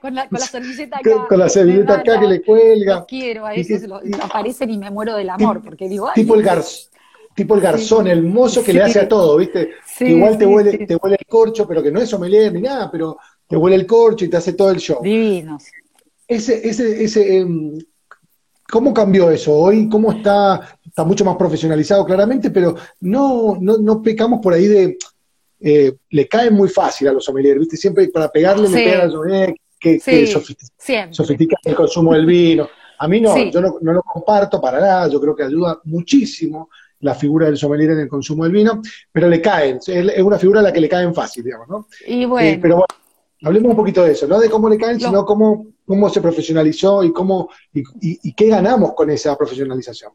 Con, 0.00 0.14
la, 0.14 0.28
con 0.28 0.38
la 0.38 0.46
servilleta 0.46 0.98
acá. 0.98 1.26
con 1.28 1.38
la 1.38 1.48
servilleta 1.48 1.94
acá 1.94 2.20
que 2.20 2.26
le 2.26 2.42
cuelga. 2.42 3.04
quiero, 3.06 3.46
a 3.46 3.50
veces 3.50 3.86
aparecen 4.22 4.70
y 4.70 4.78
me 4.78 4.90
muero 4.90 5.16
del 5.16 5.30
amor, 5.30 5.62
porque 5.62 5.88
digo, 5.88 6.10
tipo 6.14 6.34
el 6.34 6.42
garzo 6.42 6.87
tipo 7.38 7.54
el 7.54 7.60
garzón, 7.60 8.08
el 8.08 8.24
mozo 8.24 8.64
que 8.64 8.72
le 8.72 8.82
hace 8.82 8.98
a 8.98 9.08
todo, 9.08 9.36
¿viste? 9.36 9.70
Igual 10.00 10.36
te 10.36 10.44
huele, 10.44 10.76
te 10.86 10.96
huele 10.96 11.16
el 11.20 11.26
corcho, 11.26 11.68
pero 11.68 11.80
que 11.80 11.92
no 11.92 12.00
es 12.00 12.08
sommelier 12.08 12.52
ni 12.52 12.62
nada, 12.62 12.90
pero 12.90 13.16
te 13.46 13.56
huele 13.56 13.76
el 13.76 13.86
corcho 13.86 14.24
y 14.24 14.28
te 14.28 14.36
hace 14.36 14.54
todo 14.54 14.72
el 14.72 14.78
show. 14.78 15.00
Divinos. 15.00 15.66
Ese, 16.26 16.68
ese, 16.68 17.04
ese, 17.04 17.38
em, 17.38 17.78
¿cómo 18.68 18.92
cambió 18.92 19.30
eso? 19.30 19.54
Hoy, 19.54 19.88
¿cómo 19.88 20.10
está? 20.10 20.78
Está 20.84 21.04
mucho 21.04 21.24
más 21.24 21.36
profesionalizado 21.36 22.04
claramente, 22.04 22.50
pero 22.50 22.74
no, 23.02 23.56
no, 23.60 23.78
no 23.78 24.02
pecamos 24.02 24.40
por 24.42 24.52
ahí 24.52 24.66
de, 24.66 24.98
eh, 25.60 25.94
le 26.10 26.26
cae 26.26 26.50
muy 26.50 26.68
fácil 26.68 27.06
a 27.06 27.12
los 27.12 27.24
sommeliers, 27.24 27.60
¿viste? 27.60 27.76
Siempre 27.76 28.08
para 28.08 28.32
pegarle 28.32 28.68
le 28.68 28.74
pegan 28.74 29.00
a 29.02 29.04
los 29.04 29.12
sommeliers 29.12 29.54
que, 29.78 30.00
que 30.00 30.28
el 31.64 31.76
consumo 31.76 32.14
del 32.14 32.26
vino. 32.26 32.68
A 32.98 33.06
mí 33.06 33.20
no, 33.20 33.36
yo 33.48 33.60
no, 33.60 33.76
no, 33.80 33.92
lo 33.92 34.02
comparto 34.02 34.60
para 34.60 34.80
nada, 34.80 35.06
yo 35.08 35.20
creo 35.20 35.36
que 35.36 35.44
ayuda 35.44 35.80
muchísimo 35.84 36.68
la 37.00 37.14
figura 37.14 37.46
del 37.46 37.56
sommelier 37.56 37.90
en 37.90 38.00
el 38.00 38.08
consumo 38.08 38.44
del 38.44 38.52
vino, 38.52 38.82
pero 39.12 39.28
le 39.28 39.40
caen, 39.40 39.78
es 39.86 40.22
una 40.22 40.38
figura 40.38 40.60
a 40.60 40.62
la 40.62 40.72
que 40.72 40.80
le 40.80 40.88
caen 40.88 41.14
fácil, 41.14 41.44
digamos, 41.44 41.68
¿no? 41.68 41.86
Y 42.06 42.24
bueno. 42.24 42.48
Eh, 42.48 42.58
pero 42.60 42.76
bueno, 42.76 42.86
hablemos 43.42 43.70
un 43.70 43.76
poquito 43.76 44.04
de 44.04 44.12
eso, 44.12 44.26
no 44.26 44.38
de 44.38 44.50
cómo 44.50 44.68
le 44.68 44.78
caen, 44.78 45.00
sino 45.00 45.24
cómo, 45.24 45.66
cómo 45.86 46.08
se 46.08 46.20
profesionalizó 46.20 47.04
y 47.04 47.12
cómo 47.12 47.50
y, 47.72 48.32
qué 48.32 48.48
ganamos 48.48 48.94
con 48.94 49.10
esa 49.10 49.36
profesionalización. 49.36 50.12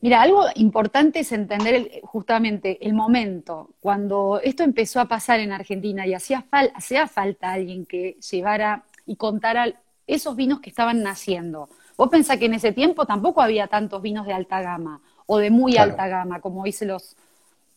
Mira, 0.00 0.22
algo 0.22 0.44
importante 0.54 1.20
es 1.20 1.32
entender 1.32 2.00
justamente 2.04 2.78
el 2.86 2.94
momento, 2.94 3.70
cuando 3.80 4.40
esto 4.44 4.62
empezó 4.62 5.00
a 5.00 5.06
pasar 5.06 5.40
en 5.40 5.50
Argentina 5.50 6.06
y 6.06 6.14
hacía, 6.14 6.46
hacía 6.74 7.08
falta 7.08 7.52
alguien 7.52 7.84
que 7.84 8.16
llevara 8.30 8.84
y 9.06 9.16
contara 9.16 9.74
esos 10.06 10.36
vinos 10.36 10.60
que 10.60 10.70
estaban 10.70 11.02
naciendo. 11.02 11.68
Vos 11.96 12.10
pensás 12.10 12.38
que 12.38 12.46
en 12.46 12.54
ese 12.54 12.70
tiempo 12.70 13.06
tampoco 13.06 13.42
había 13.42 13.66
tantos 13.66 14.00
vinos 14.00 14.24
de 14.24 14.32
alta 14.32 14.62
gama 14.62 15.02
o 15.30 15.38
de 15.38 15.50
muy 15.50 15.76
alta 15.76 16.08
gama, 16.08 16.40
como 16.40 16.62
hoy 16.62 16.72
se 16.72 16.86
los 16.86 17.14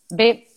ve 0.09 0.47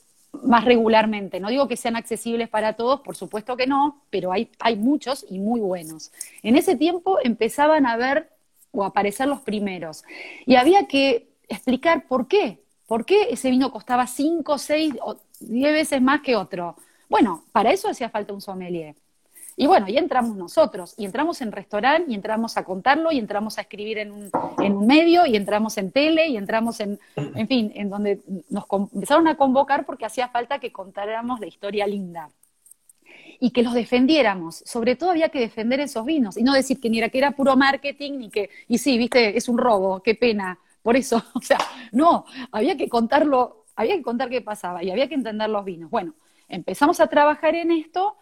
más 0.44 0.64
regularmente. 0.64 1.40
No 1.40 1.48
digo 1.48 1.66
que 1.66 1.76
sean 1.76 1.96
accesibles 1.96 2.48
para 2.48 2.74
todos, 2.74 3.00
por 3.00 3.16
supuesto 3.16 3.56
que 3.56 3.66
no, 3.66 4.00
pero 4.10 4.30
hay, 4.30 4.48
hay 4.60 4.76
muchos 4.76 5.26
y 5.28 5.40
muy 5.40 5.60
buenos. 5.60 6.12
En 6.44 6.56
ese 6.56 6.76
tiempo 6.76 7.18
empezaban 7.22 7.84
a 7.84 7.96
ver 7.96 8.30
o 8.70 8.84
a 8.84 8.88
aparecer 8.88 9.26
los 9.26 9.40
primeros. 9.40 10.04
Y 10.46 10.54
había 10.54 10.86
que 10.86 11.28
explicar 11.48 12.06
por 12.06 12.28
qué. 12.28 12.60
¿Por 12.86 13.04
qué 13.04 13.28
ese 13.30 13.50
vino 13.50 13.72
costaba 13.72 14.06
5, 14.06 14.56
6 14.56 14.94
o 15.02 15.16
10 15.40 15.72
veces 15.72 16.00
más 16.00 16.20
que 16.20 16.36
otro? 16.36 16.76
Bueno, 17.08 17.44
para 17.50 17.72
eso 17.72 17.88
hacía 17.88 18.08
falta 18.08 18.32
un 18.32 18.40
sommelier. 18.40 18.94
Y 19.56 19.66
bueno, 19.66 19.88
y 19.88 19.96
entramos 19.96 20.36
nosotros, 20.36 20.94
y 20.96 21.04
entramos 21.04 21.40
en 21.40 21.52
restaurante, 21.52 22.10
y 22.10 22.14
entramos 22.14 22.56
a 22.56 22.64
contarlo, 22.64 23.12
y 23.12 23.18
entramos 23.18 23.58
a 23.58 23.62
escribir 23.62 23.98
en 23.98 24.10
un, 24.10 24.30
en 24.58 24.76
un 24.76 24.86
medio, 24.86 25.26
y 25.26 25.36
entramos 25.36 25.78
en 25.78 25.92
tele, 25.92 26.26
y 26.26 26.36
entramos 26.36 26.80
en, 26.80 26.98
en 27.16 27.46
fin, 27.46 27.72
en 27.74 27.88
donde 27.88 28.20
nos 28.50 28.64
empezaron 28.92 29.28
a 29.28 29.36
convocar 29.36 29.86
porque 29.86 30.06
hacía 30.06 30.28
falta 30.28 30.58
que 30.58 30.72
contáramos 30.72 31.38
la 31.38 31.46
historia 31.46 31.86
linda 31.86 32.30
y 33.40 33.50
que 33.50 33.62
los 33.62 33.74
defendiéramos. 33.74 34.62
Sobre 34.64 34.96
todo 34.96 35.10
había 35.10 35.28
que 35.28 35.40
defender 35.40 35.80
esos 35.80 36.04
vinos 36.04 36.36
y 36.36 36.42
no 36.42 36.52
decir 36.52 36.80
que 36.80 36.90
ni 36.90 36.98
era 36.98 37.08
que 37.08 37.18
era 37.18 37.32
puro 37.32 37.56
marketing 37.56 38.18
ni 38.18 38.30
que, 38.30 38.50
y 38.68 38.78
sí, 38.78 38.98
viste, 38.98 39.36
es 39.36 39.48
un 39.48 39.58
robo, 39.58 40.02
qué 40.02 40.14
pena. 40.14 40.58
Por 40.82 40.96
eso, 40.96 41.22
o 41.34 41.40
sea, 41.40 41.58
no, 41.92 42.24
había 42.50 42.76
que 42.76 42.88
contarlo, 42.88 43.66
había 43.76 43.96
que 43.96 44.02
contar 44.02 44.28
qué 44.30 44.40
pasaba 44.40 44.82
y 44.82 44.90
había 44.90 45.08
que 45.08 45.14
entender 45.14 45.48
los 45.48 45.64
vinos. 45.64 45.90
Bueno, 45.90 46.14
empezamos 46.48 47.00
a 47.00 47.06
trabajar 47.06 47.54
en 47.54 47.70
esto 47.70 48.16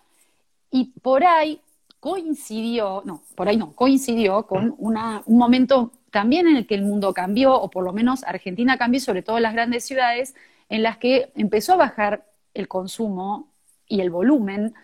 y 0.72 0.86
por 1.02 1.22
ahí 1.22 1.60
coincidió, 2.00 3.02
no, 3.04 3.22
por 3.36 3.48
ahí 3.48 3.56
no, 3.56 3.74
coincidió 3.74 4.44
con 4.48 4.74
un 4.76 5.22
momento 5.26 5.92
también 6.10 6.48
en 6.48 6.56
el 6.56 6.66
que 6.66 6.74
el 6.74 6.82
mundo 6.82 7.14
cambió, 7.14 7.54
o 7.54 7.70
por 7.70 7.84
lo 7.84 7.92
menos 7.92 8.24
Argentina 8.24 8.76
cambió, 8.76 9.00
sobre 9.00 9.22
todo 9.22 9.38
las 9.38 9.52
grandes 9.52 9.84
ciudades, 9.84 10.34
en 10.68 10.82
las 10.82 10.96
que 10.96 11.30
empezó 11.36 11.74
a 11.74 11.76
bajar 11.76 12.24
el 12.54 12.66
consumo 12.66 13.52
y 13.86 14.00
el 14.00 14.10
volumen, 14.10 14.74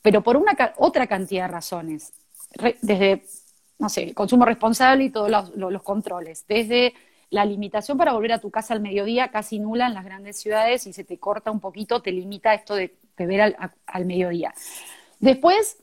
pero 0.00 0.22
por 0.22 0.36
una 0.36 0.56
otra 0.78 1.06
cantidad 1.06 1.44
de 1.44 1.52
razones. 1.52 2.12
desde, 2.80 3.24
no 3.78 3.88
sé, 3.88 4.04
el 4.04 4.14
consumo 4.14 4.44
responsable 4.44 5.04
y 5.04 5.10
todos 5.10 5.30
los, 5.30 5.82
controles, 5.82 6.44
desde 6.48 6.94
la 7.30 7.44
limitación 7.44 7.96
para 7.96 8.14
volver 8.14 8.32
a 8.32 8.40
tu 8.40 8.50
casa 8.50 8.74
al 8.74 8.80
mediodía 8.80 9.30
casi 9.30 9.58
nula 9.58 9.86
en 9.86 9.94
las 9.94 10.04
grandes 10.04 10.38
ciudades 10.38 10.86
y 10.86 10.92
se 10.92 11.04
te 11.04 11.18
corta 11.18 11.50
un 11.50 11.60
poquito, 11.60 12.02
te 12.02 12.12
limita 12.12 12.52
esto 12.54 12.74
de 12.74 12.94
beber 13.16 13.56
al 13.86 14.04
mediodía. 14.06 14.54
Después, 15.22 15.78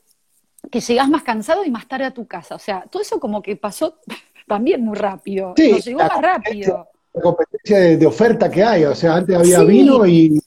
que 0.70 0.80
llegás 0.80 1.08
más 1.08 1.22
cansado 1.22 1.64
y 1.64 1.70
más 1.70 1.88
tarde 1.88 2.04
a 2.04 2.10
tu 2.12 2.26
casa. 2.26 2.54
O 2.54 2.58
sea, 2.58 2.82
todo 2.90 3.00
eso 3.00 3.18
como 3.18 3.42
que 3.42 3.56
pasó 3.56 3.98
también 4.46 4.84
muy 4.84 4.96
rápido. 4.96 5.54
Sí, 5.56 5.72
Nos 5.72 5.84
llegó 5.84 5.98
más 6.00 6.20
rápido. 6.20 6.86
La 7.14 7.22
competencia 7.22 7.78
de, 7.78 8.06
oferta 8.06 8.50
que 8.50 8.62
hay. 8.62 8.84
O 8.84 8.94
sea, 8.94 9.16
antes 9.16 9.34
había 9.34 9.64
vino 9.64 10.06
y, 10.06 10.38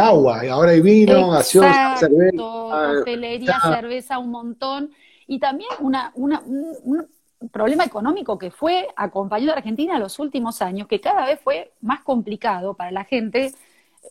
agua. 0.00 0.44
Y 0.44 0.48
ahora 0.48 0.70
hay 0.70 0.80
vino, 0.80 1.30
gaseosa, 1.30 1.96
cerveza. 1.98 2.42
Hostelería, 2.42 3.60
cerveza, 3.60 4.18
un 4.18 4.30
montón. 4.30 4.90
Y 5.26 5.38
también 5.38 5.70
una, 5.80 6.10
un, 6.14 7.06
problema 7.52 7.84
económico 7.84 8.38
que 8.38 8.50
fue 8.50 8.88
acompañado 8.96 9.52
a 9.52 9.56
Argentina 9.56 9.96
en 9.96 10.00
los 10.00 10.18
últimos 10.18 10.62
años, 10.62 10.88
que 10.88 11.00
cada 11.00 11.26
vez 11.26 11.40
fue 11.42 11.72
más 11.82 12.00
complicado 12.00 12.74
para 12.74 12.90
la 12.90 13.04
gente, 13.04 13.52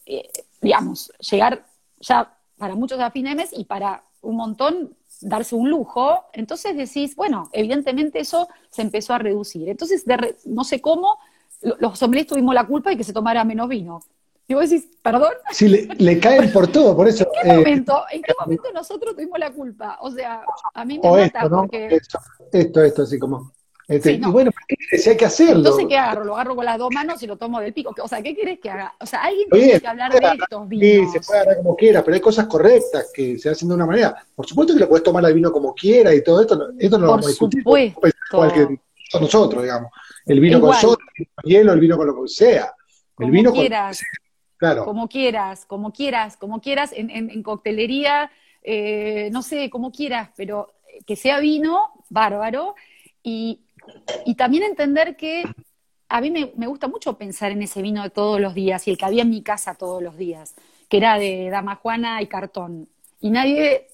eh, 0.06 0.30
digamos, 0.62 1.12
llegar 1.20 1.66
ya 2.00 2.36
para 2.58 2.76
muchos 2.76 3.00
a 3.00 3.12
fin 3.12 3.26
de 3.26 3.36
mes 3.36 3.50
y 3.54 3.66
para 3.66 4.04
un 4.22 4.36
montón 4.36 4.96
darse 5.22 5.56
un 5.56 5.70
lujo, 5.70 6.26
entonces 6.34 6.76
decís, 6.78 7.16
bueno, 7.16 7.50
evidentemente 7.52 8.20
eso 8.20 8.48
se 8.70 8.82
empezó 8.82 9.14
a 9.14 9.18
reducir. 9.18 9.70
Entonces, 9.70 10.06
no 10.46 10.64
sé 10.64 10.82
cómo, 10.82 11.18
los 11.62 12.02
hombres 12.02 12.28
tuvimos 12.28 12.54
la 12.56 12.66
culpa 12.66 12.90
de 12.90 12.98
que 12.98 13.04
se 13.04 13.14
tomara 13.14 13.44
menos 13.44 13.68
vino. 13.68 14.02
Y 14.48 14.56
vos 14.56 14.68
decís, 14.68 14.90
¿perdón? 15.04 15.34
Sí, 15.52 15.68
le, 15.68 16.20
caen 16.20 16.52
por 16.52 16.68
todo, 16.68 16.96
por 16.96 17.08
eso. 17.08 17.28
¿En 17.44 17.50
qué, 17.50 17.58
momento, 17.58 18.04
¿En 18.12 18.22
qué 18.24 18.34
momento 18.40 18.64
nosotros 18.74 19.14
tuvimos 19.14 19.38
la 19.38 19.52
culpa? 19.52 20.00
O 20.02 20.10
sea, 20.10 20.44
a 20.74 20.86
mí 20.86 21.00
me 21.00 21.10
mata 21.10 21.48
porque... 21.48 21.88
Esto, 21.88 22.20
esto, 22.52 22.84
esto, 22.84 23.04
así 23.04 23.20
como... 23.20 23.52
Este, 23.90 24.14
y 24.14 24.20
bueno, 24.20 24.52
si 24.92 25.10
hay 25.10 25.18
que 25.18 25.26
hacerlo. 25.26 25.58
Entonces, 25.58 25.88
¿qué 25.90 25.98
agarro? 25.98 26.24
Lo 26.24 26.36
agarro 26.36 26.56
con 26.56 26.64
las 26.64 26.78
dos 26.78 26.92
manos 26.94 27.22
y 27.24 27.28
lo 27.28 27.38
tomo 27.38 27.60
del 27.60 27.74
pico. 27.74 27.92
O 28.04 28.08
sea, 28.08 28.22
¿qué 28.22 28.36
quieres 28.36 28.60
que 28.60 28.70
haga? 28.70 28.94
O 29.00 29.06
sea, 29.08 29.24
alguien 29.24 29.50
tiene 29.50 29.82
que 29.82 29.88
hablar 29.88 30.12
de 30.12 30.20
estos 30.20 30.70
vinos. 30.70 31.12
Sí, 31.12 31.20
se 31.20 31.26
puede 31.26 31.40
agarrar 31.40 31.58
como 31.64 31.76
quiera, 31.76 32.04
pero 32.04 32.14
hay 32.14 32.22
cosas 32.22 32.46
correctas 32.46 33.12
que 33.12 33.40
se 33.40 33.50
hacen 33.50 33.68
de 33.68 33.74
una 33.74 33.88
manera. 33.88 34.16
Por 34.36 34.46
supuesto 34.46 34.76
que 34.76 34.82
le 34.82 34.86
puedes 34.86 35.04
tomar 35.04 35.26
el 35.26 35.34
vino 35.34 35.52
como 35.52 35.74
quiera 35.74 36.14
y 36.14 36.24
todo 36.24 36.42
esto. 36.42 36.70
Esto 36.78 37.00
no 37.00 37.06
lo 37.08 37.12
vamos 37.14 37.26
a 37.26 37.30
discutir. 37.30 37.64
Supuesto. 37.64 38.00
Igual 38.32 38.54
que 38.54 38.80
nosotros, 39.20 39.64
digamos. 39.64 39.92
El 40.24 40.40
vino 40.40 40.62
con 40.62 40.76
soda, 40.76 40.98
el 41.16 41.26
vino 41.26 41.32
con 41.36 41.50
hielo, 41.50 41.74
el 41.74 41.80
vino 41.80 41.98
con 41.98 42.08
lo 42.08 42.22
que 42.22 42.28
sea. 42.28 42.66
El 42.66 43.26
como 43.26 43.32
vino 43.32 43.52
quieras, 43.52 44.02
Claro. 44.58 44.86
Como 44.86 45.08
quieras, 45.08 45.66
como 45.66 45.92
quieras, 45.92 46.38
como 46.38 46.62
quieras, 46.62 46.92
en, 46.94 47.10
en, 47.10 47.30
en 47.32 47.42
coctelería, 47.42 48.30
eh, 48.62 49.30
no 49.32 49.42
sé, 49.42 49.70
como 49.70 49.92
quieras, 49.92 50.30
pero 50.36 50.76
que 51.08 51.16
sea 51.16 51.40
vino, 51.40 51.92
bárbaro. 52.10 52.76
Y, 53.24 53.62
y 54.26 54.36
también 54.36 54.64
entender 54.64 55.16
que 55.16 55.44
a 56.10 56.22
mí 56.22 56.32
me, 56.32 56.68
gusta 56.68 56.88
mucho 56.88 57.18
pensar 57.18 57.52
en 57.52 57.62
ese 57.62 57.82
vino 57.82 58.02
de 58.02 58.10
todos 58.10 58.42
los 58.42 58.56
días 58.56 58.88
y 58.88 58.92
el 58.92 58.98
que 58.98 59.06
había 59.06 59.22
en 59.22 59.30
mi 59.30 59.44
casa 59.44 59.76
todos 59.76 60.02
los 60.02 60.18
días, 60.18 60.56
que 60.90 60.98
era 60.98 61.20
de 61.20 61.50
Dama 61.52 61.76
Juana 61.76 62.22
y 62.22 62.28
cartón. 62.28 62.90
Y 63.22 63.30
nadie 63.30 63.88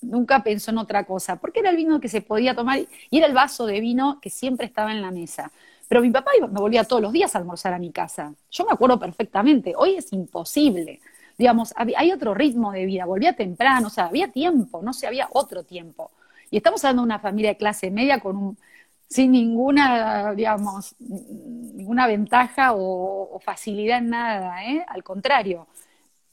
nunca 0.00 0.44
pensó 0.44 0.70
en 0.70 0.78
otra 0.78 1.04
cosa, 1.04 1.36
porque 1.36 1.60
era 1.60 1.70
el 1.70 1.76
vino 1.76 2.00
que 2.00 2.08
se 2.08 2.20
podía 2.20 2.54
tomar 2.54 2.78
y 2.78 3.18
era 3.18 3.26
el 3.26 3.34
vaso 3.34 3.66
de 3.66 3.80
vino 3.80 4.20
que 4.20 4.30
siempre 4.30 4.66
estaba 4.66 4.92
en 4.92 5.02
la 5.02 5.10
mesa. 5.10 5.50
Pero 5.88 6.02
mi 6.02 6.10
papá 6.10 6.30
me 6.40 6.60
volvía 6.60 6.84
todos 6.84 7.02
los 7.02 7.12
días 7.12 7.34
a 7.34 7.38
almorzar 7.38 7.72
a 7.72 7.78
mi 7.78 7.90
casa. 7.90 8.32
Yo 8.50 8.64
me 8.64 8.72
acuerdo 8.72 8.98
perfectamente, 8.98 9.74
hoy 9.76 9.96
es 9.96 10.12
imposible. 10.12 11.00
digamos, 11.36 11.74
hay 11.76 12.12
otro 12.12 12.32
ritmo 12.32 12.72
de 12.72 12.86
vida, 12.86 13.04
volvía 13.04 13.34
temprano, 13.34 13.88
o 13.88 13.90
sea, 13.90 14.06
había 14.06 14.28
tiempo, 14.28 14.82
no 14.82 14.92
sé, 14.92 15.06
había 15.06 15.28
otro 15.32 15.64
tiempo. 15.64 16.12
Y 16.50 16.58
estamos 16.58 16.84
hablando 16.84 17.02
de 17.02 17.06
una 17.06 17.18
familia 17.18 17.50
de 17.50 17.56
clase 17.56 17.90
media 17.90 18.20
con 18.20 18.36
un, 18.36 18.58
sin 19.08 19.32
ninguna, 19.32 20.34
digamos, 20.34 20.94
ninguna 20.98 22.06
ventaja 22.06 22.72
o, 22.74 23.38
facilidad 23.40 23.98
en 23.98 24.10
nada, 24.10 24.64
¿eh? 24.64 24.84
al 24.88 25.04
contrario. 25.04 25.66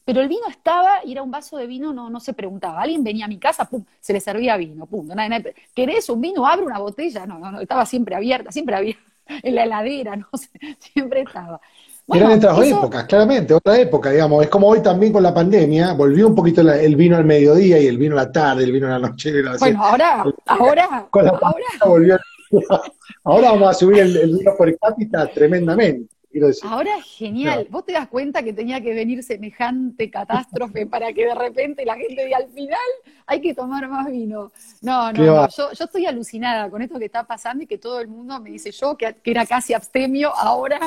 Pero 0.05 0.21
el 0.21 0.27
vino 0.27 0.47
estaba 0.49 1.05
y 1.05 1.13
era 1.13 1.21
un 1.21 1.31
vaso 1.31 1.57
de 1.57 1.65
vino, 1.65 1.93
no, 1.93 2.09
no 2.09 2.19
se 2.19 2.33
preguntaba. 2.33 2.81
Alguien 2.81 3.03
venía 3.03 3.25
a 3.25 3.29
mi 3.29 3.37
casa, 3.37 3.65
pum, 3.65 3.85
se 4.01 4.11
le 4.11 4.19
servía 4.19 4.57
vino, 4.57 4.85
pum. 4.85 5.07
¿Querés 5.73 6.09
un 6.09 6.19
vino? 6.19 6.45
Abre 6.45 6.65
una 6.65 6.79
botella. 6.79 7.25
No, 7.25 7.39
no, 7.39 7.51
no, 7.51 7.61
estaba 7.61 7.85
siempre 7.85 8.15
abierta, 8.15 8.51
siempre 8.51 8.75
había 8.75 8.95
en 9.27 9.55
la 9.55 9.63
heladera, 9.63 10.15
no 10.15 10.27
sé, 10.33 10.49
siempre 10.79 11.21
estaba. 11.21 11.61
Eran 12.11 12.33
otras 12.33 12.67
épocas, 12.67 13.05
claramente, 13.05 13.53
otra 13.53 13.79
época, 13.79 14.09
digamos. 14.09 14.43
Es 14.43 14.49
como 14.49 14.67
hoy 14.67 14.81
también 14.81 15.13
con 15.13 15.23
la 15.23 15.33
pandemia, 15.33 15.93
volvió 15.93 16.27
un 16.27 16.35
poquito 16.35 16.59
el 16.59 16.95
vino 16.97 17.15
al 17.15 17.23
mediodía 17.23 17.79
y 17.79 17.87
el 17.87 17.97
vino 17.97 18.19
a 18.19 18.25
la 18.25 18.31
tarde, 18.31 18.65
el 18.65 18.73
vino 18.73 18.87
a 18.87 18.99
la 18.99 19.07
noche. 19.07 19.31
Bueno, 19.57 19.81
ahora, 19.81 20.25
ahora, 20.45 21.07
ahora. 21.07 21.39
Volvió, 21.85 22.17
ahora 23.23 23.51
vamos 23.51 23.69
a 23.69 23.73
subir 23.73 23.99
el, 23.99 24.37
vino 24.37 24.51
por 24.57 24.77
cápita 24.77 25.27
tremendamente. 25.27 26.13
Ahora 26.63 26.97
es 26.97 27.05
genial. 27.05 27.67
Vos 27.69 27.85
te 27.85 27.91
das 27.91 28.07
cuenta 28.07 28.41
que 28.41 28.53
tenía 28.53 28.81
que 28.81 28.95
venir 28.95 29.21
semejante 29.21 30.09
catástrofe 30.09 30.87
para 30.87 31.13
que 31.13 31.27
de 31.27 31.35
repente 31.35 31.85
la 31.85 31.95
gente 31.95 32.25
diga 32.25 32.37
al 32.37 32.49
final 32.49 32.79
hay 33.27 33.39
que 33.39 33.53
tomar 33.53 33.87
más 33.87 34.07
vino. 34.09 34.51
No, 34.81 35.13
no, 35.13 35.23
no. 35.23 35.47
Yo, 35.49 35.71
yo, 35.71 35.85
estoy 35.85 36.07
alucinada 36.07 36.71
con 36.71 36.81
esto 36.81 36.97
que 36.97 37.05
está 37.05 37.23
pasando 37.23 37.63
y 37.63 37.67
que 37.67 37.77
todo 37.77 37.99
el 37.99 38.07
mundo 38.07 38.39
me 38.39 38.49
dice 38.49 38.71
yo 38.71 38.97
que, 38.97 39.13
que 39.13 39.29
era 39.29 39.45
casi 39.45 39.75
abstemio, 39.75 40.33
ahora 40.35 40.79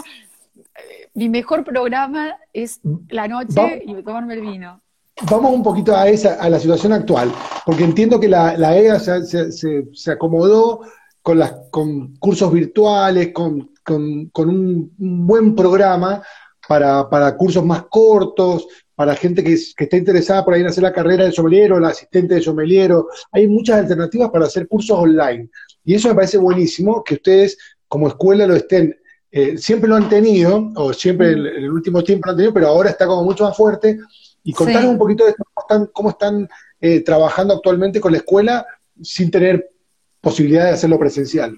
mi 1.14 1.28
mejor 1.28 1.64
programa 1.64 2.36
es 2.52 2.80
la 3.08 3.28
noche 3.28 3.82
y 3.86 3.94
tomarme 4.02 4.34
el 4.34 4.40
vino. 4.40 4.80
Vamos 5.30 5.52
un 5.52 5.62
poquito 5.62 5.96
a, 5.96 6.08
esa, 6.08 6.34
a 6.34 6.50
la 6.50 6.58
situación 6.58 6.92
actual, 6.92 7.32
porque 7.64 7.84
entiendo 7.84 8.20
que 8.20 8.28
la, 8.28 8.54
la 8.58 8.76
EGA 8.76 8.98
se, 9.00 10.12
acomodó 10.12 10.82
con, 11.26 11.40
las, 11.40 11.56
con 11.72 12.14
cursos 12.18 12.52
virtuales, 12.52 13.32
con, 13.32 13.72
un, 13.88 14.92
buen 14.96 15.56
programa 15.56 16.22
para, 16.68 17.36
cursos 17.36 17.64
más 17.64 17.86
cortos, 17.90 18.68
para 18.94 19.16
gente 19.16 19.42
que, 19.42 19.58
que, 19.76 19.84
está 19.84 19.96
interesada 19.96 20.44
por 20.44 20.54
ahí 20.54 20.60
en 20.60 20.68
hacer 20.68 20.84
la 20.84 20.92
carrera 20.92 21.24
de 21.24 21.32
sommelier 21.32 21.72
o 21.72 21.80
la 21.80 21.88
asistente 21.88 22.36
de 22.36 22.42
sommelier. 22.42 22.92
Hay 23.32 23.48
muchas 23.48 23.78
alternativas 23.78 24.30
para 24.30 24.44
hacer 24.44 24.68
cursos 24.68 24.96
online. 24.96 25.50
Y 25.84 25.96
eso 25.96 26.06
me 26.06 26.14
parece 26.14 26.38
buenísimo 26.38 27.02
que 27.02 27.14
ustedes 27.14 27.58
como 27.88 28.06
escuela 28.06 28.46
lo 28.46 28.54
estén 28.54 28.96
eh, 29.32 29.58
siempre 29.58 29.88
lo 29.88 29.96
han 29.96 30.08
tenido, 30.08 30.70
o 30.76 30.92
siempre 30.92 31.32
en, 31.32 31.44
el 31.44 31.72
último 31.72 32.04
tiempo 32.04 32.26
lo 32.26 32.30
han 32.30 32.36
tenido, 32.36 32.54
pero 32.54 32.68
ahora 32.68 32.90
está 32.90 33.04
como 33.04 33.24
mucho 33.24 33.42
más 33.42 33.56
fuerte. 33.56 33.98
Y 34.44 34.52
contanos 34.52 34.92
un 34.92 34.98
poquito 34.98 35.26
de 35.26 35.34
cómo 35.34 35.60
están, 35.60 35.90
cómo 35.92 36.10
están 36.10 36.48
eh, 36.80 37.00
trabajando 37.00 37.52
actualmente 37.52 38.00
con 38.00 38.12
la 38.12 38.18
escuela 38.18 38.64
sin 39.02 39.28
tener 39.28 39.72
posibilidad 40.26 40.64
de 40.64 40.72
hacerlo 40.72 40.98
presencial. 40.98 41.56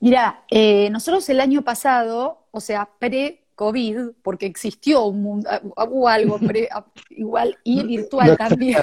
Mira, 0.00 0.42
eh, 0.50 0.88
nosotros 0.88 1.28
el 1.28 1.38
año 1.38 1.60
pasado, 1.60 2.46
o 2.50 2.58
sea, 2.58 2.88
pre-COVID, 2.98 4.12
porque 4.22 4.46
existió 4.46 5.04
un 5.04 5.22
mundo, 5.22 5.50
hubo 5.90 6.08
algo 6.08 6.38
pre, 6.38 6.70
igual 7.10 7.58
y 7.62 7.82
virtual 7.84 8.38
también. 8.38 8.80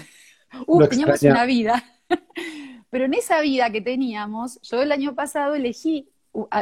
teníamos 0.90 1.24
una 1.24 1.46
vida. 1.46 1.84
Pero 2.92 3.06
en 3.06 3.16
esa 3.16 3.42
vida 3.42 3.72
que 3.72 3.82
teníamos, 3.82 4.60
yo 4.62 4.84
el 4.84 4.92
año 4.92 5.16
pasado 5.16 5.56
elegí 5.56 6.08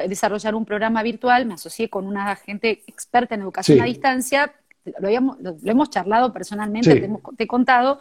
desarrollar 0.07 0.55
un 0.55 0.63
programa 0.63 1.03
virtual, 1.03 1.45
me 1.45 1.55
asocié 1.55 1.89
con 1.89 2.07
una 2.07 2.37
gente 2.37 2.83
experta 2.87 3.35
en 3.35 3.41
educación 3.41 3.81
a 3.81 3.85
distancia, 3.85 4.53
lo, 4.97 5.09
hemos 5.09 5.89
charlado 5.89 6.31
personalmente, 6.31 7.09
te, 7.37 7.43
he 7.43 7.47
contado, 7.47 7.99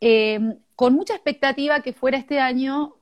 eh, 0.00 0.54
con 0.76 0.94
mucha 0.94 1.14
expectativa 1.14 1.80
que 1.80 1.92
fuera 1.92 2.16
este 2.16 2.38
año 2.38 2.94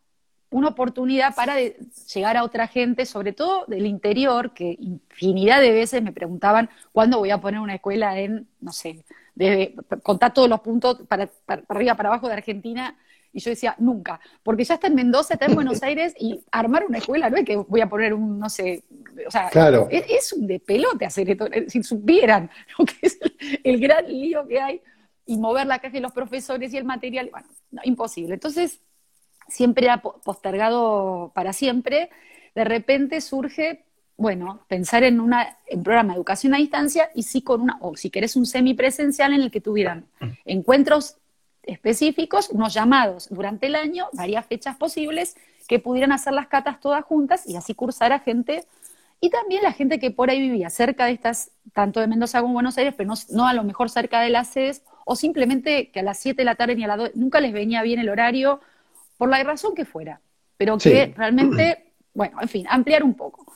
una 0.50 0.68
oportunidad 0.68 1.34
para 1.34 1.56
llegar 1.58 2.36
a 2.36 2.44
otra 2.44 2.66
gente, 2.66 3.06
sobre 3.06 3.32
todo 3.32 3.64
del 3.66 3.86
interior, 3.86 4.52
que 4.52 4.76
infinidad 4.78 5.60
de 5.60 5.72
veces 5.72 6.02
me 6.02 6.12
preguntaban 6.12 6.68
cuándo 6.92 7.18
voy 7.18 7.30
a 7.30 7.40
poner 7.40 7.60
una 7.60 7.76
escuela 7.76 8.18
en, 8.18 8.48
no 8.60 8.72
sé, 8.72 9.04
de, 9.34 9.74
contar 10.02 10.34
todos 10.34 10.48
los 10.48 10.60
puntos 10.60 11.02
para, 11.08 11.28
para 11.46 11.62
arriba, 11.68 11.94
para 11.94 12.08
abajo 12.08 12.26
de 12.26 12.34
Argentina, 12.34 12.96
y 13.32 13.40
yo 13.40 13.50
decía, 13.50 13.76
nunca, 13.78 14.20
porque 14.42 14.64
ya 14.64 14.74
está 14.74 14.88
en 14.88 14.94
Mendoza, 14.94 15.34
está 15.34 15.46
en 15.46 15.54
Buenos 15.54 15.82
Aires 15.84 16.14
y 16.18 16.40
armar 16.50 16.84
una 16.84 16.98
escuela 16.98 17.30
no 17.30 17.36
es 17.36 17.44
que 17.44 17.56
voy 17.56 17.80
a 17.80 17.88
poner 17.88 18.12
un, 18.12 18.38
no 18.38 18.48
sé, 18.48 18.82
o 19.26 19.30
sea, 19.30 19.48
es, 19.90 20.32
un 20.32 20.46
de 20.46 20.58
pelote 20.58 21.06
hacer 21.06 21.30
esto, 21.30 21.46
eh, 21.46 21.66
si 21.68 21.82
supieran 21.82 22.50
lo 22.78 22.84
que 22.84 22.94
es 23.02 23.18
el, 23.62 23.80
gran 23.80 24.06
lío 24.08 24.46
que 24.46 24.60
hay 24.60 24.80
y 25.26 25.36
mover 25.36 25.66
la 25.66 25.78
caja 25.78 25.94
de 25.94 26.00
los 26.00 26.12
profesores 26.12 26.72
y 26.72 26.76
el 26.76 26.84
material, 26.84 27.30
bueno, 27.30 27.46
imposible. 27.84 28.34
Entonces, 28.34 28.80
siempre 29.50 29.86
era 29.86 30.00
postergado 30.00 31.32
para 31.34 31.52
siempre, 31.52 32.10
de 32.54 32.64
repente 32.64 33.20
surge 33.20 33.84
bueno, 34.20 34.60
pensar 34.68 35.02
en 35.02 35.18
una 35.18 35.56
en 35.66 35.82
programa 35.82 36.12
de 36.12 36.18
educación 36.18 36.52
a 36.52 36.58
distancia 36.58 37.08
y 37.14 37.22
sí 37.22 37.40
con 37.40 37.62
una, 37.62 37.78
o 37.80 37.96
si 37.96 38.10
querés 38.10 38.36
un 38.36 38.44
semipresencial 38.44 39.32
en 39.32 39.40
el 39.40 39.50
que 39.50 39.62
tuvieran 39.62 40.04
encuentros 40.44 41.16
específicos, 41.62 42.50
unos 42.50 42.74
llamados 42.74 43.28
durante 43.30 43.68
el 43.68 43.76
año, 43.76 44.08
varias 44.12 44.44
fechas 44.44 44.76
posibles, 44.76 45.36
que 45.66 45.78
pudieran 45.78 46.12
hacer 46.12 46.34
las 46.34 46.48
catas 46.48 46.80
todas 46.80 47.02
juntas 47.02 47.48
y 47.48 47.56
así 47.56 47.74
cursar 47.74 48.12
a 48.12 48.18
gente, 48.18 48.66
y 49.22 49.30
también 49.30 49.62
la 49.62 49.72
gente 49.72 49.98
que 49.98 50.10
por 50.10 50.28
ahí 50.28 50.38
vivía 50.38 50.68
cerca 50.68 51.06
de 51.06 51.12
estas, 51.12 51.50
tanto 51.72 52.00
de 52.00 52.06
Mendoza 52.06 52.42
como 52.42 52.52
Buenos 52.52 52.76
Aires, 52.76 52.92
pero 52.94 53.14
no, 53.30 53.46
a 53.46 53.54
lo 53.54 53.64
mejor 53.64 53.88
cerca 53.88 54.20
de 54.20 54.28
las 54.28 54.48
sedes, 54.48 54.82
o 55.06 55.16
simplemente 55.16 55.90
que 55.92 56.00
a 56.00 56.02
las 56.02 56.18
7 56.18 56.36
de 56.36 56.44
la 56.44 56.56
tarde 56.56 56.76
ni 56.76 56.84
a 56.84 56.88
las 56.88 56.98
2, 56.98 57.10
nunca 57.14 57.40
les 57.40 57.54
venía 57.54 57.82
bien 57.82 57.98
el 58.00 58.10
horario, 58.10 58.60
por 59.20 59.28
la 59.28 59.44
razón 59.44 59.74
que 59.74 59.85
fuera, 59.85 60.18
pero 60.56 60.78
que 60.78 61.12
realmente, 61.14 61.92
bueno, 62.14 62.38
en 62.40 62.48
fin, 62.48 62.66
ampliar 62.70 63.02
un 63.02 63.12
poco. 63.12 63.52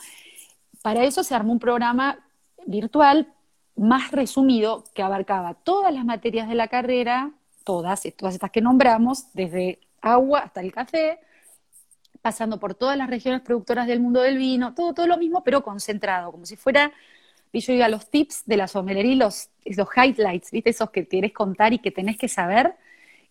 Para 0.83 1.05
eso 1.05 1.25
se 1.25 1.35
armó 1.35 1.55
un 1.55 1.59
programa 1.59 2.19
virtual 2.67 3.33
más 3.75 4.11
resumido 4.11 4.85
que 4.95 5.03
abarcaba 5.03 5.55
todas 5.55 5.91
las 5.95 6.05
materias 6.05 6.51
de 6.51 6.55
la 6.55 6.69
carrera, 6.69 7.31
todas, 7.65 8.03
todas 8.15 8.35
estas 8.35 8.51
que 8.51 8.61
nombramos, 8.61 9.33
desde 9.33 9.79
agua 10.03 10.41
hasta 10.41 10.61
el 10.61 10.71
café, 10.71 11.19
pasando 12.21 12.61
por 12.61 12.75
todas 12.75 12.99
las 12.99 13.09
regiones 13.09 13.41
productoras 13.41 13.87
del 13.87 14.01
mundo 14.01 14.21
del 14.21 14.37
vino, 14.37 14.75
todo, 14.75 14.93
todo 14.93 15.07
lo 15.07 15.17
mismo, 15.17 15.43
pero 15.43 15.65
concentrado, 15.65 16.31
como 16.31 16.45
si 16.45 16.57
fuera, 16.57 16.93
y 17.53 17.61
yo 17.61 17.89
los 17.89 18.11
tips 18.11 18.43
de 18.45 18.59
la 18.59 18.69
sommelería, 18.69 19.17
los, 19.17 19.49
los 19.65 19.89
highlights, 19.97 20.51
¿viste? 20.51 20.69
Esos 20.69 20.91
que 20.91 21.09
querés 21.09 21.33
contar 21.33 21.73
y 21.73 21.79
que 21.79 21.91
tenés 21.91 22.19
que 22.19 22.29
saber. 22.29 22.77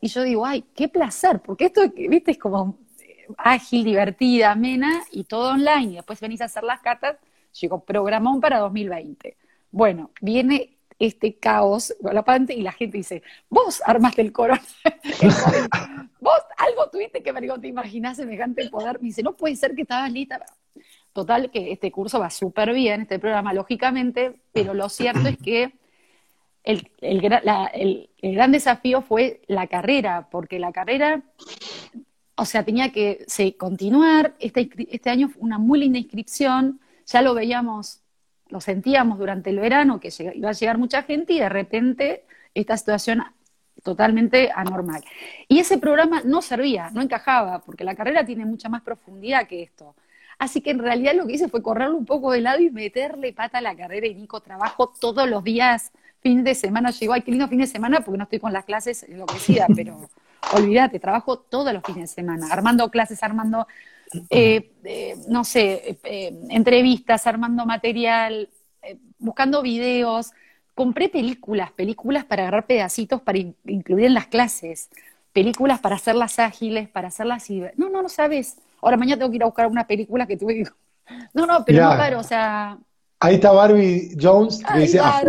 Y 0.03 0.09
yo 0.09 0.21
digo, 0.23 0.45
ay, 0.45 0.65
qué 0.75 0.89
placer, 0.89 1.39
porque 1.39 1.67
esto, 1.67 1.81
¿viste? 1.95 2.31
Es 2.31 2.37
como 2.37 2.75
eh, 2.99 3.25
ágil, 3.37 3.85
divertida, 3.85 4.51
amena 4.51 5.01
y 5.13 5.23
todo 5.23 5.51
online. 5.51 5.93
Y 5.93 5.95
después 5.95 6.19
venís 6.19 6.41
a 6.41 6.45
hacer 6.45 6.65
las 6.65 6.81
cartas, 6.81 7.15
llegó 7.61 7.79
programón 7.79 8.41
para 8.41 8.59
2020. 8.59 9.37
Bueno, 9.71 10.11
viene 10.19 10.75
este 10.99 11.35
caos 11.35 11.95
galopante 12.01 12.53
y 12.53 12.63
la 12.63 12.73
gente 12.73 12.97
dice, 12.97 13.23
vos 13.47 13.81
armaste 13.85 14.21
el 14.21 14.33
coro, 14.33 14.55
vos 16.19 16.41
algo 16.57 16.89
tuviste 16.91 17.23
que 17.23 17.31
ver, 17.31 17.61
te 17.61 17.69
imaginás 17.69 18.17
semejante 18.17 18.69
poder, 18.69 18.99
me 18.99 19.07
dice, 19.07 19.23
no 19.23 19.37
puede 19.37 19.55
ser 19.55 19.73
que 19.73 19.83
estabas 19.83 20.11
lista. 20.11 20.45
Total, 21.13 21.49
que 21.49 21.71
este 21.71 21.93
curso 21.93 22.19
va 22.19 22.29
súper 22.29 22.73
bien, 22.73 23.03
este 23.03 23.19
programa, 23.19 23.53
lógicamente, 23.53 24.41
pero 24.51 24.73
lo 24.73 24.89
cierto 24.89 25.29
es 25.29 25.37
que 25.37 25.71
el, 26.63 26.91
el, 27.01 27.21
gran 28.35 28.51
desafío 28.51 29.01
fue 29.01 29.41
la 29.47 29.67
carrera, 29.67 30.27
porque 30.31 30.59
la 30.59 30.71
carrera, 30.71 31.21
o 32.35 32.45
sea, 32.45 32.63
tenía 32.63 32.91
que 32.91 33.25
continuar, 33.57 34.35
este, 34.39 34.69
este 34.89 35.09
año 35.09 35.29
fue 35.29 35.41
una 35.41 35.57
muy 35.57 35.79
linda 35.79 35.99
inscripción, 35.99 36.79
ya 37.05 37.21
lo 37.21 37.33
veíamos 37.33 38.03
lo 38.53 38.61
sentíamos 38.61 39.17
durante 39.17 39.49
el 39.49 39.59
verano 39.59 39.99
que 39.99 40.13
iba 40.35 40.49
a 40.49 40.53
llegar 40.53 40.77
mucha 40.77 41.01
gente 41.01 41.33
y 41.33 41.39
de 41.39 41.49
repente 41.49 42.23
esta 42.53 42.77
situación 42.77 43.23
totalmente 43.81 44.51
anormal. 44.53 45.03
Y 45.47 45.57
ese 45.57 45.79
programa 45.79 46.21
no 46.23 46.43
servía, 46.43 46.91
no 46.91 47.01
encajaba, 47.01 47.59
porque 47.59 47.83
la 47.83 47.95
carrera 47.95 48.23
tiene 48.23 48.45
mucha 48.45 48.69
más 48.69 48.83
profundidad 48.83 49.47
que 49.47 49.63
esto. 49.63 49.95
Así 50.37 50.61
que 50.61 50.69
en 50.69 50.79
realidad 50.79 51.15
lo 51.15 51.25
que 51.25 51.33
hice 51.33 51.49
fue 51.49 51.63
correrlo 51.63 51.97
un 51.97 52.05
poco 52.05 52.31
de 52.31 52.41
lado 52.41 52.61
y 52.61 52.69
meterle 52.69 53.33
pata 53.33 53.57
a 53.57 53.61
la 53.61 53.75
carrera 53.75 54.05
y 54.05 54.13
Nico 54.13 54.39
trabajo 54.41 54.93
todos 55.01 55.27
los 55.27 55.43
días, 55.43 55.91
fin 56.23 56.43
de 56.43 56.55
semana, 56.55 56.89
llegó, 56.89 57.13
ay, 57.13 57.21
qué 57.21 57.31
lindo 57.31 57.47
fin 57.47 57.59
de 57.59 57.67
semana 57.67 57.99
porque 57.99 58.17
no 58.17 58.23
estoy 58.23 58.39
con 58.39 58.51
las 58.51 58.65
clases 58.65 59.03
enloquecida, 59.03 59.67
pero 59.75 60.09
olvídate, 60.53 60.99
trabajo 60.99 61.37
todos 61.37 61.71
los 61.73 61.83
fines 61.83 62.09
de 62.09 62.15
semana, 62.15 62.47
armando 62.49 62.89
clases, 62.89 63.21
armando 63.21 63.67
eh, 64.29 64.71
eh, 64.83 65.15
no 65.27 65.43
sé, 65.43 65.97
eh, 66.03 66.33
entrevistas, 66.49 67.25
armando 67.27 67.65
material, 67.65 68.49
buscando 69.17 69.61
videos. 69.61 70.31
Compré 70.75 71.09
películas, 71.09 71.71
películas 71.71 72.25
para 72.25 72.43
agarrar 72.43 72.65
pedacitos 72.65 73.21
para 73.21 73.37
incluir 73.37 74.05
en 74.05 74.13
las 74.13 74.27
clases, 74.27 74.89
películas 75.31 75.79
para 75.79 75.95
hacerlas 75.95 76.39
ágiles, 76.39 76.89
para 76.89 77.09
hacerlas... 77.09 77.47
No, 77.75 77.89
no, 77.89 78.01
no 78.01 78.09
sabes. 78.09 78.57
Ahora 78.81 78.97
mañana 78.97 79.19
tengo 79.19 79.29
que 79.29 79.37
ir 79.37 79.43
a 79.43 79.47
buscar 79.47 79.67
una 79.67 79.85
película 79.85 80.25
que 80.25 80.37
tuve 80.37 80.55
que... 80.55 80.69
No, 81.33 81.45
no, 81.45 81.63
pero 81.65 81.83
no 81.83 81.89
paro, 81.97 82.19
o 82.19 82.23
sea... 82.23 82.77
Ahí 83.23 83.35
está 83.35 83.53
Barbie 83.53 84.17
Jones, 84.21 84.61
que 84.61 84.79
dice 84.79 84.99
a 84.99 85.21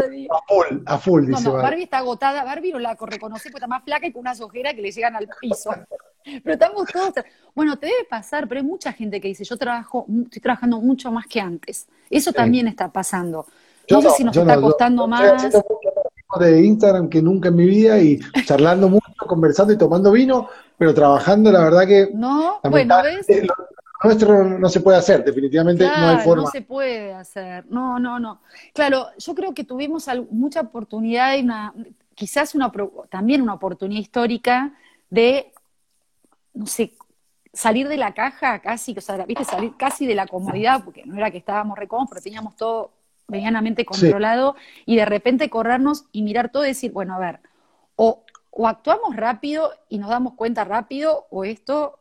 full, 0.48 0.82
a 0.84 0.98
full, 0.98 1.26
dice 1.26 1.44
no, 1.44 1.52
no, 1.52 1.62
Barbie. 1.62 1.84
está 1.84 1.98
agotada, 1.98 2.42
Barbie 2.42 2.72
no 2.72 2.80
la 2.80 2.96
reconocí 3.00 3.50
porque 3.50 3.58
está 3.58 3.68
más 3.68 3.84
flaca 3.84 4.04
y 4.08 4.12
con 4.12 4.22
unas 4.22 4.40
ojeras 4.40 4.74
que 4.74 4.82
le 4.82 4.90
llegan 4.90 5.14
al 5.14 5.28
piso. 5.40 5.70
Pero 6.24 6.54
estamos 6.54 6.88
todos, 6.92 7.12
bueno, 7.54 7.78
te 7.78 7.86
debe 7.86 8.04
pasar, 8.10 8.48
pero 8.48 8.60
hay 8.60 8.66
mucha 8.66 8.92
gente 8.92 9.20
que 9.20 9.28
dice, 9.28 9.44
yo 9.44 9.56
trabajo, 9.56 10.06
estoy 10.24 10.42
trabajando 10.42 10.80
mucho 10.80 11.12
más 11.12 11.26
que 11.28 11.40
antes. 11.40 11.86
Eso 12.10 12.32
también 12.32 12.66
está 12.66 12.90
pasando. 12.90 13.46
No 13.88 14.02
sé 14.02 14.10
si 14.10 14.24
nos 14.24 14.36
está 14.36 14.60
costando 14.60 15.06
más. 15.06 15.52
de 16.40 16.64
Instagram 16.64 17.08
que 17.08 17.22
nunca 17.22 17.50
en 17.50 17.56
mi 17.56 17.66
vida 17.66 18.00
y 18.00 18.18
charlando 18.44 18.88
mucho, 18.88 19.06
conversando 19.18 19.72
y 19.72 19.78
tomando 19.78 20.10
vino, 20.10 20.48
pero 20.76 20.92
trabajando, 20.92 21.52
la 21.52 21.62
verdad 21.62 21.86
que. 21.86 22.10
No, 22.12 22.58
bueno, 22.64 23.02
¿ves? 23.04 23.26
Nuestro 24.04 24.44
no 24.44 24.68
se 24.68 24.80
puede 24.80 24.98
hacer, 24.98 25.24
definitivamente 25.24 25.84
no 25.84 26.08
hay 26.08 26.18
forma. 26.18 26.44
No 26.44 26.50
se 26.50 26.62
puede 26.62 27.12
hacer, 27.12 27.66
no, 27.66 27.98
no, 27.98 28.18
no. 28.18 28.40
Claro, 28.72 29.08
yo 29.18 29.34
creo 29.34 29.54
que 29.54 29.64
tuvimos 29.64 30.08
mucha 30.30 30.60
oportunidad 30.60 31.36
y 31.36 31.42
una, 31.42 31.74
quizás 32.14 32.54
una, 32.54 32.72
también 33.10 33.42
una 33.42 33.54
oportunidad 33.54 34.00
histórica 34.00 34.74
de, 35.10 35.52
no 36.52 36.66
sé, 36.66 36.94
salir 37.52 37.88
de 37.88 37.96
la 37.96 38.14
caja 38.14 38.60
casi, 38.60 38.94
o 38.96 39.00
sea, 39.00 39.24
viste, 39.24 39.44
salir 39.44 39.76
casi 39.76 40.06
de 40.06 40.14
la 40.14 40.26
comodidad, 40.26 40.84
porque 40.84 41.04
no 41.06 41.16
era 41.16 41.30
que 41.30 41.38
estábamos 41.38 41.78
recómodos, 41.78 42.10
pero 42.10 42.22
teníamos 42.22 42.56
todo 42.56 42.90
medianamente 43.28 43.84
controlado, 43.84 44.54
y 44.84 44.96
de 44.96 45.04
repente 45.06 45.48
corrernos 45.48 46.04
y 46.12 46.22
mirar 46.22 46.50
todo 46.50 46.64
y 46.64 46.68
decir, 46.68 46.92
bueno, 46.92 47.14
a 47.14 47.18
ver, 47.18 47.40
o, 47.96 48.24
o 48.50 48.68
actuamos 48.68 49.16
rápido 49.16 49.70
y 49.88 49.98
nos 49.98 50.10
damos 50.10 50.34
cuenta 50.34 50.64
rápido, 50.64 51.26
o 51.30 51.44
esto 51.44 52.00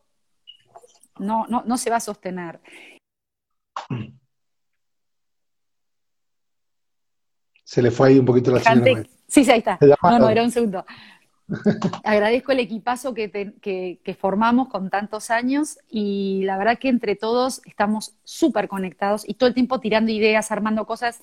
no, 1.19 1.45
no, 1.47 1.63
no 1.65 1.77
se 1.77 1.89
va 1.89 1.97
a 1.97 2.01
sostener. 2.01 2.59
Se 7.63 7.81
le 7.81 7.91
fue 7.91 8.09
ahí 8.09 8.19
un 8.19 8.25
poquito 8.25 8.51
la 8.51 8.59
señal. 8.59 9.07
Sí, 9.27 9.43
sí, 9.43 9.51
ahí 9.51 9.59
está. 9.59 9.79
No, 10.03 10.19
no, 10.19 10.29
era 10.29 10.43
un 10.43 10.51
segundo. 10.51 10.85
Agradezco 12.03 12.51
el 12.51 12.59
equipazo 12.59 13.13
que, 13.13 13.31
que, 13.61 14.17
formamos 14.19 14.69
con 14.69 14.89
tantos 14.89 15.31
años 15.31 15.79
y 15.89 16.43
la 16.45 16.57
verdad 16.57 16.77
que 16.77 16.89
entre 16.89 17.15
todos 17.15 17.61
estamos 17.65 18.15
súper 18.23 18.67
conectados 18.67 19.27
y 19.27 19.33
todo 19.33 19.47
el 19.47 19.53
tiempo 19.53 19.79
tirando 19.79 20.11
ideas, 20.11 20.51
armando 20.51 20.85
cosas. 20.85 21.21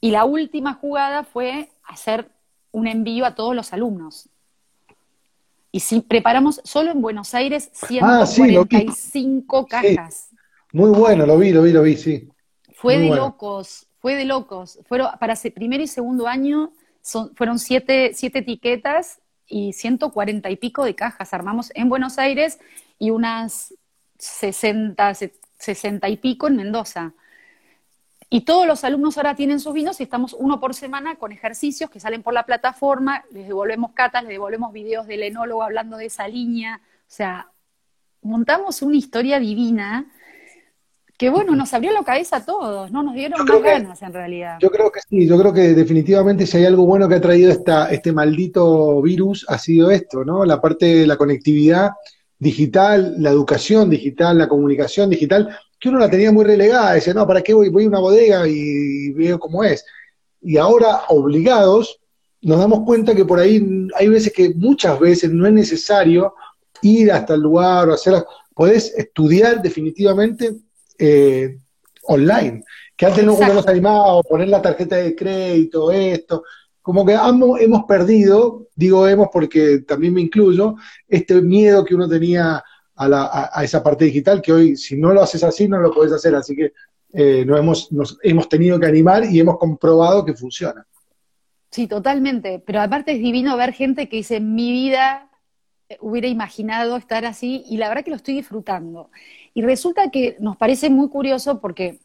Y 0.00 0.10
la 0.10 0.24
última 0.24 0.74
jugada 0.74 1.24
fue 1.24 1.70
hacer 1.84 2.30
un 2.70 2.86
envío 2.86 3.26
a 3.26 3.34
todos 3.34 3.54
los 3.54 3.72
alumnos. 3.72 4.28
Y 5.74 5.80
si 5.80 6.02
preparamos 6.02 6.60
solo 6.62 6.92
en 6.92 7.02
Buenos 7.02 7.34
Aires 7.34 7.68
145 7.72 9.58
ah, 9.58 9.66
cajas. 9.68 10.28
Muy 10.72 10.90
bueno, 10.90 11.26
lo 11.26 11.36
vi, 11.36 11.50
lo 11.50 11.64
vi, 11.64 11.72
lo 11.72 11.82
vi, 11.82 11.96
sí. 11.96 12.28
Fue 12.74 12.96
de 12.96 13.08
locos, 13.08 13.88
fue 13.98 14.14
de 14.14 14.24
locos. 14.24 14.78
Fueron, 14.86 15.08
para 15.18 15.34
primer 15.52 15.80
y 15.80 15.88
segundo 15.88 16.28
año 16.28 16.70
son, 17.02 17.34
fueron 17.34 17.58
siete, 17.58 18.12
siete 18.14 18.38
etiquetas 18.38 19.18
y 19.48 19.72
140 19.72 20.48
y 20.48 20.54
pico 20.54 20.84
de 20.84 20.94
cajas. 20.94 21.34
Armamos 21.34 21.72
en 21.74 21.88
Buenos 21.88 22.20
Aires 22.20 22.60
y 23.00 23.10
unas 23.10 23.74
60, 24.20 25.12
60 25.58 26.08
y 26.08 26.16
pico 26.18 26.46
en 26.46 26.54
Mendoza. 26.54 27.14
Y 28.30 28.42
todos 28.42 28.66
los 28.66 28.84
alumnos 28.84 29.16
ahora 29.16 29.34
tienen 29.34 29.60
sus 29.60 29.74
vinos 29.74 30.00
y 30.00 30.04
estamos 30.04 30.34
uno 30.38 30.60
por 30.60 30.74
semana 30.74 31.16
con 31.16 31.32
ejercicios 31.32 31.90
que 31.90 32.00
salen 32.00 32.22
por 32.22 32.34
la 32.34 32.44
plataforma, 32.44 33.24
les 33.32 33.46
devolvemos 33.46 33.92
catas, 33.92 34.22
les 34.22 34.32
devolvemos 34.32 34.72
videos 34.72 35.06
del 35.06 35.22
enólogo 35.22 35.62
hablando 35.62 35.96
de 35.96 36.06
esa 36.06 36.26
línea. 36.26 36.80
O 36.82 37.06
sea, 37.06 37.48
montamos 38.22 38.82
una 38.82 38.96
historia 38.96 39.38
divina 39.38 40.06
que, 41.16 41.30
bueno, 41.30 41.54
nos 41.54 41.72
abrió 41.72 41.92
la 41.92 42.02
cabeza 42.02 42.36
a 42.36 42.44
todos, 42.44 42.90
¿no? 42.90 43.02
Nos 43.02 43.14
dieron 43.14 43.46
más 43.46 43.62
ganas 43.62 44.02
en 44.02 44.12
realidad. 44.12 44.58
Yo 44.60 44.70
creo 44.70 44.90
que 44.90 45.00
sí, 45.08 45.28
yo 45.28 45.38
creo 45.38 45.52
que 45.52 45.74
definitivamente 45.74 46.46
si 46.46 46.56
hay 46.56 46.64
algo 46.64 46.86
bueno 46.86 47.08
que 47.08 47.14
ha 47.14 47.20
traído 47.20 47.52
esta, 47.52 47.90
este 47.92 48.12
maldito 48.12 49.00
virus 49.00 49.46
ha 49.48 49.58
sido 49.58 49.90
esto, 49.90 50.24
¿no? 50.24 50.44
La 50.44 50.60
parte 50.60 50.86
de 50.86 51.06
la 51.06 51.16
conectividad 51.16 51.92
digital, 52.38 53.14
la 53.18 53.30
educación 53.30 53.90
digital, 53.90 54.38
la 54.38 54.48
comunicación 54.48 55.08
digital, 55.08 55.56
que 55.84 55.90
uno 55.90 55.98
la 55.98 56.08
tenía 56.08 56.32
muy 56.32 56.46
relegada, 56.46 56.94
decía, 56.94 57.12
no, 57.12 57.26
¿para 57.26 57.42
qué 57.42 57.52
voy? 57.52 57.68
Voy 57.68 57.84
a 57.84 57.88
una 57.88 57.98
bodega 57.98 58.48
y 58.48 59.10
veo 59.10 59.38
cómo 59.38 59.62
es. 59.62 59.84
Y 60.40 60.56
ahora, 60.56 61.02
obligados, 61.10 62.00
nos 62.40 62.58
damos 62.58 62.86
cuenta 62.86 63.14
que 63.14 63.26
por 63.26 63.38
ahí 63.38 63.86
hay 63.94 64.08
veces 64.08 64.32
que 64.32 64.54
muchas 64.54 64.98
veces 64.98 65.30
no 65.30 65.46
es 65.46 65.52
necesario 65.52 66.32
ir 66.80 67.12
hasta 67.12 67.34
el 67.34 67.42
lugar 67.42 67.90
o 67.90 67.92
hacer, 67.92 68.14
podés 68.54 68.94
estudiar 68.96 69.60
definitivamente 69.60 70.54
eh, 70.98 71.58
online, 72.04 72.64
que 72.96 73.04
antes 73.04 73.22
no, 73.22 73.34
uno 73.34 73.52
no 73.52 73.62
se 73.62 73.70
animaba 73.70 74.20
a 74.20 74.22
poner 74.22 74.48
la 74.48 74.62
tarjeta 74.62 74.96
de 74.96 75.14
crédito, 75.14 75.92
esto, 75.92 76.44
como 76.80 77.04
que 77.04 77.12
hemos 77.12 77.84
perdido, 77.84 78.68
digo 78.74 79.06
hemos 79.06 79.28
porque 79.30 79.80
también 79.80 80.14
me 80.14 80.22
incluyo, 80.22 80.76
este 81.08 81.42
miedo 81.42 81.84
que 81.84 81.94
uno 81.94 82.08
tenía 82.08 82.64
a, 82.96 83.64
esa 83.64 83.82
parte 83.82 84.04
digital 84.04 84.40
que 84.40 84.52
hoy, 84.52 84.76
si 84.76 84.96
no 84.96 85.12
lo 85.12 85.22
haces 85.22 85.42
así, 85.42 85.68
no 85.68 85.78
lo 85.78 85.92
puedes 85.92 86.12
hacer. 86.12 86.34
Así 86.34 86.54
que 86.54 86.72
eh, 87.12 87.44
nos, 87.44 87.58
hemos, 87.58 88.18
hemos 88.22 88.48
tenido 88.48 88.78
que 88.78 88.86
animar 88.86 89.24
y 89.24 89.40
hemos 89.40 89.58
comprobado 89.58 90.24
que 90.24 90.34
funciona. 90.34 90.86
Sí, 91.70 91.86
totalmente. 91.86 92.62
Pero 92.64 92.80
aparte 92.80 93.12
es 93.12 93.18
divino 93.18 93.56
ver 93.56 93.72
gente 93.72 94.08
que 94.08 94.18
dice, 94.18 94.40
mi 94.40 94.70
vida 94.70 95.28
hubiera 96.00 96.28
imaginado 96.28 96.96
estar 96.96 97.24
así 97.24 97.64
y 97.68 97.76
la 97.76 97.88
verdad 97.88 98.04
que 98.04 98.10
lo 98.10 98.16
estoy 98.16 98.34
disfrutando. 98.34 99.10
Y 99.54 99.62
resulta 99.62 100.10
que 100.10 100.36
nos 100.40 100.56
parece 100.56 100.90
muy 100.90 101.08
curioso 101.08 101.60
porque 101.60 101.98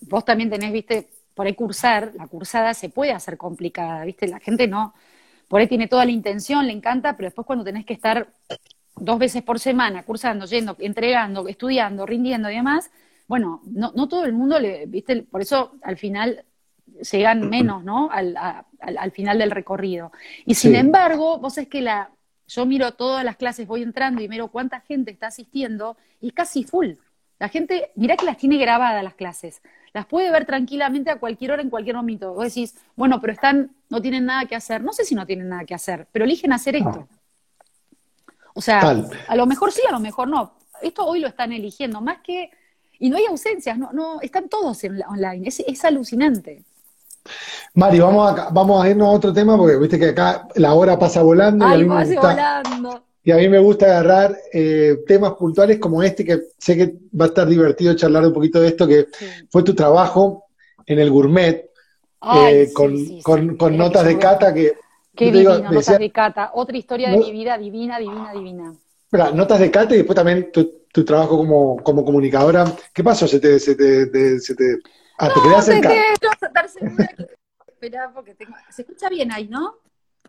vos 0.00 0.24
también 0.24 0.50
tenés, 0.50 0.72
viste, 0.72 1.08
por 1.34 1.46
ahí 1.46 1.54
cursar, 1.54 2.12
la 2.16 2.26
cursada 2.26 2.74
se 2.74 2.88
puede 2.88 3.12
hacer 3.12 3.36
complicada, 3.36 4.04
viste, 4.04 4.26
la 4.26 4.40
gente 4.40 4.66
no, 4.66 4.94
por 5.46 5.60
ahí 5.60 5.68
tiene 5.68 5.88
toda 5.88 6.04
la 6.04 6.10
intención, 6.10 6.66
le 6.66 6.72
encanta, 6.72 7.16
pero 7.16 7.28
después 7.28 7.46
cuando 7.46 7.64
tenés 7.64 7.84
que 7.84 7.94
estar 7.94 8.28
dos 9.00 9.18
veces 9.18 9.42
por 9.42 9.58
semana, 9.58 10.02
cursando, 10.04 10.46
yendo, 10.46 10.76
entregando, 10.78 11.48
estudiando, 11.48 12.06
rindiendo 12.06 12.50
y 12.50 12.56
demás, 12.56 12.90
bueno, 13.26 13.60
no, 13.64 13.92
no 13.94 14.08
todo 14.08 14.24
el 14.24 14.32
mundo 14.32 14.58
le, 14.58 14.86
viste, 14.86 15.22
por 15.22 15.42
eso 15.42 15.72
al 15.82 15.96
final 15.96 16.44
llegan 17.10 17.48
menos, 17.50 17.84
¿no? 17.84 18.10
Al, 18.10 18.36
al, 18.36 19.10
final 19.12 19.38
del 19.38 19.50
recorrido. 19.50 20.12
Y 20.46 20.54
sin 20.54 20.74
embargo, 20.74 21.38
vos 21.38 21.58
es 21.58 21.68
que 21.68 21.82
la, 21.82 22.10
yo 22.46 22.66
miro 22.66 22.92
todas 22.92 23.24
las 23.24 23.36
clases, 23.36 23.66
voy 23.66 23.82
entrando 23.82 24.22
y 24.22 24.28
miro 24.28 24.48
cuánta 24.48 24.80
gente 24.80 25.10
está 25.10 25.28
asistiendo 25.28 25.96
y 26.20 26.28
es 26.28 26.32
casi 26.32 26.64
full. 26.64 26.92
La 27.38 27.48
gente, 27.48 27.92
mira 27.94 28.16
que 28.16 28.26
las 28.26 28.36
tiene 28.36 28.56
grabadas 28.58 29.04
las 29.04 29.14
clases, 29.14 29.62
las 29.92 30.06
puede 30.06 30.30
ver 30.30 30.44
tranquilamente 30.44 31.10
a 31.10 31.20
cualquier 31.20 31.52
hora, 31.52 31.62
en 31.62 31.70
cualquier 31.70 31.96
momento. 31.96 32.34
Vos 32.34 32.44
decís, 32.44 32.74
bueno, 32.96 33.20
pero 33.20 33.32
están, 33.32 33.70
no 33.90 34.02
tienen 34.02 34.24
nada 34.24 34.46
que 34.46 34.56
hacer. 34.56 34.82
No 34.82 34.92
sé 34.92 35.04
si 35.04 35.14
no 35.14 35.24
tienen 35.24 35.48
nada 35.48 35.64
que 35.64 35.74
hacer, 35.74 36.08
pero 36.10 36.24
eligen 36.24 36.52
hacer 36.52 36.76
esto. 36.76 37.06
O 38.58 38.60
sea, 38.60 38.80
a 39.28 39.36
lo 39.36 39.46
mejor 39.46 39.70
sí, 39.70 39.82
a 39.88 39.92
lo 39.92 40.00
mejor 40.00 40.26
no. 40.26 40.52
Esto 40.82 41.06
hoy 41.06 41.20
lo 41.20 41.28
están 41.28 41.52
eligiendo, 41.52 42.00
más 42.00 42.18
que... 42.24 42.50
Y 42.98 43.08
no 43.08 43.16
hay 43.16 43.26
ausencias, 43.26 43.78
no, 43.78 43.92
no 43.92 44.20
están 44.20 44.48
todos 44.48 44.82
en 44.82 45.00
online, 45.04 45.46
es, 45.46 45.60
es 45.60 45.84
alucinante. 45.84 46.64
Mari, 47.74 48.00
vamos 48.00 48.36
a, 48.36 48.48
vamos 48.50 48.84
a 48.84 48.90
irnos 48.90 49.06
a 49.06 49.10
otro 49.12 49.32
tema 49.32 49.56
porque 49.56 49.76
viste 49.76 49.96
que 49.96 50.08
acá 50.08 50.48
la 50.56 50.74
hora 50.74 50.98
pasa 50.98 51.22
volando. 51.22 51.68
y, 51.68 51.72
a 51.72 51.76
mí 51.76 51.84
me 51.84 52.04
gusta, 52.04 52.20
volando. 52.20 53.04
y 53.22 53.30
a 53.30 53.36
mí 53.36 53.48
me 53.48 53.60
gusta 53.60 53.86
agarrar 53.86 54.36
eh, 54.52 55.04
temas 55.06 55.34
puntuales 55.34 55.78
como 55.78 56.02
este, 56.02 56.24
que 56.24 56.40
sé 56.58 56.76
que 56.76 56.94
va 57.16 57.26
a 57.26 57.28
estar 57.28 57.46
divertido 57.46 57.94
charlar 57.94 58.26
un 58.26 58.32
poquito 58.32 58.60
de 58.60 58.66
esto, 58.66 58.88
que 58.88 59.06
fue 59.50 59.62
tu 59.62 59.72
trabajo 59.72 60.46
en 60.84 60.98
el 60.98 61.12
gourmet, 61.12 61.70
eh, 62.34 62.72
con, 62.74 63.56
con, 63.56 63.76
notas 63.76 64.04
de 64.04 64.18
cata 64.18 64.52
que 64.52 64.72
Qué 65.18 65.32
divino, 65.32 65.58
Notas 65.58 65.98
de 65.98 66.12
Cata. 66.12 66.52
Otra 66.54 66.76
historia 66.76 67.10
de 67.10 67.18
mi 67.18 67.32
vida 67.32 67.58
divina, 67.58 67.98
divina, 67.98 68.32
divina. 68.32 68.72
Espera, 69.02 69.32
notas 69.32 69.58
de 69.58 69.68
Cata 69.68 69.94
y 69.94 69.98
después 69.98 70.14
también 70.14 70.52
tu, 70.52 71.04
trabajo 71.04 71.36
como, 71.36 71.76
como, 71.82 72.04
comunicadora. 72.04 72.64
¿Qué 72.94 73.02
pasó? 73.02 73.26
¿Se 73.26 73.40
te, 73.40 73.58
se 73.58 73.74
te, 73.74 74.38
se 74.38 74.54
te, 74.54 74.78
ah, 75.18 75.28
¿te 75.34 75.40
querías 75.40 75.58
acercar? 75.60 75.92
Espera, 77.66 78.12
porque 78.14 78.34
tengo... 78.34 78.54
Se 78.70 78.82
escucha 78.82 79.08
bien 79.08 79.32
ahí, 79.32 79.48
¿no? 79.48 79.74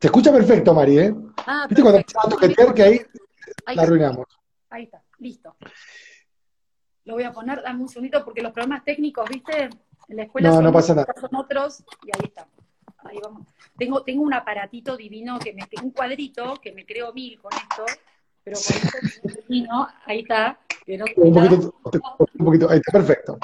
Se 0.02 0.08
escucha 0.08 0.32
perfecto, 0.32 0.74
Mari, 0.74 1.00
¿eh? 1.00 1.16
Ah, 1.46 1.66
¿Viste 1.70 1.84
cuando 1.84 2.00
empezamos 2.00 2.26
a 2.26 2.30
toquetear 2.30 2.74
que 2.74 2.84
ahí, 2.84 3.02
la 3.76 3.82
arruinamos? 3.84 4.26
Ahí 4.72 4.84
está, 4.86 5.04
listo. 5.20 5.56
Lo 7.06 7.14
voy 7.14 7.24
a 7.24 7.32
poner, 7.32 7.62
dame 7.62 7.82
un 7.82 7.90
segundito, 7.90 8.24
porque 8.26 8.42
los 8.42 8.52
problemas 8.52 8.84
técnicos, 8.84 9.30
¿viste? 9.30 9.70
En 10.08 10.18
la 10.18 10.24
escuela 10.24 10.50
no, 10.50 10.62
no 10.62 10.72
pasa 10.72 10.96
nada. 10.96 11.14
son 11.20 11.36
otros, 11.36 11.84
y 12.04 12.10
ahí 12.16 12.26
está. 12.26 12.48
Ahí 13.04 13.18
vamos. 13.24 13.48
Tengo, 13.78 14.04
tengo 14.04 14.24
un 14.24 14.34
aparatito 14.34 14.98
divino, 14.98 15.40
que 15.40 15.54
me, 15.54 15.64
un 15.82 15.92
cuadrito 15.92 16.56
que 16.62 16.72
me 16.72 16.86
creo 16.86 17.14
mil 17.14 17.40
con 17.40 17.52
esto, 17.54 17.86
pero 18.44 18.58
con 18.58 19.04
esto 19.04 19.42
divino, 19.48 19.88
ahí 20.06 20.20
está. 20.20 20.60
un, 21.16 21.34
poquito, 21.34 21.76
un, 22.38 22.46
poquito, 22.46 22.70
ahí 22.70 22.78
está 22.78 22.92
perfecto. 22.92 23.38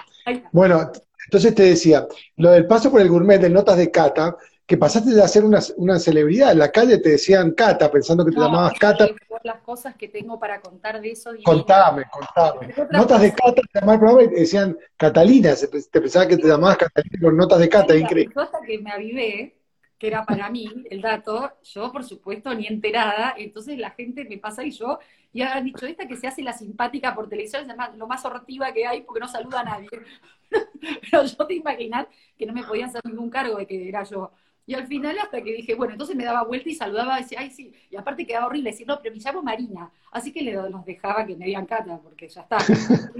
Bueno, 0.52 0.92
entonces 1.26 1.56
te 1.56 1.64
decía, 1.64 2.08
lo 2.38 2.52
del 2.52 2.68
paso 2.68 2.92
por 2.92 3.02
el 3.02 3.10
gourmet 3.10 3.40
de 3.40 3.50
notas 3.50 3.78
de 3.78 3.92
cata, 3.92 4.36
que 4.66 4.78
pasaste 4.78 5.12
de 5.12 5.28
ser 5.28 5.44
una, 5.44 5.60
una, 5.78 6.00
celebridad. 6.00 6.52
En 6.52 6.60
la 6.60 6.72
calle 6.72 6.98
te 6.98 7.10
decían 7.10 7.52
Cata, 7.52 7.92
pensando 7.92 8.26
que 8.26 8.32
te 8.32 8.40
llamabas 8.40 8.74
Cata. 8.80 9.08
las 9.44 9.62
cosas 9.62 9.96
que 9.96 10.08
tengo 10.08 10.40
para 10.40 10.60
contar 10.60 11.00
de 11.00 11.12
eso. 11.12 11.32
Contame, 11.44 12.06
contame. 12.12 12.74
Notas 12.92 13.22
de 13.22 13.34
Cata, 13.34 13.62
te 13.72 13.80
programa 13.80 14.24
y 14.24 14.30
te 14.30 14.40
decían 14.40 14.78
Catalina, 14.98 15.54
te 15.56 16.02
pensaba 16.02 16.28
que 16.28 16.38
te 16.38 16.48
llamabas 16.48 16.78
Catalina 16.78 17.20
con 17.22 17.38
notas 17.38 17.60
de 17.60 17.70
Cata, 17.70 17.96
increíble. 17.96 18.34
Hasta 18.36 18.62
que 18.62 18.80
me 18.80 18.92
avivé, 18.92 19.56
que 20.00 20.08
era 20.08 20.26
para 20.26 20.50
mí 20.50 20.68
el 20.90 21.02
dato, 21.02 21.52
yo 21.64 21.92
por 21.92 22.04
supuesto 22.04 22.54
ni 22.56 22.66
enterada, 22.66 23.36
entonces 23.38 23.78
la 23.78 23.92
gente 23.92 24.26
me 24.26 24.40
pasa 24.40 24.64
y 24.64 24.72
yo, 24.72 24.98
y 25.32 25.44
han 25.44 25.64
dicho, 25.64 25.86
esta 25.86 26.08
que 26.08 26.16
se 26.16 26.28
hace 26.28 26.42
la 26.42 26.54
simpática 26.54 27.14
por 27.14 27.30
televisión, 27.30 27.70
es 27.70 27.98
lo 27.98 28.08
más 28.08 28.26
hortiva 28.26 28.74
que 28.74 28.88
hay 28.88 29.02
porque 29.02 29.20
no 29.20 29.28
saluda 29.28 29.60
a 29.60 29.64
nadie. 29.64 29.90
Pero 31.12 31.24
yo 31.24 31.46
te 31.46 31.54
imaginas 31.54 32.08
que 32.38 32.46
no 32.48 32.54
me 32.54 32.64
podían 32.64 32.90
hacer 32.90 33.06
ningún 33.06 33.30
cargo 33.30 33.58
de 33.58 33.68
que 33.68 33.88
era 33.88 34.04
yo. 34.04 34.32
Y 34.68 34.74
al 34.74 34.88
final, 34.88 35.16
hasta 35.20 35.44
que 35.44 35.54
dije, 35.54 35.76
bueno, 35.76 35.94
entonces 35.94 36.16
me 36.16 36.26
daba 36.26 36.44
vuelta 36.44 36.70
y 36.70 36.74
saludaba, 36.74 37.20
y 37.20 37.24
decía, 37.24 37.40
ay, 37.42 37.52
sí. 37.52 37.72
Y 37.92 37.96
aparte 37.96 38.26
quedaba 38.26 38.48
horrible, 38.48 38.72
decir, 38.72 38.88
no, 38.88 39.00
pero 39.02 39.14
me 39.14 39.22
llamo 39.22 39.44
Marina. 39.44 39.92
Así 40.12 40.32
que 40.34 40.42
le, 40.42 40.54
los 40.54 40.84
dejaba 40.86 41.26
que 41.26 41.36
me 41.36 41.46
dieran 41.46 41.68
cata, 41.68 42.00
porque 42.02 42.28
ya 42.28 42.42
está. 42.42 42.58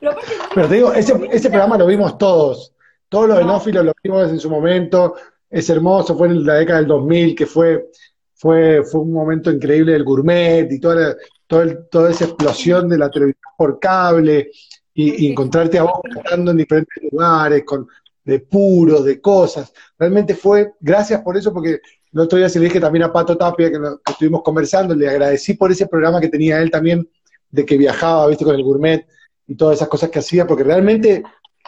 pero, 0.00 0.16
pero 0.54 0.68
te 0.68 0.74
digo, 0.74 0.94
ese, 0.94 1.12
ese 1.30 1.50
programa 1.50 1.76
lo 1.76 1.86
vimos 1.86 2.16
todos. 2.16 2.72
Todos 3.10 3.28
los 3.28 3.40
enófilos 3.40 3.84
lo 3.84 3.92
vimos 4.02 4.30
en 4.30 4.40
su 4.40 4.48
momento. 4.48 5.16
Es 5.50 5.68
hermoso, 5.68 6.16
fue 6.16 6.28
en 6.28 6.46
la 6.46 6.54
década 6.54 6.78
del 6.78 6.88
2000, 6.88 7.34
que 7.34 7.44
fue, 7.44 7.90
fue, 8.32 8.82
fue 8.82 9.02
un 9.02 9.12
momento 9.12 9.50
increíble 9.50 9.92
del 9.92 10.04
gourmet 10.04 10.72
y 10.72 10.80
toda, 10.80 11.14
toda, 11.46 11.84
toda 11.90 12.10
esa 12.10 12.24
explosión 12.24 12.88
de 12.88 12.96
la 12.96 13.10
televisión 13.10 13.52
por 13.58 13.78
cable 13.78 14.50
y, 14.94 15.26
y 15.26 15.30
encontrarte 15.30 15.78
a 15.78 15.82
vos 15.82 16.00
cantando 16.14 16.52
en 16.52 16.56
diferentes 16.56 17.02
lugares, 17.10 17.62
con, 17.66 17.86
de 18.24 18.40
puros, 18.40 19.04
de 19.04 19.20
cosas. 19.20 19.72
Realmente 19.98 20.34
fue, 20.34 20.72
gracias 20.80 21.20
por 21.22 21.36
eso, 21.36 21.52
porque 21.52 21.80
el 22.12 22.20
otro 22.20 22.38
día 22.38 22.48
se 22.48 22.58
le 22.58 22.66
dije 22.66 22.80
también 22.80 23.04
a 23.04 23.12
Pato 23.12 23.36
Tapia, 23.36 23.70
que, 23.70 23.78
estuvimos 24.10 24.42
conversando, 24.42 24.94
le 24.94 25.08
agradecí 25.08 25.54
por 25.54 25.72
ese 25.72 25.86
programa 25.86 26.20
que 26.20 26.28
tenía 26.28 26.60
él 26.60 26.70
también, 26.70 27.08
de 27.50 27.64
que 27.64 27.76
viajaba, 27.76 28.26
viste, 28.28 28.44
con 28.44 28.54
el 28.54 28.62
gourmet 28.62 29.06
y 29.46 29.54
todas 29.54 29.76
esas 29.76 29.88
cosas 29.88 30.10
que 30.10 30.18
hacía, 30.20 30.46
porque 30.46 30.64
realmente 30.64 31.22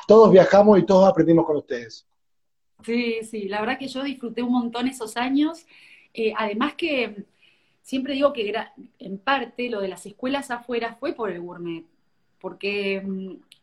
todos 0.07 0.31
viajamos 0.31 0.79
y 0.79 0.87
todos 0.87 1.09
aprendimos 1.09 1.47
con 1.47 1.57
ustedes. 1.57 2.07
Sí, 2.85 3.21
sí, 3.23 3.49
la 3.49 3.61
verdad 3.61 3.79
que 3.79 3.89
yo 3.89 4.03
disfruté 4.03 4.43
un 4.43 4.53
montón 4.53 4.89
esos 4.89 5.17
años. 5.17 5.67
Eh, 6.13 6.33
además 6.37 6.75
que 6.75 7.25
siempre 7.83 8.15
digo 8.15 8.33
que 8.33 8.53
en 8.99 9.19
parte 9.19 9.69
lo 9.71 9.81
de 9.81 9.89
las 9.89 10.05
escuelas 10.07 10.51
afuera 10.51 10.97
fue 11.01 11.15
por 11.15 11.31
el 11.31 11.41
gourmet, 11.41 11.85
porque 12.41 13.03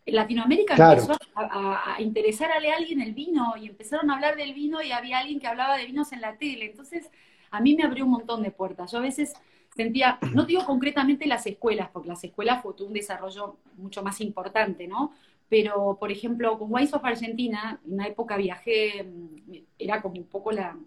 Latinoamérica 0.06 0.74
empezó 0.74 1.16
a, 1.36 1.98
interesarle 2.00 2.72
a 2.72 2.78
alguien 2.78 3.02
el 3.02 3.14
vino 3.14 3.54
y 3.58 3.68
empezaron 3.68 4.10
a 4.10 4.16
hablar 4.16 4.36
del 4.36 4.54
vino 4.54 4.82
y 4.82 4.92
había 4.92 5.20
alguien 5.20 5.40
que 5.40 5.48
hablaba 5.48 5.78
de 5.78 5.86
vinos 5.86 6.12
en 6.12 6.22
la 6.22 6.38
tele. 6.38 6.66
Entonces, 6.66 7.12
a 7.52 7.60
mí 7.60 7.76
me 7.76 7.84
abrió 7.84 8.06
un 8.06 8.12
montón 8.12 8.42
de 8.42 8.52
puertas. 8.52 8.92
Yo 8.92 8.98
a 8.98 9.02
veces 9.02 9.34
sentía, 9.76 10.18
no 10.34 10.46
digo 10.46 10.66
concretamente 10.66 11.28
las 11.28 11.46
escuelas, 11.46 11.90
porque 11.92 12.10
las 12.10 12.24
escuelas 12.24 12.62
fue 12.62 12.74
un 12.80 12.94
desarrollo 12.94 13.58
mucho 13.78 14.02
más 14.02 14.22
importante, 14.22 14.88
¿no? 14.88 15.14
Pero, 15.50 15.98
por 16.00 16.12
ejemplo, 16.12 16.58
con 16.58 16.74
Wines 16.74 16.94
of 16.94 17.04
Argentina, 17.04 17.80
en 17.86 17.94
una 17.94 18.08
época 18.08 18.38
viajé, 18.38 19.04
mm, 19.04 19.56
era 19.78 20.02
como 20.02 20.16
un 20.16 20.28
poco 20.28 20.52
la, 20.52 20.78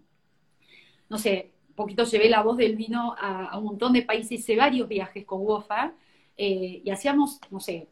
no 1.08 1.18
sé, 1.18 1.52
un 1.68 1.74
poquito 1.74 2.04
llevé 2.04 2.28
la 2.28 2.42
voz 2.42 2.56
del 2.56 2.76
vino 2.76 3.14
a, 3.18 3.58
un 3.58 3.64
montón 3.64 3.92
de 3.92 4.02
países, 4.02 4.40
hice 4.40 4.56
varios 4.56 4.88
viajes 4.88 5.24
con 5.24 5.42
WOFA, 5.42 5.92
eh, 6.36 6.80
y 6.84 6.90
hacíamos, 6.90 7.40
no 7.50 7.60
sé, 7.60 7.88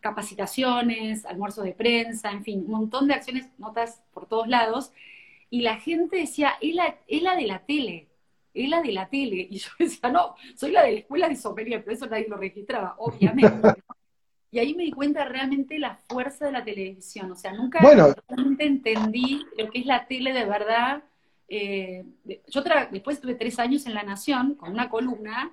capacitaciones, 0.00 1.24
almuerzos 1.24 1.64
de 1.64 1.72
prensa, 1.72 2.30
en 2.30 2.42
fin, 2.42 2.64
un 2.66 2.72
montón 2.72 3.06
de 3.06 3.14
acciones, 3.14 3.48
notas 3.58 4.02
por 4.12 4.26
todos 4.26 4.48
lados, 4.48 4.92
y 5.50 5.62
la 5.62 5.76
gente 5.76 6.16
decía, 6.16 6.54
es 6.60 6.74
la, 6.74 6.96
la 7.08 7.36
de 7.36 7.46
la 7.46 7.60
tele, 7.60 8.08
es 8.54 8.68
la 8.68 8.82
de 8.82 8.92
la 8.92 9.08
tele, 9.08 9.46
y 9.50 9.58
yo 9.58 9.70
decía, 9.78 10.10
no, 10.10 10.34
soy 10.54 10.72
la 10.72 10.84
de 10.84 10.92
la 10.92 10.98
escuela 11.00 11.28
de 11.28 11.36
sommelier, 11.36 11.84
pero 11.84 11.96
eso 11.96 12.06
nadie 12.06 12.28
lo 12.28 12.36
registraba, 12.36 12.94
obviamente. 12.98 13.68
y 14.50 14.58
ahí 14.58 14.74
me 14.74 14.84
di 14.84 14.92
cuenta 14.92 15.24
realmente 15.24 15.78
la 15.78 15.96
fuerza 16.08 16.46
de 16.46 16.52
la 16.52 16.64
televisión, 16.64 17.30
o 17.30 17.36
sea, 17.36 17.52
nunca 17.52 17.80
realmente 17.80 18.64
entendí 18.64 19.44
lo 19.56 19.70
que 19.70 19.80
es 19.80 19.86
la 19.86 20.06
tele 20.06 20.32
de 20.32 20.44
verdad. 20.44 21.04
Eh, 21.48 22.04
yo 22.46 22.62
después 22.92 23.20
tuve 23.20 23.34
tres 23.34 23.58
años 23.58 23.84
en 23.86 23.94
La 23.94 24.04
Nación 24.04 24.54
con 24.54 24.70
una 24.70 24.88
columna 24.88 25.52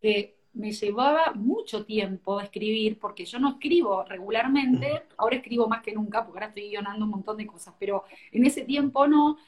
que 0.00 0.37
me 0.58 0.72
llevaba 0.72 1.32
mucho 1.34 1.84
tiempo 1.84 2.40
escribir, 2.40 2.98
porque 2.98 3.24
yo 3.24 3.38
no 3.38 3.50
escribo 3.50 4.02
regularmente, 4.02 5.04
ahora 5.16 5.36
escribo 5.36 5.68
más 5.68 5.82
que 5.82 5.92
nunca, 5.92 6.24
porque 6.24 6.38
ahora 6.38 6.48
estoy 6.48 6.70
guionando 6.70 7.04
un 7.04 7.12
montón 7.12 7.36
de 7.36 7.46
cosas, 7.46 7.74
pero 7.78 8.04
en 8.32 8.44
ese 8.44 8.62
tiempo 8.62 9.06
no, 9.06 9.38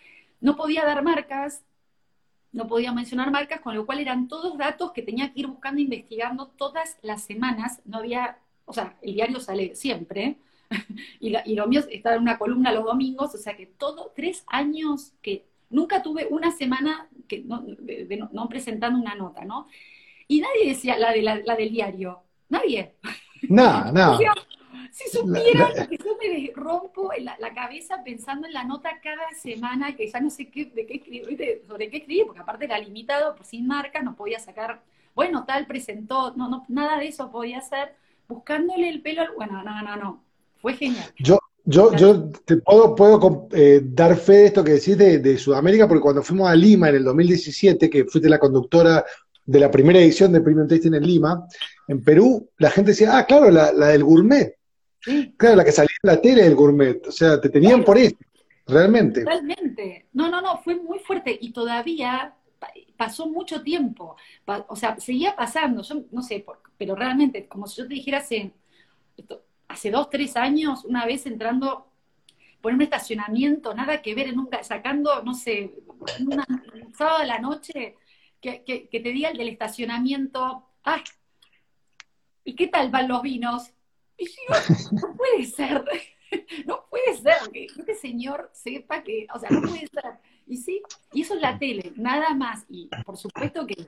no 0.40 0.54
podía 0.54 0.84
dar 0.84 1.02
marcas, 1.02 1.64
no 2.52 2.68
podía 2.68 2.92
mencionar 2.92 3.32
marcas, 3.32 3.60
con 3.60 3.74
lo 3.74 3.86
cual 3.86 3.98
eran 3.98 4.28
todos 4.28 4.56
datos 4.56 4.92
que 4.92 5.02
tenía 5.02 5.32
que 5.32 5.40
ir 5.40 5.46
buscando, 5.48 5.80
investigando 5.80 6.46
todas 6.46 6.96
las 7.02 7.24
semanas, 7.24 7.80
no 7.84 7.98
había, 7.98 8.38
o 8.64 8.72
sea, 8.72 8.96
el 9.02 9.14
diario 9.14 9.40
sale 9.40 9.74
siempre, 9.74 10.36
y, 11.18 11.30
lo 11.56 11.66
mío 11.66 11.82
estaba 11.90 12.14
en 12.14 12.22
una 12.22 12.38
columna 12.38 12.72
los 12.72 12.84
domingos, 12.84 13.34
o 13.34 13.38
sea 13.38 13.56
que 13.56 13.66
todo, 13.66 14.12
tres 14.14 14.44
años 14.46 15.12
que 15.22 15.44
nunca 15.70 16.02
tuve 16.02 16.28
una 16.30 16.52
semana 16.52 17.08
que 17.26 17.40
no, 17.40 17.64
no 18.30 18.48
presentando 18.48 18.96
una 18.96 19.16
nota, 19.16 19.44
¿no? 19.44 19.66
Y 20.30 20.40
nadie 20.40 20.68
decía 20.68 20.96
la, 20.96 21.10
de 21.10 21.22
la, 21.22 21.56
del 21.56 21.72
diario. 21.72 22.20
Nadie. 22.48 22.94
No, 23.48 23.84
no. 23.92 24.16
si 24.92 25.10
supieran 25.10 25.88
que 25.88 25.98
yo 25.98 26.16
me 26.22 26.52
rompo 26.54 27.10
la, 27.18 27.36
la, 27.40 27.52
cabeza 27.52 28.04
pensando 28.04 28.46
en 28.46 28.52
la 28.52 28.62
nota 28.62 28.90
cada 29.02 29.28
semana, 29.42 29.96
que 29.96 30.08
ya 30.08 30.20
no 30.20 30.30
sé 30.30 30.48
qué, 30.48 30.66
de 30.66 30.86
qué 30.86 30.94
escribir, 30.94 31.62
sobre 31.66 31.90
qué 31.90 31.96
escribir, 31.96 32.26
porque 32.26 32.42
aparte 32.42 32.66
era 32.66 32.78
limitado, 32.78 33.34
pues 33.34 33.48
sin 33.48 33.66
marca, 33.66 34.02
no 34.02 34.14
podía 34.14 34.38
sacar, 34.38 34.80
bueno, 35.16 35.44
tal 35.46 35.66
presentó, 35.66 36.32
no, 36.36 36.48
no, 36.48 36.64
nada 36.68 37.00
de 37.00 37.08
eso 37.08 37.32
podía 37.32 37.58
hacer, 37.58 37.96
buscándole 38.28 38.88
el 38.88 39.02
pelo 39.02 39.22
al, 39.22 39.34
bueno, 39.34 39.64
no, 39.64 39.82
no, 39.82 39.96
no, 39.96 40.22
fue 40.58 40.74
genial. 40.74 41.12
Yo, 41.18 41.40
yo, 41.64 41.92
yo 41.96 42.30
te 42.44 42.58
puedo, 42.58 42.94
puedo 42.94 43.48
eh, 43.50 43.80
dar 43.82 44.16
fe 44.16 44.32
de 44.34 44.46
esto 44.46 44.62
que 44.62 44.72
decís 44.74 44.96
de, 44.96 45.18
de, 45.18 45.36
Sudamérica, 45.36 45.88
porque 45.88 46.02
cuando 46.02 46.22
fuimos 46.22 46.48
a 46.48 46.54
Lima 46.54 46.88
en 46.88 46.94
el 46.94 47.04
2017, 47.04 47.90
que 47.90 48.04
fuiste 48.04 48.28
la 48.28 48.38
conductora 48.38 49.04
de 49.50 49.58
la 49.58 49.68
primera 49.68 49.98
edición 49.98 50.32
de 50.32 50.40
Premium 50.40 50.68
Tasting 50.68 50.94
en 50.94 51.02
Lima, 51.02 51.44
en 51.88 52.04
Perú, 52.04 52.48
la 52.58 52.70
gente 52.70 52.92
decía, 52.92 53.18
ah, 53.18 53.26
claro, 53.26 53.50
la, 53.50 53.72
del 53.72 54.04
gourmet. 54.04 54.54
Claro, 55.36 55.56
la 55.56 55.64
que 55.64 55.72
salía 55.72 55.96
en 56.00 56.08
la 56.08 56.20
tele 56.20 56.44
del 56.44 56.54
gourmet. 56.54 57.04
O 57.08 57.10
sea, 57.10 57.40
te 57.40 57.48
tenían 57.48 57.82
por 57.82 57.98
eso, 57.98 58.16
realmente. 58.68 59.24
Realmente. 59.24 60.06
No, 60.12 60.30
no, 60.30 60.40
no, 60.40 60.58
fue 60.58 60.76
muy 60.76 61.00
fuerte 61.00 61.36
y 61.40 61.52
todavía 61.52 62.32
pasó 62.96 63.28
mucho 63.28 63.60
tiempo. 63.60 64.14
o 64.68 64.76
sea, 64.76 64.96
seguía 65.00 65.34
pasando. 65.34 65.82
Yo 65.82 66.04
no 66.12 66.22
sé, 66.22 66.44
pero 66.78 66.94
realmente, 66.94 67.48
como 67.48 67.66
si 67.66 67.82
yo 67.82 67.88
te 67.88 67.94
dijera 67.94 68.18
hace, 68.18 68.52
hace 69.66 69.90
dos, 69.90 70.10
tres 70.10 70.36
años, 70.36 70.84
una 70.84 71.06
vez 71.06 71.26
entrando 71.26 71.88
por 72.60 72.72
un 72.72 72.82
estacionamiento, 72.82 73.74
nada 73.74 74.00
que 74.00 74.14
ver, 74.14 74.32
un, 74.32 74.48
sacando, 74.62 75.24
no 75.24 75.34
sé, 75.34 75.72
un 76.20 76.94
sábado 76.94 77.18
de 77.18 77.26
la 77.26 77.40
noche, 77.40 77.96
que, 78.40 78.88
te 78.90 79.12
diga 79.12 79.30
el 79.30 79.38
del 79.38 79.48
estacionamiento, 79.48 80.66
¡ay! 80.82 81.02
¿Y 82.44 82.54
qué 82.54 82.68
tal 82.68 82.90
van 82.90 83.08
los 83.08 83.22
vinos? 83.22 83.70
Y 84.16 84.26
yo, 84.26 84.54
no 84.92 85.14
puede 85.16 85.44
ser, 85.44 85.84
no 86.66 86.86
puede 86.88 87.16
ser 87.16 87.50
que 87.52 87.66
este 87.66 87.94
señor 87.94 88.50
sepa 88.52 89.02
que, 89.02 89.26
o 89.34 89.38
sea, 89.38 89.50
no 89.50 89.60
puede 89.62 89.86
ser. 89.86 90.18
Y 90.46 90.56
sí, 90.56 90.82
y 91.12 91.22
eso 91.22 91.34
es 91.34 91.40
la 91.40 91.58
tele, 91.58 91.92
nada 91.96 92.34
más. 92.34 92.64
Y 92.68 92.88
por 93.04 93.16
supuesto 93.16 93.66
que, 93.66 93.86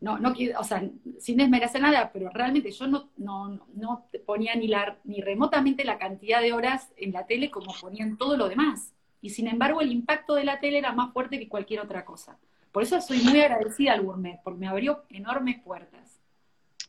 no, 0.00 0.18
no 0.18 0.34
o 0.58 0.64
sea, 0.64 0.82
sin 1.18 1.36
desmerecer 1.36 1.80
nada, 1.80 2.10
pero 2.12 2.30
realmente 2.30 2.70
yo 2.70 2.86
no, 2.86 3.10
no, 3.16 3.66
no 3.74 4.08
ponía 4.26 4.54
ni, 4.54 4.68
la, 4.68 4.98
ni 5.04 5.20
remotamente 5.20 5.84
la 5.84 5.98
cantidad 5.98 6.40
de 6.40 6.52
horas 6.52 6.92
en 6.96 7.12
la 7.12 7.26
tele 7.26 7.50
como 7.50 7.72
ponían 7.80 8.16
todo 8.16 8.36
lo 8.36 8.48
demás. 8.48 8.92
Y 9.22 9.30
sin 9.30 9.48
embargo, 9.48 9.80
el 9.80 9.92
impacto 9.92 10.34
de 10.34 10.44
la 10.44 10.60
tele 10.60 10.78
era 10.78 10.92
más 10.92 11.12
fuerte 11.12 11.38
que 11.38 11.48
cualquier 11.48 11.80
otra 11.80 12.04
cosa. 12.04 12.38
Por 12.76 12.82
eso 12.82 13.00
soy 13.00 13.22
muy 13.22 13.40
agradecida 13.40 13.94
al 13.94 14.02
gourmet, 14.02 14.38
porque 14.44 14.58
me 14.58 14.68
abrió 14.68 15.04
enormes 15.08 15.62
puertas. 15.64 16.20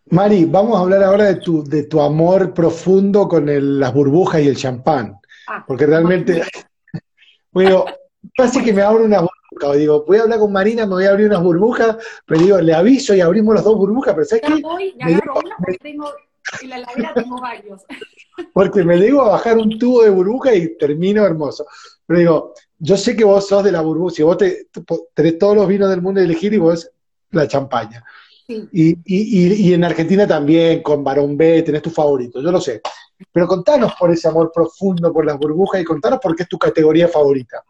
Mari, 0.10 0.44
vamos 0.44 0.76
a 0.76 0.82
hablar 0.82 1.02
ahora 1.02 1.24
de 1.28 1.36
tu, 1.36 1.64
de 1.64 1.84
tu 1.84 2.02
amor 2.02 2.54
profundo 2.54 3.26
con 3.30 3.46
las 3.80 3.94
burbujas 3.94 4.42
y 4.42 4.50
el 4.50 4.58
champán. 4.58 5.18
Ah, 5.48 5.64
porque 5.66 5.86
realmente, 5.86 6.44
bueno, 7.54 7.86
casi 8.36 8.62
que 8.66 8.74
me 8.74 8.82
abro 8.82 9.06
una 9.06 9.22
burbuja. 9.22 9.78
Digo, 9.78 10.04
voy 10.06 10.18
a 10.18 10.24
hablar 10.24 10.40
con 10.40 10.52
Marina, 10.52 10.86
me 10.86 10.92
voy 10.92 11.06
a 11.06 11.12
abrir 11.12 11.28
unas 11.28 11.42
burbujas, 11.42 11.96
pero 12.26 12.42
digo, 12.42 12.60
le 12.60 12.74
aviso 12.74 13.16
y 13.16 13.22
abrimos 13.22 13.56
las 13.56 13.64
dos 13.64 13.78
burbujas, 13.78 14.14
pero 14.14 14.26
¿sabes 14.26 14.44
ya 14.46 14.58
voy 14.62 14.94
y 14.94 15.02
agarro 15.02 15.40
una 15.40 15.56
porque 15.56 15.78
tengo, 15.78 16.12
en 16.64 16.70
la 16.70 16.78
heladera 16.80 17.14
tengo 17.14 17.40
varios. 17.40 17.84
Porque 18.54 18.84
me 18.84 18.98
digo 18.98 19.22
a 19.22 19.30
bajar 19.30 19.58
un 19.58 19.80
tubo 19.80 20.04
de 20.04 20.10
burbuja 20.10 20.54
y 20.54 20.78
termino 20.78 21.26
hermoso. 21.26 21.66
Pero 22.06 22.20
digo, 22.20 22.54
yo 22.80 22.98
sé 22.98 23.16
que 23.16 23.24
vos 23.24 23.48
sos 23.48 23.64
de 23.64 23.72
la 23.72 23.82
burbuja, 23.82 24.16
si 24.16 24.24
vos 24.24 24.38
te, 24.38 24.68
tenés 25.14 25.38
todos 25.38 25.56
los 25.56 25.68
vinos 25.68 25.90
del 25.90 26.02
mundo 26.02 26.20
a 26.20 26.24
elegir 26.24 26.54
y 26.54 26.58
vos 26.58 26.90
la 27.32 27.48
champaña. 27.48 28.04
Y, 28.48 28.92
y, 29.04 29.70
y, 29.70 29.74
en 29.74 29.84
Argentina 29.84 30.26
también, 30.26 30.82
con 30.82 31.04
Barón 31.04 31.36
B, 31.36 31.64
tenés 31.64 31.82
tu 31.82 31.90
favorito, 31.90 32.42
yo 32.42 32.50
lo 32.50 32.62
sé. 32.62 32.82
Pero 33.32 33.46
contanos 33.46 33.94
por 34.00 34.10
ese 34.10 34.30
amor 34.30 34.52
profundo 34.54 35.12
por 35.12 35.26
las 35.26 35.38
burbujas 35.38 35.82
y 35.82 35.84
contanos 35.84 36.20
por 36.22 36.34
qué 36.34 36.44
es 36.44 36.50
tu 36.50 36.58
categoría 36.58 37.10
favorita. 37.10 37.62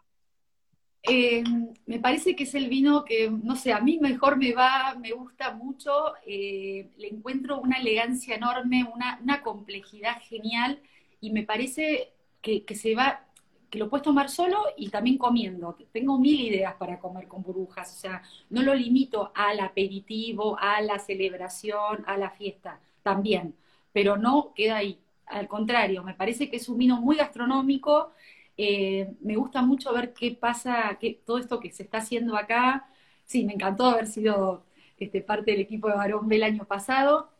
Eh, 1.02 1.42
me 1.86 2.00
parece 2.00 2.36
que 2.36 2.44
es 2.44 2.54
el 2.54 2.68
vino 2.68 3.04
que, 3.04 3.30
no 3.30 3.56
sé, 3.56 3.72
a 3.72 3.80
mí 3.80 3.98
mejor 4.00 4.36
me 4.36 4.52
va, 4.52 4.94
me 5.00 5.12
gusta 5.12 5.52
mucho, 5.52 6.14
eh, 6.26 6.90
le 6.98 7.08
encuentro 7.08 7.60
una 7.60 7.78
elegancia 7.78 8.34
enorme, 8.34 8.86
una, 8.92 9.42
complejidad 9.42 10.20
genial 10.20 10.80
y 11.20 11.30
me 11.30 11.44
parece 11.44 12.12
que, 12.42 12.64
se 12.74 12.94
va, 12.94 13.24
que 13.70 13.78
lo 13.78 13.88
puedes 13.90 14.04
tomar 14.04 14.28
solo 14.30 14.58
y 14.76 14.88
también 14.88 15.18
comiendo. 15.18 15.76
Tengo 15.92 16.18
mil 16.18 16.40
ideas 16.40 16.74
para 16.74 16.98
comer 16.98 17.28
con 17.28 17.42
burbujas, 17.42 17.92
o 17.92 17.96
sea, 17.96 18.22
no 18.50 18.62
lo 18.62 18.74
limito 18.74 19.32
al 19.34 19.60
aperitivo, 19.60 20.58
a 20.58 20.80
la 20.80 20.98
celebración, 20.98 22.04
a 22.06 22.16
la 22.16 22.30
fiesta, 22.30 22.80
también, 23.02 23.54
pero 23.92 24.16
no 24.16 24.52
queda 24.54 24.76
ahí. 24.76 24.98
Al 25.26 25.46
contrario, 25.48 26.02
me 26.02 26.14
parece 26.14 26.48
que 26.48 26.56
es 26.56 26.68
un 26.68 26.78
vino 26.78 27.00
muy 27.00 27.16
gastronómico 27.16 28.12
eh, 28.58 29.14
me 29.20 29.36
gusta 29.36 29.62
mucho 29.62 29.92
ver 29.94 30.12
qué 30.12 30.32
pasa, 30.32 30.98
qué, 31.00 31.20
todo 31.24 31.38
esto 31.38 31.60
que 31.60 31.70
se 31.70 31.84
está 31.84 31.98
haciendo 31.98 32.36
acá. 32.36 32.88
Sí, 33.24 33.44
me 33.44 33.54
encantó 33.54 33.86
haber 33.86 34.08
sido 34.08 34.64
este, 34.98 35.20
parte 35.22 35.52
del 35.52 35.60
equipo 35.60 35.88
de 35.88 35.94
Barón 35.94 36.28
B 36.28 36.36
el 36.36 36.42
año 36.42 36.64
pasado. 36.64 37.30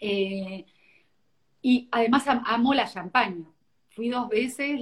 Eh, 0.00 0.66
y 1.62 1.88
además 1.92 2.24
amo 2.26 2.74
la 2.74 2.88
champaña. 2.88 3.44
Fui 3.90 4.08
dos 4.10 4.28
veces, 4.28 4.80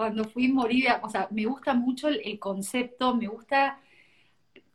cuando 0.00 0.24
fui 0.24 0.48
Morida, 0.48 0.98
o 1.02 1.10
sea, 1.10 1.28
me 1.30 1.44
gusta 1.44 1.74
mucho 1.74 2.08
el, 2.08 2.38
concepto, 2.38 3.14
me 3.14 3.26
gusta 3.26 3.78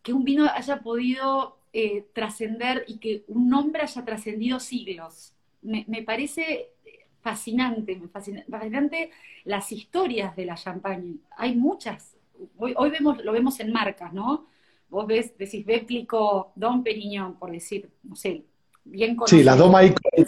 que 0.04 0.14
un 0.14 0.24
vino 0.24 0.46
haya 0.46 0.82
podido 0.82 1.58
eh, 1.74 2.06
trascender 2.14 2.86
y 2.88 3.00
que 3.00 3.24
un 3.30 3.50
nombre 3.50 3.82
haya 3.82 4.06
trascendido 4.06 4.60
siglos. 4.60 5.34
Me, 5.64 5.84
me 5.88 6.04
parece 6.04 6.74
fascinante, 7.22 8.00
fascinante 8.48 9.10
las 9.46 9.72
historias 9.72 10.36
de 10.36 10.46
la 10.46 10.54
champagne. 10.54 11.16
Hay 11.38 11.56
muchas. 11.56 12.16
Hoy, 12.60 12.92
vemos, 12.92 13.18
lo 13.26 13.32
vemos 13.32 13.60
en 13.60 13.74
marcas, 13.74 14.14
¿no? 14.14 14.46
Vos 14.90 15.08
ves, 15.08 15.36
decís 15.40 15.66
Béclico, 15.66 16.52
Don 16.54 16.84
Perignon, 16.84 17.34
por 17.40 17.50
decir, 17.50 17.90
no 18.04 18.16
sé, 18.16 18.46
bien 18.84 19.16
conocido. 19.16 19.40
Sí, 19.40 19.44
las 19.44 19.58
dos 19.58 19.74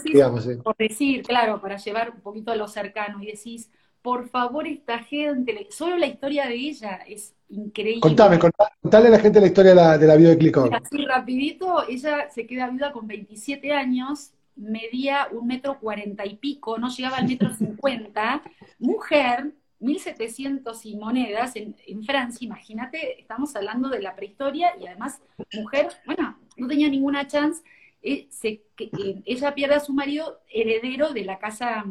digamos. 0.04 0.48
Por 0.64 0.76
decir, 0.76 1.22
claro, 1.22 1.62
para 1.62 1.78
llevar 1.78 2.10
un 2.10 2.22
poquito 2.22 2.52
a 2.52 2.56
lo 2.56 2.68
cercano, 2.68 3.22
y 3.22 3.28
decís, 3.28 3.70
por 4.08 4.30
favor, 4.30 4.66
esta 4.66 5.00
gente, 5.00 5.68
solo 5.70 5.98
la 5.98 6.06
historia 6.06 6.48
de 6.48 6.56
ella 6.56 7.02
es 7.06 7.36
increíble. 7.50 8.00
Contame, 8.00 8.40
contale 8.40 9.08
a 9.10 9.12
la 9.12 9.20
gente 9.20 9.42
la 9.42 9.48
historia 9.48 9.72
de 9.72 9.76
la, 9.76 9.98
de 9.98 10.08
la 10.08 10.16
vida 10.16 10.30
de 10.30 10.38
Clicón. 10.38 10.74
Así 10.74 11.04
rapidito, 11.06 11.86
ella 11.90 12.30
se 12.30 12.48
queda 12.48 12.70
viuda 12.70 12.94
con 12.94 13.06
27 13.06 13.74
años 13.74 14.32
medía 14.56 15.28
un 15.34 15.46
metro 15.46 15.78
cuarenta 15.78 16.26
y 16.26 16.38
pico, 16.38 16.78
no 16.78 16.88
llegaba 16.88 17.18
al 17.18 17.28
metro 17.28 17.54
cincuenta, 17.54 18.42
mujer, 18.80 19.52
1700 19.82 20.86
y 20.86 20.96
monedas 20.96 21.58
en, 21.58 21.76
Francia, 22.06 22.46
imagínate, 22.46 23.20
estamos 23.20 23.58
hablando 23.58 23.90
de 23.90 24.02
la 24.02 24.16
prehistoria 24.16 24.70
y 24.80 24.88
además 24.88 25.20
mujer, 25.54 25.90
bueno, 26.06 26.40
no 26.56 26.68
tenía 26.70 26.88
ninguna 26.88 27.28
chance, 27.28 27.62
eh, 28.02 28.30
eh, 28.42 29.22
ella 29.26 29.54
pierde 29.54 29.76
a 29.76 29.80
su 29.82 29.92
marido 29.92 30.40
heredero 30.50 31.12
de 31.12 31.26
la 31.26 31.40
casa 31.40 31.84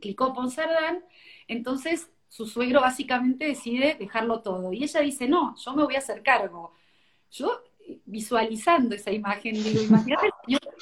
Clicó 0.00 0.34
Ponsardán, 0.34 1.04
entonces 1.48 2.10
su 2.28 2.46
suegro 2.46 2.80
básicamente 2.80 3.46
decide 3.46 3.96
dejarlo 3.98 4.40
todo 4.40 4.72
y 4.72 4.84
ella 4.84 5.00
dice, 5.00 5.28
no, 5.28 5.56
yo 5.56 5.74
me 5.74 5.84
voy 5.84 5.94
a 5.94 5.98
hacer 5.98 6.22
cargo. 6.22 6.74
Yo 7.30 7.62
visualizando 8.04 8.94
esa 8.94 9.10
imagen, 9.10 9.54
digo, 9.54 9.82
imagínate 9.88 10.28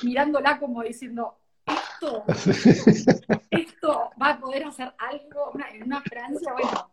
mirándola 0.02 0.58
como 0.58 0.82
diciendo, 0.82 1.36
esto, 1.66 2.24
esto 3.50 4.10
va 4.20 4.30
a 4.30 4.40
poder 4.40 4.64
hacer 4.64 4.92
algo 4.98 5.52
en 5.72 5.84
una 5.84 6.00
Francia, 6.02 6.52
bueno, 6.52 6.90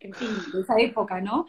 en 0.00 0.14
fin, 0.14 0.28
de 0.52 0.60
esa 0.60 0.78
época, 0.78 1.20
¿no? 1.20 1.46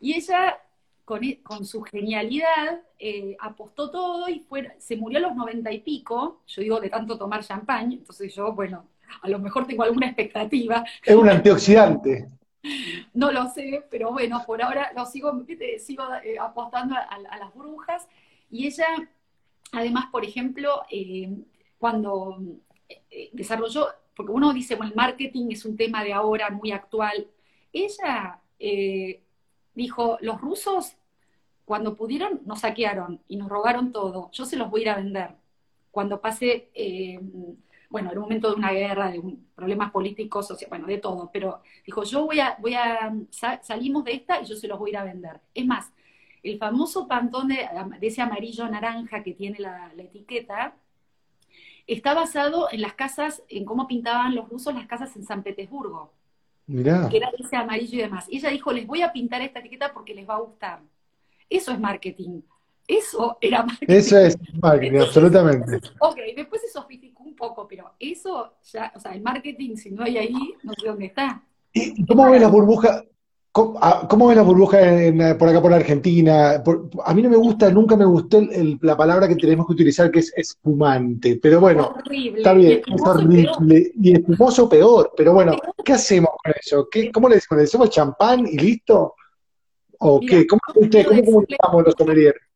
Y 0.00 0.14
ella, 0.14 0.58
con, 1.04 1.24
e, 1.24 1.40
su 1.64 1.82
genialidad, 1.82 2.80
eh, 2.98 3.36
apostó 3.40 3.90
todo 3.90 4.28
y 4.28 4.40
fue, 4.40 4.76
se 4.78 4.96
murió 4.96 5.18
a 5.18 5.22
los 5.22 5.34
noventa 5.34 5.72
y 5.72 5.80
pico, 5.80 6.42
yo 6.46 6.62
digo 6.62 6.80
de 6.80 6.90
tanto 6.90 7.18
tomar 7.18 7.44
champán, 7.44 7.92
entonces 7.92 8.34
yo, 8.34 8.52
bueno, 8.52 8.86
a 9.22 9.28
lo 9.28 9.38
mejor 9.38 9.66
tengo 9.66 9.82
alguna 9.82 10.06
expectativa. 10.06 10.84
Es 11.04 11.14
un 11.14 11.28
antioxidante. 11.28 12.28
No 13.14 13.30
lo 13.32 13.48
sé, 13.48 13.84
pero 13.90 14.12
bueno, 14.12 14.42
por 14.46 14.60
ahora 14.62 14.92
lo 14.94 15.06
sigo, 15.06 15.32
sigo 15.78 16.04
eh, 16.24 16.38
apostando 16.38 16.96
a, 16.96 17.38
las 17.38 17.54
brujas. 17.54 18.08
Y 18.50 18.66
ella, 18.66 18.86
además, 19.72 20.06
por 20.10 20.24
ejemplo, 20.24 20.82
eh, 20.90 21.30
cuando 21.78 22.38
eh, 22.88 23.30
desarrolló, 23.32 23.88
porque 24.14 24.32
uno 24.32 24.52
dice, 24.52 24.74
bueno, 24.74 24.90
el 24.90 24.96
marketing 24.96 25.48
es 25.50 25.64
un 25.64 25.76
tema 25.76 26.02
de 26.02 26.12
ahora 26.12 26.50
muy 26.50 26.72
actual. 26.72 27.28
Ella 27.72 28.40
dijo, 29.74 30.18
los 30.20 30.40
rusos, 30.40 30.96
cuando 31.64 31.94
pudieron, 31.94 32.40
nos 32.44 32.60
saquearon 32.60 33.20
y 33.28 33.36
nos 33.36 33.48
robaron 33.48 33.92
todo. 33.92 34.30
Yo 34.32 34.44
se 34.44 34.56
los 34.56 34.70
voy 34.70 34.80
a 34.80 34.82
ir 34.82 34.90
a 34.90 34.96
vender. 34.96 35.30
Cuando 35.92 36.20
pase 36.20 36.70
bueno, 37.90 38.12
en 38.12 38.18
un 38.18 38.24
momento 38.24 38.50
de 38.50 38.56
una 38.56 38.72
guerra, 38.72 39.10
de 39.10 39.22
problemas 39.54 39.90
políticos, 39.90 40.54
bueno, 40.68 40.86
de 40.86 40.98
todo, 40.98 41.30
pero 41.32 41.62
dijo, 41.86 42.04
yo 42.04 42.26
voy 42.26 42.40
a, 42.40 42.56
voy 42.60 42.74
a, 42.74 43.14
salimos 43.62 44.04
de 44.04 44.12
esta 44.12 44.40
y 44.40 44.44
yo 44.44 44.56
se 44.56 44.68
los 44.68 44.78
voy 44.78 44.90
a 44.90 44.92
ir 44.92 44.96
a 44.98 45.04
vender. 45.04 45.40
Es 45.54 45.64
más, 45.64 45.92
el 46.42 46.58
famoso 46.58 47.08
pantón 47.08 47.48
de, 47.48 47.66
ese 48.02 48.20
amarillo 48.20 48.68
naranja 48.68 49.22
que 49.22 49.32
tiene 49.32 49.58
la, 49.58 49.90
etiqueta, 49.96 50.76
está 51.86 52.12
basado 52.12 52.68
en 52.70 52.82
las 52.82 52.92
casas, 52.92 53.42
en 53.48 53.64
cómo 53.64 53.88
pintaban 53.88 54.34
los 54.34 54.48
rusos 54.48 54.74
las 54.74 54.86
casas 54.86 55.16
en 55.16 55.24
San 55.24 55.42
Petersburgo. 55.42 56.12
Mirá. 56.66 57.08
Que 57.08 57.16
era 57.16 57.30
ese 57.38 57.56
amarillo 57.56 57.98
y 57.98 58.02
demás. 58.02 58.26
Y 58.28 58.36
ella 58.36 58.50
dijo, 58.50 58.70
les 58.72 58.86
voy 58.86 59.00
a 59.00 59.12
pintar 59.12 59.40
esta 59.40 59.60
etiqueta 59.60 59.94
porque 59.94 60.14
les 60.14 60.28
va 60.28 60.34
a 60.34 60.40
gustar. 60.40 60.82
Eso 61.48 61.72
es 61.72 61.80
marketing. 61.80 62.42
Eso 62.88 63.36
era 63.42 63.64
marketing. 63.64 63.94
Eso 63.94 64.18
es 64.18 64.38
marketing, 64.62 64.98
absolutamente. 64.98 65.76
Ok, 66.00 66.16
después 66.34 66.62
se 66.62 66.68
sofisticó 66.68 67.22
un 67.22 67.36
poco, 67.36 67.68
pero 67.68 67.92
eso 68.00 68.54
ya, 68.72 68.90
o 68.96 68.98
sea, 68.98 69.12
el 69.12 69.20
marketing, 69.20 69.76
si 69.76 69.90
no 69.90 70.04
hay 70.04 70.16
ahí, 70.16 70.54
no 70.62 70.72
sé 70.72 70.88
dónde 70.88 71.06
está. 71.06 71.42
¿Y 71.74 72.06
cómo 72.06 72.30
ves 72.30 72.40
la 72.40 72.48
burbuja? 72.48 73.04
Ah, 73.80 74.06
¿Cómo, 74.08 74.28
ves 74.28 74.36
la 74.36 74.42
burbuja 74.42 74.78
por 75.36 75.48
acá 75.48 75.60
por 75.60 75.72
Argentina? 75.72 76.62
a 77.04 77.14
mí 77.14 77.22
no 77.22 77.28
me 77.28 77.36
gusta, 77.36 77.70
nunca 77.70 77.96
me 77.96 78.04
gustó 78.04 78.40
la 78.80 78.96
palabra 78.96 79.26
que 79.26 79.34
tenemos 79.34 79.66
que 79.66 79.72
utilizar, 79.72 80.10
que 80.10 80.20
es 80.20 80.32
espumante. 80.36 81.38
Pero 81.42 81.60
bueno, 81.60 81.94
está 82.36 82.54
bien, 82.54 82.80
es 82.86 83.02
horrible. 83.02 83.92
Y 84.00 84.12
espumoso 84.12 84.68
peor. 84.68 85.12
Pero 85.16 85.34
bueno, 85.34 85.56
¿qué 85.84 85.92
hacemos 85.92 86.30
con 86.42 86.54
eso? 86.58 86.88
¿Qué, 86.90 87.10
¿Cómo 87.10 87.28
le 87.28 87.34
decimos? 87.34 87.56
¿Le 87.56 87.62
decimos 87.62 87.90
champán 87.90 88.46
y 88.46 88.56
listo? 88.56 89.14
¿O 89.98 90.20
qué? 90.20 90.46
¿Cómo, 90.46 90.60
¿Cómo 90.64 91.24
comunicamos 91.24 91.84
los 91.84 91.94
sommeliers? 91.98 92.47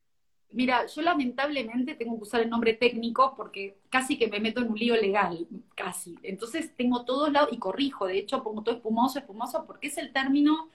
Mira, 0.53 0.87
yo 0.87 1.03
lamentablemente 1.03 1.95
tengo 1.95 2.17
que 2.17 2.23
usar 2.23 2.43
el 2.43 2.51
nombre 2.51 2.75
técnico 2.75 3.35
porque 3.37 3.79
casi 3.89 4.19
que 4.19 4.29
me 4.29 4.41
meto 4.41 4.61
en 4.61 4.69
un 4.69 4.79
lío 4.79 4.95
legal, 4.97 5.47
casi. 5.75 6.17
Entonces 6.23 6.75
tengo 6.77 7.05
todos 7.05 7.33
lados 7.33 7.51
y 7.53 7.59
corrijo, 7.59 8.07
de 8.07 8.19
hecho 8.19 8.43
pongo 8.43 8.63
todo 8.63 8.75
espumoso, 8.75 9.19
espumoso, 9.19 9.65
porque 9.67 9.89
es 9.89 9.99
el 9.99 10.13
término 10.13 10.69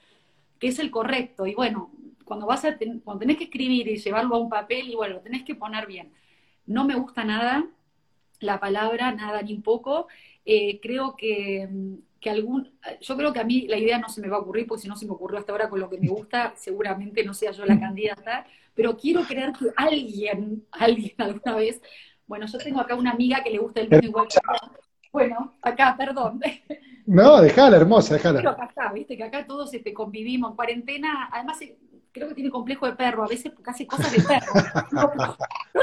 que 0.58 0.68
es 0.68 0.78
el 0.78 0.90
correcto. 0.90 1.46
Y 1.46 1.54
bueno, 1.54 1.90
cuando 2.24 2.46
vas 2.46 2.64
a 2.64 2.76
cuando 3.04 3.20
tenés 3.20 3.38
que 3.38 3.44
escribir 3.44 3.88
y 3.88 3.96
llevarlo 3.96 4.36
a 4.36 4.40
un 4.40 4.50
papel, 4.50 4.88
y 4.90 4.94
bueno, 4.94 5.14
lo 5.14 5.20
tenés 5.20 5.44
que 5.44 5.54
poner 5.54 5.86
bien. 5.86 6.12
No 6.66 6.84
me 6.84 6.94
gusta 6.96 7.24
nada 7.24 7.66
la 8.40 8.60
palabra, 8.60 9.12
nada 9.12 9.42
ni 9.42 9.54
un 9.54 9.62
poco. 9.62 10.08
Eh, 10.44 10.80
creo 10.80 11.16
que, 11.16 11.68
que 12.20 12.30
algún, 12.30 12.70
yo 13.00 13.16
creo 13.16 13.32
que 13.32 13.40
a 13.40 13.44
mí 13.44 13.66
la 13.68 13.78
idea 13.78 13.98
no 13.98 14.08
se 14.08 14.20
me 14.20 14.28
va 14.28 14.36
a 14.36 14.40
ocurrir, 14.40 14.66
porque 14.66 14.82
si 14.82 14.88
no 14.88 14.96
se 14.96 15.06
me 15.06 15.12
ocurrió 15.12 15.38
hasta 15.38 15.52
ahora 15.52 15.68
con 15.68 15.80
lo 15.80 15.88
que 15.88 15.98
me 15.98 16.08
gusta, 16.08 16.54
seguramente 16.56 17.24
no 17.24 17.34
sea 17.34 17.52
yo 17.52 17.64
la 17.64 17.78
candidata 17.80 18.46
pero 18.78 18.96
quiero 18.96 19.24
creer 19.24 19.52
que 19.58 19.72
alguien, 19.76 20.64
alguien 20.70 21.12
alguna 21.18 21.56
vez, 21.56 21.82
bueno, 22.28 22.46
yo 22.46 22.58
tengo 22.58 22.80
acá 22.80 22.94
una 22.94 23.10
amiga 23.10 23.42
que 23.42 23.50
le 23.50 23.58
gusta 23.58 23.80
el 23.80 23.88
vino 23.88 24.04
igual 24.04 24.28
que 24.28 24.38
Bueno, 25.12 25.58
acá, 25.62 25.96
perdón. 25.98 26.40
No, 27.04 27.40
dejala, 27.40 27.78
hermosa, 27.78 28.14
dejala. 28.14 28.38
Pero 28.38 28.50
acá 28.50 28.92
viste, 28.92 29.16
que 29.16 29.24
acá 29.24 29.44
todos 29.46 29.74
este, 29.74 29.92
convivimos 29.92 30.50
en 30.50 30.56
cuarentena, 30.56 31.28
además 31.32 31.60
eh, 31.62 31.76
creo 32.12 32.28
que 32.28 32.34
tiene 32.34 32.50
complejo 32.50 32.86
de 32.86 32.92
perro, 32.92 33.24
a 33.24 33.26
veces 33.26 33.50
hace 33.66 33.84
cosas 33.86 34.12
de 34.12 34.22
perro. 34.22 34.52
No, 34.92 35.10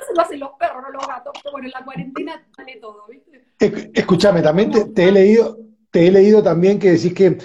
se 0.08 0.14
lo 0.14 0.22
hacen 0.22 0.40
los 0.40 0.52
perros, 0.58 0.84
no 0.84 0.92
los 0.92 1.06
gatos, 1.06 1.34
pero 1.44 1.52
bueno, 1.52 1.68
en 1.68 1.74
la 1.74 1.84
cuarentena 1.84 2.48
sale 2.56 2.78
todo, 2.80 3.08
¿viste? 3.10 3.92
Escúchame, 3.94 4.42
también 4.42 4.72
te, 4.94 5.04
he 5.04 5.12
leído, 5.12 5.58
te 5.92 6.08
he 6.08 6.12
leído 6.12 6.42
también 6.42 6.80
que 6.80 6.92
decís 6.92 7.14
que, 7.14 7.40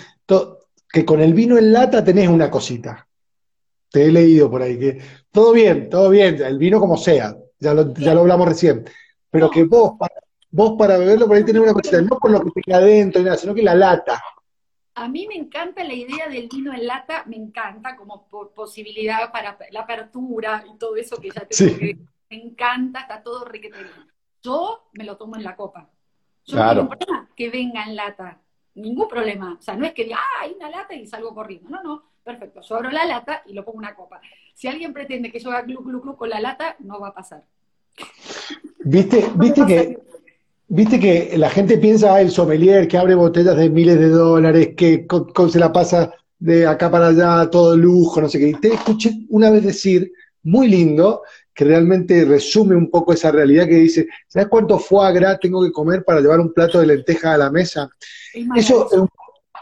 que 0.93 1.05
con 1.05 1.21
el 1.21 1.35
vino 1.35 1.59
en 1.59 1.73
lata 1.73 2.05
tenés 2.05 2.29
una 2.29 2.51
cosita. 2.51 3.09
Te 3.91 4.05
he 4.05 4.13
leído 4.13 4.49
por 4.49 4.63
ahí 4.63 4.79
que 4.79 5.01
todo 5.33 5.53
bien, 5.53 5.89
todo 5.89 6.11
bien, 6.11 6.41
el 6.43 6.59
vino 6.59 6.81
como 6.81 6.97
sea, 6.97 7.37
ya 7.59 7.75
lo, 7.75 7.95
ya 7.95 8.15
lo 8.15 8.21
hablamos 8.21 8.49
recién, 8.49 8.85
pero 9.31 9.51
que 9.51 9.65
vos 9.65 9.93
para, 9.99 10.15
vos 10.51 10.75
para 10.79 10.99
beberlo 10.99 11.27
por 11.27 11.37
ahí 11.37 11.45
tenés 11.45 11.63
una 11.63 11.73
cosita, 11.73 12.01
no 12.03 12.19
por 12.19 12.31
lo 12.31 12.41
que 12.43 12.63
te 12.63 12.75
adentro, 12.75 13.23
nada, 13.23 13.37
sino 13.37 13.55
que 13.55 13.63
la 13.63 13.75
lata. 13.75 14.23
A 14.95 15.09
mí 15.09 15.27
me 15.27 15.37
encanta 15.37 15.85
la 15.85 15.95
idea 15.95 16.29
del 16.29 16.49
vino 16.49 16.75
en 16.75 16.87
lata, 16.87 17.25
me 17.27 17.37
encanta 17.37 17.97
como 17.97 18.27
posibilidad 18.55 19.31
para 19.33 19.57
la 19.71 19.81
apertura 19.81 20.65
y 20.69 20.77
todo 20.77 20.97
eso 20.97 21.17
que 21.17 21.31
ya 21.31 21.47
te 21.47 21.97
me 22.31 22.37
encanta, 22.37 23.01
está 23.01 23.23
todo 23.23 23.45
riquete 23.45 23.79
Yo 24.43 24.89
me 24.93 25.05
lo 25.05 25.17
tomo 25.17 25.37
en 25.37 25.43
la 25.43 25.57
copa. 25.57 25.91
Yo 26.45 26.57
no 26.57 26.71
tengo 26.71 26.89
problema 26.89 27.29
que 27.37 27.51
venga 27.51 27.85
en 27.85 27.97
lata, 27.97 28.41
ningún 28.75 29.09
problema. 29.09 29.57
O 29.59 29.63
sea, 29.63 29.77
no 29.77 29.85
es 29.85 29.93
que 29.93 30.05
diga, 30.05 30.19
ah, 30.19 30.43
hay 30.43 30.53
una 30.53 30.71
lata 30.71 30.95
y 30.95 31.07
salgo 31.07 31.35
corriendo. 31.35 31.69
No, 31.69 31.83
no, 31.83 32.10
Perfecto, 32.25 32.61
yo 32.61 32.77
abro 32.77 32.91
la 32.91 33.07
lata 33.07 33.43
y 33.47 33.55
lo 33.55 33.65
pongo 33.65 33.79
una 33.79 33.95
copa. 33.95 34.21
Si 34.55 34.69
alguien 34.69 34.93
pretende 34.93 35.33
que 35.33 35.39
yo 35.39 35.51
haga 35.51 35.65
club, 35.65 35.85
club, 35.85 36.03
club 36.03 36.17
con 36.17 36.29
la 36.29 36.41
lata, 36.41 36.77
no 36.81 37.01
va 37.01 37.09
a 37.09 37.15
pasar. 37.15 37.45
¿Viste, 38.85 39.31
viste 39.37 39.67
que... 39.67 39.99
Viste 40.73 41.01
que 41.01 41.37
la 41.37 41.51
gente 41.51 41.79
piensa, 41.79 42.15
ah, 42.15 42.21
el 42.21 42.31
sommelier 42.31 42.87
que 42.87 42.97
abre 42.97 43.17
botellas 43.17 43.57
de 43.57 43.69
miles 43.69 43.99
de 43.99 44.09
dólares, 44.09 44.75
que 44.77 45.05
se 45.51 45.59
la 45.59 45.73
pasa 45.73 46.15
de 46.39 46.65
acá 46.65 46.89
para 46.89 47.09
allá, 47.09 47.51
todo 47.51 47.77
lujo, 47.77 48.21
no 48.21 48.29
sé 48.29 48.39
qué. 48.39 48.51
Y 48.51 48.55
te 48.55 48.75
escuché 48.75 49.11
una 49.31 49.51
vez 49.51 49.65
decir, 49.65 50.13
muy 50.45 50.69
lindo, 50.69 51.23
que 51.53 51.65
realmente 51.65 52.25
resume 52.25 52.77
un 52.77 52.89
poco 52.89 53.13
esa 53.13 53.31
realidad 53.31 53.67
que 53.67 53.75
dice, 53.75 54.07
¿sabes 54.29 54.49
cuánto 54.49 54.79
foie 54.79 55.13
gras 55.13 55.41
tengo 55.41 55.63
que 55.65 55.73
comer 55.73 56.05
para 56.05 56.21
llevar 56.21 56.41
un 56.41 56.53
plato 56.53 56.79
de 56.79 56.87
lenteja 56.87 57.35
a 57.35 57.39
la 57.39 57.51
mesa? 57.51 57.91
Eso, 58.55 58.89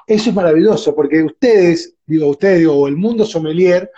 eso 0.09 0.31
es 0.31 0.35
maravilloso, 0.35 0.95
porque 0.95 1.23
ustedes, 1.23 1.95
digo 2.07 2.29
ustedes, 2.29 2.61
digo, 2.61 2.89
el 2.89 2.97
mundo 2.97 3.27
sommelier, 3.27 3.91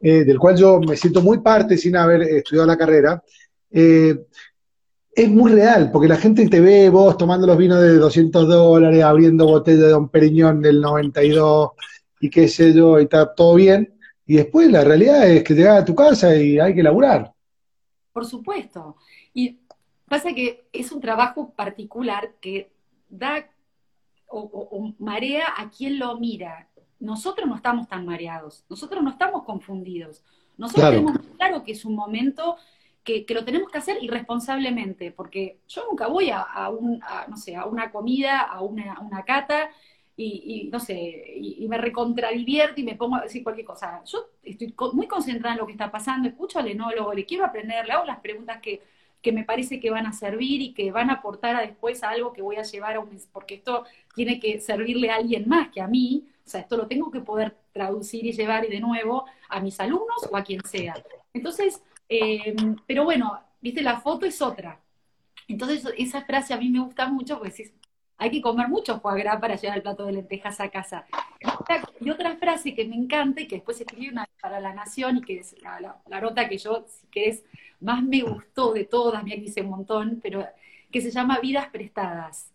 eh, 0.00 0.24
del 0.24 0.38
cual 0.38 0.56
yo 0.56 0.78
me 0.80 0.94
siento 0.94 1.22
muy 1.22 1.38
parte 1.38 1.78
sin 1.78 1.96
haber 1.96 2.22
estudiado 2.22 2.66
la 2.66 2.76
carrera, 2.76 3.22
eh, 3.70 4.26
es 5.10 5.28
muy 5.30 5.50
real, 5.52 5.90
porque 5.90 6.06
la 6.06 6.16
gente 6.16 6.46
te 6.48 6.60
ve 6.60 6.90
vos 6.90 7.16
tomando 7.16 7.46
los 7.46 7.56
vinos 7.56 7.80
de 7.80 7.94
200 7.94 8.46
dólares, 8.46 9.02
abriendo 9.02 9.46
botella 9.46 9.84
de 9.84 9.90
Don 9.90 10.10
Periñón 10.10 10.60
del 10.60 10.82
92 10.82 11.70
y 12.20 12.28
qué 12.28 12.46
sé 12.46 12.74
yo, 12.74 13.00
y 13.00 13.04
está 13.04 13.34
todo 13.34 13.54
bien, 13.54 13.94
y 14.26 14.36
después 14.36 14.70
la 14.70 14.84
realidad 14.84 15.28
es 15.30 15.42
que 15.42 15.54
llegas 15.54 15.80
a 15.80 15.84
tu 15.84 15.94
casa 15.94 16.36
y 16.36 16.58
hay 16.58 16.74
que 16.74 16.82
laburar. 16.82 17.32
Por 18.12 18.26
supuesto. 18.26 18.96
Y 19.32 19.60
pasa 20.06 20.34
que 20.34 20.68
es 20.72 20.92
un 20.92 21.00
trabajo 21.00 21.54
particular 21.56 22.34
que 22.38 22.70
da 23.08 23.48
o, 24.28 24.94
marea 24.98 25.46
a 25.56 25.70
quien 25.70 25.98
lo 25.98 26.18
mira. 26.18 26.68
Nosotros 27.00 27.48
no 27.48 27.56
estamos 27.56 27.88
tan 27.88 28.04
mareados, 28.04 28.64
nosotros 28.68 29.02
no 29.02 29.10
estamos 29.10 29.44
confundidos. 29.44 30.22
Nosotros 30.56 30.90
tenemos 30.90 31.18
claro 31.36 31.62
que 31.62 31.72
es 31.72 31.84
un 31.84 31.94
momento 31.94 32.56
que, 33.04 33.24
lo 33.28 33.44
tenemos 33.44 33.70
que 33.70 33.78
hacer 33.78 34.02
irresponsablemente, 34.02 35.12
porque 35.12 35.60
yo 35.68 35.84
nunca 35.88 36.08
voy 36.08 36.30
a, 36.30 36.68
un, 36.68 37.00
no 37.28 37.36
sé, 37.36 37.56
a 37.56 37.64
una 37.64 37.90
comida, 37.90 38.40
a 38.40 38.60
una, 38.62 38.98
una 39.00 39.24
cata, 39.24 39.70
y, 40.20 40.68
no 40.72 40.80
sé, 40.80 41.34
y, 41.36 41.66
me 41.68 41.78
recontradivierto 41.78 42.80
y 42.80 42.84
me 42.84 42.96
pongo 42.96 43.16
a 43.16 43.22
decir 43.22 43.44
cualquier 43.44 43.66
cosa. 43.66 44.02
Yo 44.04 44.30
estoy 44.42 44.74
muy 44.92 45.06
concentrada 45.06 45.54
en 45.54 45.60
lo 45.60 45.66
que 45.66 45.72
está 45.72 45.92
pasando, 45.92 46.28
escucho 46.28 46.58
al 46.58 46.66
enólogo, 46.66 47.14
le 47.14 47.24
quiero 47.24 47.44
aprender, 47.44 47.86
le 47.86 47.92
hago 47.92 48.04
las 48.04 48.18
preguntas 48.18 48.60
que, 48.60 48.82
que 49.22 49.32
me 49.32 49.44
parece 49.44 49.80
que 49.80 49.90
van 49.90 50.06
a 50.06 50.12
servir 50.12 50.60
y 50.60 50.74
que 50.74 50.92
van 50.92 51.10
a 51.10 51.14
aportar 51.14 51.56
a 51.56 51.60
después 51.60 52.02
a 52.02 52.10
algo 52.10 52.32
que 52.32 52.42
voy 52.42 52.56
a 52.56 52.62
llevar 52.62 52.96
a 52.96 53.00
un... 53.00 53.10
porque 53.32 53.56
esto 53.56 53.84
tiene 54.14 54.38
que 54.38 54.60
servirle 54.60 55.10
a 55.10 55.16
alguien 55.16 55.48
más 55.48 55.68
que 55.70 55.80
a 55.80 55.88
mí, 55.88 56.28
o 56.46 56.48
sea, 56.48 56.60
esto 56.60 56.76
lo 56.76 56.86
tengo 56.86 57.10
que 57.10 57.20
poder 57.20 57.56
traducir 57.72 58.24
y 58.24 58.32
llevar 58.32 58.64
y 58.64 58.68
de 58.68 58.80
nuevo 58.80 59.24
a 59.48 59.60
mis 59.60 59.78
alumnos 59.80 60.28
o 60.30 60.36
a 60.36 60.42
quien 60.42 60.64
sea. 60.64 60.94
Entonces, 61.32 61.82
eh, 62.08 62.54
pero 62.86 63.04
bueno, 63.04 63.38
viste, 63.60 63.82
la 63.82 64.00
foto 64.00 64.24
es 64.24 64.40
otra. 64.40 64.80
Entonces, 65.46 65.84
esa 65.96 66.22
frase 66.22 66.54
a 66.54 66.58
mí 66.58 66.68
me 66.68 66.80
gusta 66.80 67.08
mucho 67.08 67.38
porque 67.38 67.72
hay 68.18 68.30
que 68.30 68.42
comer 68.42 68.68
mucho 68.68 69.00
foie 69.00 69.24
para 69.24 69.54
llevar 69.54 69.76
el 69.76 69.82
plato 69.82 70.04
de 70.04 70.12
lentejas 70.12 70.60
a 70.60 70.68
casa. 70.68 71.06
Y 72.00 72.10
otra 72.10 72.36
frase 72.36 72.74
que 72.74 72.84
me 72.84 72.96
encanta 72.96 73.40
y 73.40 73.46
que 73.46 73.56
después 73.56 73.80
escribí 73.80 74.08
una 74.08 74.28
para 74.40 74.60
La 74.60 74.74
Nación 74.74 75.18
y 75.18 75.20
que 75.22 75.38
es 75.38 75.54
la, 75.62 76.00
nota 76.20 76.48
que 76.48 76.58
yo, 76.58 76.84
si 76.88 77.06
querés, 77.06 77.44
más 77.80 78.02
me 78.02 78.22
gustó 78.22 78.72
de 78.72 78.84
todas, 78.84 79.22
mira 79.22 79.36
que 79.36 79.44
hice 79.44 79.62
un 79.62 79.70
montón, 79.70 80.20
pero 80.22 80.44
que 80.90 81.00
se 81.00 81.10
llama 81.10 81.38
Vidas 81.40 81.68
Prestadas. 81.70 82.50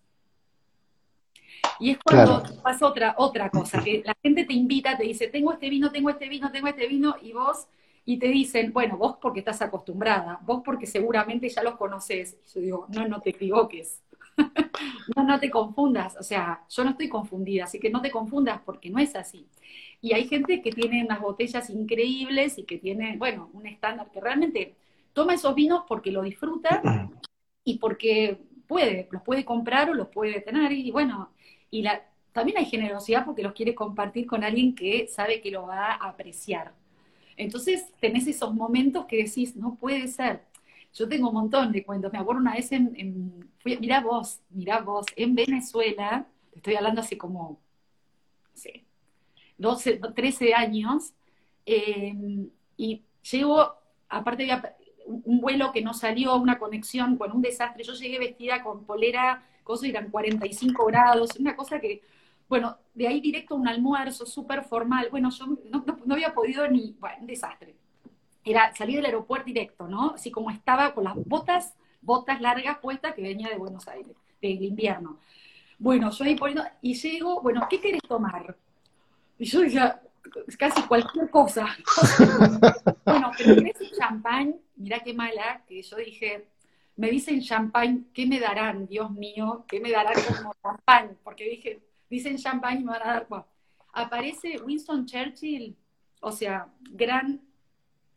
Y 1.80 1.92
es 1.92 1.98
cuando 2.04 2.44
pasa 2.62 2.88
otra, 2.88 3.16
otra 3.18 3.50
cosa, 3.50 3.84
que 3.84 4.04
la 4.06 4.16
gente 4.22 4.46
te 4.46 4.54
invita, 4.54 4.98
te 4.98 5.04
dice, 5.04 5.28
tengo 5.28 5.54
este 5.54 5.70
vino, 5.70 5.92
tengo 5.92 6.10
este 6.10 6.28
vino, 6.30 6.52
tengo 6.52 6.68
este 6.68 6.88
vino, 6.88 7.16
y 7.22 7.34
vos 7.34 7.68
y 8.06 8.18
te 8.18 8.28
dicen, 8.28 8.74
bueno, 8.74 8.98
vos 8.98 9.18
porque 9.22 9.40
estás 9.40 9.62
acostumbrada, 9.62 10.40
vos 10.44 10.62
porque 10.64 10.86
seguramente 10.86 11.48
ya 11.48 11.64
los 11.64 11.78
conoces. 11.78 12.38
Y 12.48 12.54
yo 12.54 12.62
digo, 12.62 12.88
no, 12.90 13.08
no 13.08 13.22
te 13.22 13.30
equivoques, 13.30 14.02
no, 15.16 15.24
no 15.24 15.40
te 15.40 15.50
confundas, 15.50 16.16
o 16.20 16.24
sea, 16.24 16.64
yo 16.70 16.84
no 16.84 16.92
estoy 16.92 17.08
confundida, 17.08 17.64
así 17.64 17.80
que 17.80 17.90
no 17.90 18.02
te 18.02 18.12
confundas 18.12 18.62
porque 18.66 18.90
no 18.90 19.00
es 19.00 19.16
así. 19.16 19.48
Y 20.02 20.14
hay 20.14 20.28
gente 20.28 20.62
que 20.62 20.72
tiene 20.72 21.04
unas 21.06 21.22
botellas 21.22 21.70
increíbles 21.70 22.58
y 22.58 22.64
que 22.64 22.78
tiene, 22.78 23.16
bueno, 23.18 23.50
un 23.54 23.68
estándar 23.68 24.12
que 24.12 24.20
realmente 24.20 24.76
toma 25.14 25.34
esos 25.36 25.56
vinos 25.56 25.84
porque 25.88 26.12
lo 26.12 26.22
disfruta 26.24 26.82
y 27.64 27.78
porque 27.78 28.40
puede, 28.68 29.08
los 29.12 29.22
puede 29.22 29.46
comprar 29.46 29.90
o 29.90 29.94
los 29.94 30.10
puede 30.10 30.42
tener 30.42 30.72
y 30.72 30.92
bueno, 30.92 31.32
y 31.70 31.82
la, 31.84 32.04
también 32.34 32.58
hay 32.58 32.66
generosidad 32.66 33.26
porque 33.26 33.44
los 33.44 33.54
quiere 33.54 33.76
compartir 33.76 34.26
con 34.26 34.44
alguien 34.44 34.76
que 34.76 35.08
sabe 35.08 35.40
que 35.40 35.52
lo 35.52 35.68
va 35.68 35.94
a 35.94 36.10
apreciar. 36.10 36.74
Entonces 37.38 37.92
tenés 38.00 38.28
esos 38.28 38.54
momentos 38.54 39.06
que 39.06 39.24
decís, 39.24 39.56
no 39.56 39.76
puede 39.76 40.08
ser. 40.08 40.44
Yo 40.94 41.08
tengo 41.08 41.30
un 41.30 41.36
montón 41.36 41.72
de 41.72 41.84
cuentos. 41.84 42.12
Me 42.12 42.20
acuerdo 42.20 42.42
una 42.42 42.54
vez 42.54 42.72
en, 42.72 43.50
mirá 43.64 44.02
vos, 44.02 44.40
mirá 44.50 44.82
vos, 44.82 45.06
en 45.16 45.34
Venezuela, 45.34 46.28
te 46.52 46.58
estoy 46.58 46.76
hablando 46.76 47.02
hace 47.02 47.18
como, 47.18 47.60
no 48.52 48.58
sé, 48.58 48.84
12, 49.58 50.00
13 50.16 50.54
años, 50.54 51.14
em, 51.66 52.50
y 52.78 53.04
llego, 53.32 53.76
aparte 54.10 54.44
de 54.44 54.52
un 55.06 55.42
vuelo 55.42 55.72
que 55.72 55.82
no 55.82 55.94
salió, 55.94 56.36
una 56.36 56.60
conexión, 56.60 57.18
con 57.18 57.32
un 57.32 57.42
desastre. 57.42 57.84
Yo 57.84 57.94
llegué 57.94 58.20
vestida 58.20 58.64
con 58.64 58.86
polera, 58.86 59.44
cosas 59.64 59.90
eran 59.90 60.10
45 60.10 60.86
grados, 60.86 61.38
una 61.40 61.56
cosa 61.56 61.80
que 61.80 62.02
bueno, 62.54 62.78
de 62.94 63.08
ahí 63.08 63.20
directo 63.20 63.56
a 63.56 63.58
un 63.58 63.68
almuerzo 63.68 64.28
súper 64.28 64.64
formal. 64.64 65.08
Bueno, 65.10 65.32
yo 65.32 65.46
no, 65.72 66.14
había 66.14 66.36
podido 66.36 66.68
ni, 66.68 66.96
bueno, 67.00 67.18
un 67.22 67.26
desastre. 67.26 67.76
Era 68.46 68.76
salir 68.76 68.98
del 68.98 69.06
aeropuerto 69.06 69.46
directo, 69.46 69.88
¿no? 69.88 70.12
Así 70.12 70.30
como 70.30 70.52
estaba 70.52 70.94
con 70.94 71.06
las 71.06 71.16
botas, 71.16 71.74
botas 72.02 72.42
largas 72.42 72.78
puestas 72.78 73.16
que 73.16 73.24
venía 73.24 73.50
de 73.50 73.58
Buenos 73.58 73.88
Aires, 73.88 74.16
del 74.40 74.62
invierno. 74.62 75.18
Bueno, 75.80 76.12
yo 76.12 76.26
ahí 76.26 76.36
poniendo, 76.36 76.64
y 76.82 76.94
llego, 76.94 77.42
bueno, 77.42 77.66
¿qué 77.70 77.80
querés 77.80 78.02
tomar? 78.08 78.56
Y 79.40 79.46
yo 79.46 79.62
decía, 79.62 80.00
casi 80.58 80.82
cualquier 80.84 81.30
cosa. 81.30 81.68
bueno, 83.06 83.32
pero 83.38 83.56
¿querés 83.56 83.82
un 83.82 83.98
champán? 83.98 84.56
Mirá 84.76 85.00
qué 85.00 85.14
mala, 85.14 85.64
que 85.68 85.82
yo 85.82 85.98
dije, 85.98 86.48
me 86.96 87.10
dicen 87.10 87.42
champán, 87.42 88.08
¿qué 88.14 88.26
me 88.26 88.40
darán, 88.40 88.88
Dios 88.88 89.12
mío? 89.12 89.66
¿Qué 89.68 89.80
me 89.80 89.92
darán 89.92 90.16
como 90.38 90.54
champán? 90.62 91.18
Porque 91.24 91.50
dije, 91.50 91.82
dicen 92.10 92.38
champagne 92.38 92.82
y 92.82 92.84
me 92.84 92.92
van 92.92 93.02
a 93.02 93.14
dar 93.14 93.28
Aparece 93.96 94.60
Winston 94.60 95.06
Churchill, 95.06 95.76
o 96.22 96.32
sea, 96.32 96.68
gran 96.82 97.42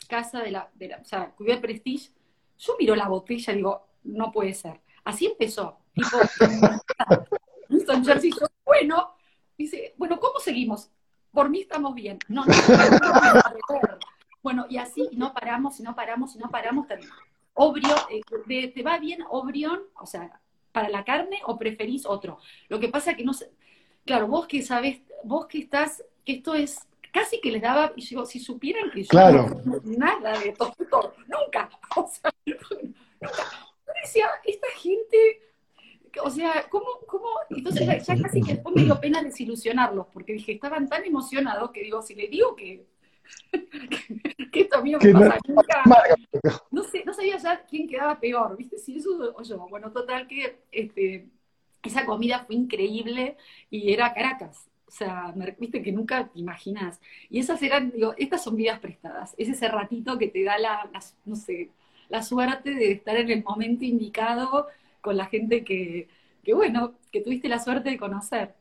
casa 0.09 0.41
de 0.41 0.51
la, 0.51 0.71
de 0.75 0.89
la 0.89 0.97
o 0.99 1.05
sea, 1.05 1.31
cuyo 1.33 1.61
prestige. 1.61 2.11
Yo 2.59 2.77
miro 2.79 2.97
la 2.97 3.09
botella 3.09 3.53
y 3.53 3.57
digo, 3.57 3.87
no 4.05 4.33
puede 4.33 4.55
ser. 4.55 4.81
Así 5.05 5.27
empezó. 5.27 5.79
Winston 7.69 8.05
Churchill, 8.05 8.35
yo, 8.41 8.47
bueno, 8.64 9.14
dice, 9.57 9.95
bueno, 9.99 10.19
¿cómo 10.19 10.39
seguimos? 10.39 10.91
Por 11.37 11.51
mí 11.51 11.61
estamos 11.61 11.95
bien. 11.95 12.18
No, 12.28 12.47
no, 12.47 12.55
no, 12.55 13.82
Bueno, 14.43 14.64
y 14.70 14.78
así, 14.78 15.07
no 15.12 15.34
paramos, 15.34 15.78
y 15.78 15.82
no 15.82 15.95
paramos, 15.95 16.34
y 16.34 16.39
no 16.39 16.51
paramos, 16.51 16.87
Obrio, 17.53 17.95
eh, 18.49 18.72
¿te 18.72 18.82
va 18.82 18.99
bien 18.99 19.22
Obrión? 19.28 19.82
O 20.01 20.07
sea, 20.07 20.41
para 20.72 20.89
la 20.89 21.05
carne 21.05 21.41
o 21.45 21.59
preferís 21.59 22.07
otro? 22.07 22.39
Lo 22.68 22.80
que 22.80 22.89
pasa 22.89 23.11
es 23.11 23.18
que 23.18 23.24
no 23.24 23.34
sé, 23.34 23.51
claro, 24.07 24.28
vos 24.28 24.47
que 24.47 24.62
sabés, 24.62 25.03
vos 25.24 25.45
que 25.45 25.59
estás, 25.59 26.03
que 26.24 26.37
esto 26.37 26.55
es, 26.55 26.78
casi 27.12 27.39
que 27.43 27.53
les 27.53 27.61
daba, 27.61 27.93
y 27.97 28.07
digo, 28.07 28.24
si 28.24 28.41
supieran 28.41 28.91
que 28.91 29.05
yo 29.05 29.12
no 29.12 29.80
nada 29.84 30.39
de 30.39 30.53
todo, 30.53 31.12
nunca, 31.26 31.68
o 31.97 32.09
sea, 32.09 32.32
nunca. 32.47 33.45
Yo 33.87 33.93
decía, 34.03 34.26
esta 34.43 34.68
gente, 34.78 35.43
o 36.23 36.31
sea, 36.31 36.67
¿cómo, 36.69 36.87
cómo? 37.07 37.29
Entonces 37.51 38.07
ya, 38.07 38.17
casi 38.23 38.43
que 38.43 38.55
después 38.55 38.75
me 38.75 38.85
dio 38.85 39.01
pena 39.01 39.23
desilusionarlos, 39.23 40.07
porque 40.12 40.35
dije, 40.35 40.53
estaban 40.53 40.89
tan 40.89 41.05
emocionados 41.05 41.71
que 41.71 41.83
digo, 41.83 42.03
si 42.03 42.14
le 42.14 42.29
digo 42.29 42.55
que, 42.57 42.87
que 44.53 44.61
esto 44.61 44.83
mío 44.83 44.99
me 45.03 45.12
pasa 45.12 45.39
nunca, 45.47 45.83
no, 46.71 46.83
sé, 46.83 47.05
no 47.05 47.12
sabía 47.12 47.37
ya 47.39 47.64
quién 47.64 47.89
quedaba 47.89 48.19
peor, 48.19 48.57
¿viste? 48.57 48.79
Si 48.79 48.97
eso 48.97 49.35
o 49.35 49.43
yo, 49.43 49.69
bueno, 49.69 49.91
total 49.93 50.27
que, 50.27 50.61
este, 50.71 51.29
esa 51.87 52.05
comida 52.05 52.45
fue 52.47 52.57
increíble 52.57 53.37
y 53.71 53.93
era 53.93 54.12
Caracas. 54.12 54.69
O 54.89 54.91
sea, 54.91 55.35
viste 55.59 55.83
que 55.83 55.93
nunca 55.93 56.29
te 56.29 56.39
imaginas. 56.39 57.01
Y 57.29 57.41
esas 57.41 57.61
eran, 57.62 57.91
digo, 57.91 58.14
estas 58.17 58.45
son 58.45 58.57
vidas 58.57 58.79
prestadas. 58.79 59.35
Es 59.37 59.49
ese 59.49 59.69
ratito 59.69 60.17
que 60.17 60.29
te 60.29 60.45
da 60.45 60.59
la, 60.59 60.89
no 61.25 61.37
sé, 61.37 61.71
la 62.09 62.23
suerte 62.23 62.71
de 62.71 62.93
estar 62.93 63.17
en 63.17 63.31
el 63.31 63.43
momento 63.43 63.85
indicado 63.85 64.69
con 65.07 65.17
la 65.17 65.27
gente 65.27 65.63
que, 65.63 66.09
que, 66.43 66.53
bueno, 66.53 66.95
que 67.13 67.21
tuviste 67.21 67.49
la 67.49 67.63
suerte 67.63 67.91
de 67.91 67.97
conocer. 67.97 68.55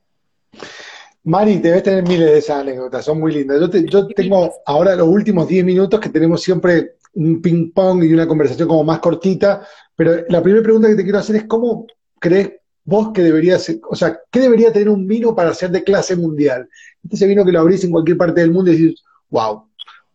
Mari, 1.24 1.58
debes 1.58 1.82
tener 1.82 2.04
miles 2.04 2.32
de 2.32 2.38
esas 2.38 2.62
anécdotas, 2.62 3.04
son 3.04 3.20
muy 3.20 3.34
lindas. 3.34 3.60
Yo, 3.60 3.80
yo 3.80 4.08
tengo 4.10 4.54
ahora 4.68 4.96
los 4.96 5.08
últimos 5.08 5.48
10 5.48 5.66
minutos 5.66 6.00
que 6.00 6.10
tenemos 6.10 6.43
siempre 6.43 6.98
un 7.16 7.41
ping 7.41 7.72
pong 7.72 8.04
y 8.04 8.14
una 8.14 8.28
conversación 8.28 8.68
como 8.68 8.84
más 8.84 9.00
cortita, 9.00 9.66
pero 9.96 10.24
la 10.30 10.43
primera 10.43 10.62
pregunta 10.62 10.88
que 10.88 10.96
te 10.96 11.04
quiero 11.04 11.18
hacer 11.18 11.38
es, 11.38 11.46
¿cómo 11.46 11.88
crees 12.20 12.52
vos 12.84 13.12
que 13.12 13.24
deberías, 13.24 13.76
o 13.89 13.96
sea, 13.96 14.20
¿qué 14.30 14.39
debería 14.41 14.72
tener 14.72 14.89
un 14.89 15.08
vino 15.08 15.34
para 15.34 15.52
ser 15.56 15.72
de 15.72 15.84
clase 15.84 16.16
mundial? 16.16 16.70
Este 17.10 17.26
vino 17.26 17.43
que 17.43 17.52
lo 17.52 17.62
abrís 17.62 17.84
en 17.84 17.91
cualquier 17.91 18.18
parte 18.18 18.41
del 18.41 18.52
mundo 18.52 18.72
y 18.72 18.78
decís, 18.78 19.04
wow, 19.32 19.68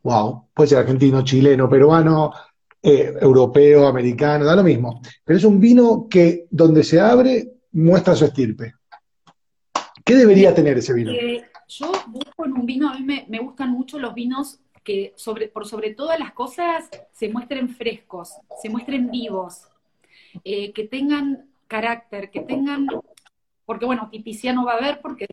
wow, 0.05 0.45
puede 0.55 0.69
ser 0.69 0.79
argentino, 0.79 1.25
chileno, 1.25 1.69
peruano, 1.69 2.33
eh, 2.83 3.15
europeo, 3.21 3.87
americano, 3.87 4.45
da 4.45 4.57
lo 4.57 4.63
mismo. 4.63 5.01
Pero 5.25 5.39
es 5.39 5.45
un 5.45 5.61
vino 5.61 6.07
que 6.09 6.47
donde 6.51 6.83
se 6.83 7.01
abre 7.01 7.53
muestra 7.73 8.15
su 8.15 8.25
estirpe. 8.25 8.75
¿Qué 10.05 10.15
debería 10.15 10.55
tener 10.55 10.79
ese 10.79 10.95
vino? 10.95 11.13
Eh, 11.13 11.45
yo 11.69 11.93
busco 12.09 12.45
en 12.45 12.53
un 12.53 12.67
vino, 12.67 12.89
a 12.89 12.99
mí 12.99 13.05
me, 13.05 13.39
gustan 13.39 13.71
mucho 13.71 13.99
los 13.99 14.15
vinos 14.15 14.61
que 14.83 15.13
sobre, 15.17 15.49
por 15.49 15.67
sobre 15.67 15.95
todas 15.95 16.19
las 16.19 16.33
cosas 16.33 16.89
se 17.13 17.29
muestren 17.29 17.69
frescos, 17.69 18.33
se 18.61 18.69
muestren 18.71 19.11
vivos, 19.11 19.69
eh, 20.43 20.73
que 20.73 20.85
tengan 20.85 21.51
carácter, 21.69 22.31
que 22.31 22.41
tengan, 22.41 22.87
porque 23.67 23.85
bueno, 23.85 24.09
tipicidad 24.11 24.55
no 24.55 24.65
va 24.65 24.73
a 24.73 24.79
haber 24.79 25.01
porque, 25.01 25.29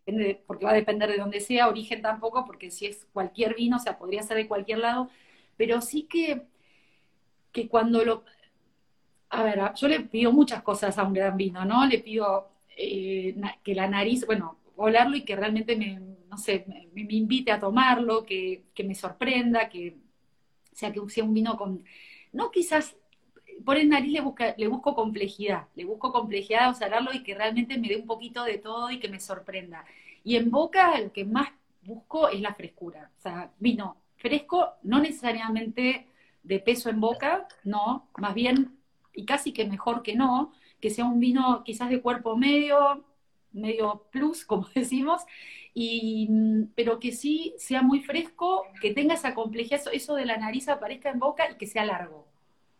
porque 0.45 0.65
va 0.65 0.71
a 0.71 0.75
depender 0.75 1.09
de 1.09 1.17
donde 1.17 1.39
sea, 1.39 1.69
origen 1.69 2.01
tampoco, 2.01 2.45
porque 2.45 2.69
si 2.69 2.85
es 2.85 3.07
cualquier 3.13 3.55
vino, 3.55 3.77
o 3.77 3.79
sea, 3.79 3.97
podría 3.97 4.21
ser 4.21 4.37
de 4.37 4.47
cualquier 4.47 4.79
lado, 4.79 5.09
pero 5.55 5.81
sí 5.81 6.03
que, 6.03 6.43
que 7.51 7.67
cuando 7.67 8.03
lo... 8.03 8.23
A 9.29 9.43
ver, 9.43 9.59
yo 9.75 9.87
le 9.87 10.01
pido 10.01 10.31
muchas 10.31 10.61
cosas 10.63 10.97
a 10.97 11.03
un 11.03 11.13
gran 11.13 11.35
vino, 11.35 11.65
¿no? 11.65 11.85
Le 11.85 11.99
pido 11.99 12.49
eh, 12.77 13.35
que 13.63 13.75
la 13.75 13.87
nariz, 13.87 14.25
bueno, 14.25 14.57
olerlo 14.77 15.17
y 15.17 15.25
que 15.25 15.35
realmente 15.35 15.75
me, 15.75 15.99
no 16.29 16.37
sé, 16.37 16.65
me, 16.93 17.01
invite 17.09 17.51
a 17.51 17.59
tomarlo, 17.59 18.25
que, 18.25 18.63
me 18.85 18.95
sorprenda, 18.95 19.69
que 19.69 19.97
sea 20.71 20.91
que 20.93 21.01
sea 21.09 21.23
un 21.23 21.33
vino 21.33 21.57
con, 21.57 21.83
no 22.31 22.51
quizás, 22.51 22.95
por 23.65 23.77
el 23.77 23.89
nariz 23.89 24.11
le, 24.13 24.21
busca, 24.21 24.53
le 24.57 24.67
busco 24.67 24.93
complejidad, 24.95 25.67
le 25.75 25.85
busco 25.85 26.11
complejidad 26.11 26.63
de 26.63 26.69
observarlo 26.69 27.11
y 27.13 27.23
que 27.23 27.35
realmente 27.35 27.77
me 27.77 27.89
dé 27.89 27.97
un 27.97 28.05
poquito 28.05 28.43
de 28.43 28.59
todo 28.59 28.91
y 28.91 28.99
que 28.99 29.09
me 29.09 29.19
sorprenda. 29.19 29.85
Y 30.23 30.35
en 30.35 30.51
boca 30.51 30.99
lo 30.99 31.11
que 31.11 31.25
más 31.25 31.49
busco 31.81 32.29
es 32.29 32.41
la 32.41 32.53
frescura, 32.53 33.11
o 33.17 33.21
sea, 33.21 33.51
vino 33.59 33.97
fresco, 34.17 34.73
no 34.83 34.99
necesariamente 34.99 36.07
de 36.47 36.59
peso 36.59 36.89
en 36.89 36.99
boca, 37.01 37.47
no, 37.63 38.09
más 38.17 38.33
bien, 38.33 38.77
y 39.13 39.25
casi 39.25 39.51
que 39.53 39.65
mejor 39.65 40.01
que 40.01 40.15
no, 40.15 40.53
que 40.81 40.89
sea 40.89 41.05
un 41.05 41.19
vino 41.19 41.63
quizás 41.63 41.89
de 41.89 42.01
cuerpo 42.01 42.37
medio, 42.37 43.03
medio 43.51 44.07
plus, 44.11 44.45
como 44.51 44.67
decimos, 44.73 45.23
y, 45.73 46.29
pero 46.75 46.99
que 46.99 47.11
sí 47.11 47.53
sea 47.57 47.81
muy 47.81 48.01
fresco, 48.01 48.65
que 48.81 48.93
tenga 48.93 49.13
esa 49.15 49.33
complejidad, 49.35 49.81
eso, 49.93 50.15
de 50.15 50.25
la 50.25 50.37
nariz 50.37 50.69
aparezca 50.69 51.09
en 51.11 51.19
boca 51.19 51.51
y 51.51 51.55
que 51.57 51.67
sea 51.67 51.85
largo, 51.85 52.27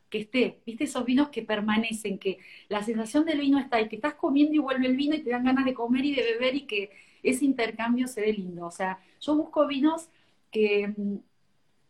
que 0.10 0.20
esté, 0.20 0.62
viste 0.66 0.86
esos 0.86 1.06
vinos 1.06 1.30
que 1.30 1.44
permanecen, 1.44 2.18
que 2.20 2.40
la 2.70 2.82
sensación 2.84 3.26
del 3.26 3.40
vino 3.40 3.60
está 3.60 3.82
y 3.82 3.90
que 3.90 3.98
estás 3.98 4.16
comiendo 4.16 4.56
y 4.56 4.60
vuelve 4.60 4.88
el 4.88 4.96
vino 4.96 5.16
y 5.16 5.24
te 5.24 5.32
dan 5.32 5.44
ganas 5.44 5.66
de 5.66 5.74
comer 5.74 6.06
y 6.06 6.16
de 6.16 6.24
beber 6.24 6.56
y 6.56 6.62
que 6.62 6.92
ese 7.24 7.46
intercambio 7.46 8.08
se 8.08 8.22
dé 8.22 8.34
lindo. 8.34 8.66
O 8.66 8.72
sea, 8.72 9.00
yo 9.20 9.36
busco 9.36 9.68
vinos 9.68 10.10
que, 10.52 10.94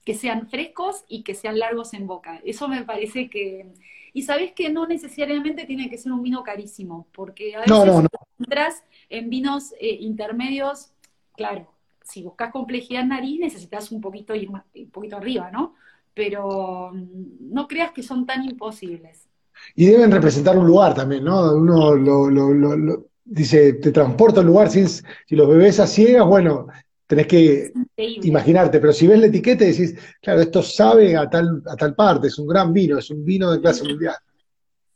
que 0.08 0.14
sean 0.14 0.47
frescos 0.47 1.03
y 1.10 1.22
que 1.24 1.36
sean 1.36 1.60
largos 1.60 1.93
en 1.93 2.08
boca. 2.08 2.39
Eso 2.45 2.70
me 2.70 2.86
parece 2.86 3.30
que, 3.30 3.66
y 4.14 4.22
sabés 4.22 4.53
que 4.53 4.70
no 4.70 4.88
necesariamente 4.88 5.66
tiene 5.66 5.89
que 5.89 5.97
ser 5.97 6.14
un 6.14 6.24
vino 6.24 6.43
carísimo, 6.43 7.08
porque 7.12 7.58
a 7.58 7.60
veces 7.60 8.05
entras 8.39 8.86
en 9.10 9.30
vinos 9.30 9.74
eh, 9.82 9.97
intermedios, 9.99 10.91
claro, 11.36 11.68
si 12.05 12.24
buscas 12.24 12.53
complejidad 12.53 13.01
en 13.01 13.10
nariz 13.10 13.38
necesitas 13.41 13.91
un 13.91 13.99
poquito 13.99 14.34
ir 14.34 14.47
un 14.49 14.89
poquito 14.91 15.18
arriba, 15.18 15.51
¿no? 15.51 15.76
Pero 16.14 16.91
mm, 16.93 17.53
no 17.53 17.68
creas 17.68 17.91
que 17.91 18.01
son 18.01 18.26
tan 18.26 18.45
imposibles. 18.45 19.28
Y 19.76 19.88
deben 19.88 20.10
representar 20.10 20.58
un 20.58 20.68
lugar 20.68 20.93
también, 20.93 21.26
¿no? 21.26 21.53
Uno 21.53 21.95
lo, 21.95 23.03
dice, 23.26 23.74
te 23.74 23.91
transporta 23.91 24.39
a 24.39 24.43
un 24.43 24.47
lugar, 24.47 24.70
si, 24.70 24.88
si 24.88 25.36
los 25.36 25.49
bebés 25.49 25.82
a 25.82 25.86
ciegas, 25.86 26.26
bueno, 26.26 26.68
tenés 27.08 27.28
que 27.28 27.72
imaginarte, 27.95 28.80
pero 28.80 28.91
si 28.91 29.08
ves 29.08 29.20
la 29.20 29.28
etiqueta 29.28 29.64
y 29.64 29.72
decís, 29.72 29.97
claro, 30.22 30.41
esto 30.41 30.62
sabe 30.62 31.16
a 31.16 31.30
tal, 31.30 31.64
a 31.66 31.76
tal 31.76 31.95
parte, 31.95 32.28
es 32.28 32.38
un 32.38 32.47
gran 32.47 32.74
vino, 32.74 32.97
es 32.97 33.10
un 33.10 33.24
vino 33.24 33.49
de 33.51 33.62
clase 33.62 33.88
mundial. 33.88 34.16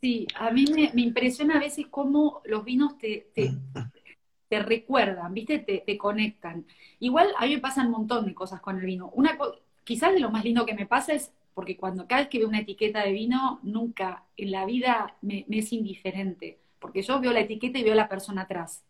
Sí, 0.01 0.28
a 0.36 0.51
mí 0.51 0.66
me, 0.93 1.01
impresiona 1.01 1.55
a 1.55 1.59
veces 1.59 1.86
cómo 1.89 2.41
los 2.45 2.66
vinos 2.66 2.97
te, 2.97 3.32
te, 3.34 4.59
recuerdan, 4.59 5.34
¿viste? 5.34 5.59
Te, 5.59 5.84
te, 5.86 5.97
conectan. 5.97 6.66
Igual 6.99 7.30
a 7.38 7.45
mí 7.45 7.55
me 7.55 7.62
pasan 7.62 7.86
un 7.86 7.93
montón 7.93 8.26
de 8.26 8.34
cosas 8.34 8.59
con 8.59 8.78
el 8.78 8.86
vino. 8.86 9.09
Una 9.14 9.38
quizás 9.84 10.12
de 10.14 10.20
lo 10.20 10.32
más 10.32 10.43
lindo 10.43 10.66
que 10.66 10.74
me 10.74 10.88
pasa 10.88 11.14
es 11.14 11.32
porque 11.53 11.78
cuando 11.78 12.07
cada 12.07 12.22
vez 12.22 12.30
que 12.30 12.39
veo 12.39 12.47
una 12.47 12.59
etiqueta 12.59 13.03
de 13.03 13.12
vino, 13.12 13.59
nunca 13.64 14.24
en 14.36 14.51
la 14.51 14.66
vida 14.66 15.16
me, 15.22 15.45
me 15.47 15.59
es 15.59 15.72
indiferente, 15.72 16.59
porque 16.80 17.03
yo 17.03 17.20
veo 17.20 17.32
la 17.32 17.41
etiqueta 17.41 17.80
y 17.80 17.84
veo 17.84 17.93
a 17.93 17.97
la 17.97 18.09
persona 18.09 18.41
atrás. 18.41 18.84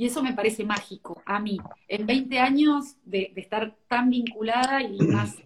Y 0.00 0.06
eso 0.06 0.22
me 0.22 0.32
parece 0.32 0.64
mágico 0.64 1.20
a 1.26 1.38
mí. 1.38 1.58
En 1.86 2.06
20 2.06 2.38
años 2.38 2.96
de, 3.04 3.34
estar 3.36 3.76
tan 3.86 4.08
vinculada 4.08 4.82
y 4.82 4.96
más 5.12 5.36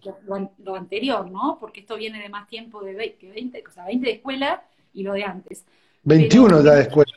lo, 0.63 0.75
anterior, 0.77 1.29
¿no? 1.29 1.57
Porque 1.59 1.81
esto 1.81 1.97
viene 1.97 2.21
de 2.21 2.29
más 2.29 2.47
tiempo 2.47 2.81
de 2.81 2.93
20, 2.93 3.63
o 3.67 3.71
sea, 3.73 3.83
20 3.83 4.07
de 4.07 4.13
escuela 4.13 4.63
y 4.93 5.03
lo 5.03 5.11
de 5.11 5.25
antes. 5.25 5.65
21 6.03 6.63
ya 6.63 6.75
de 6.75 6.81
escuela. 6.83 7.11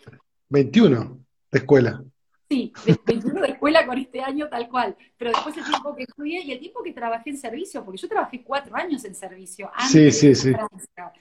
21 0.49 1.19
de 1.53 1.59
escuela. 1.61 2.03
Sí, 2.51 2.73
21 3.05 3.43
de 3.43 3.49
escuela 3.49 3.85
con 3.85 3.99
este 3.99 4.23
año 4.23 4.49
tal 4.49 4.71
cual, 4.71 4.97
pero 5.19 5.33
después 5.33 5.55
el 5.59 5.65
tiempo 5.65 5.95
que 5.95 6.05
estudié 6.05 6.43
y 6.43 6.53
el 6.53 6.59
tiempo 6.59 6.83
que 6.83 6.93
trabajé 6.95 7.29
en 7.29 7.37
servicio, 7.37 7.85
porque 7.85 8.01
yo 8.01 8.09
trabajé 8.09 8.43
cuatro 8.43 8.75
años 8.75 9.05
en 9.05 9.15
servicio, 9.15 9.71
antes 9.75 10.19
sí, 10.19 10.35
sí, 10.35 10.53
sí. 10.53 10.53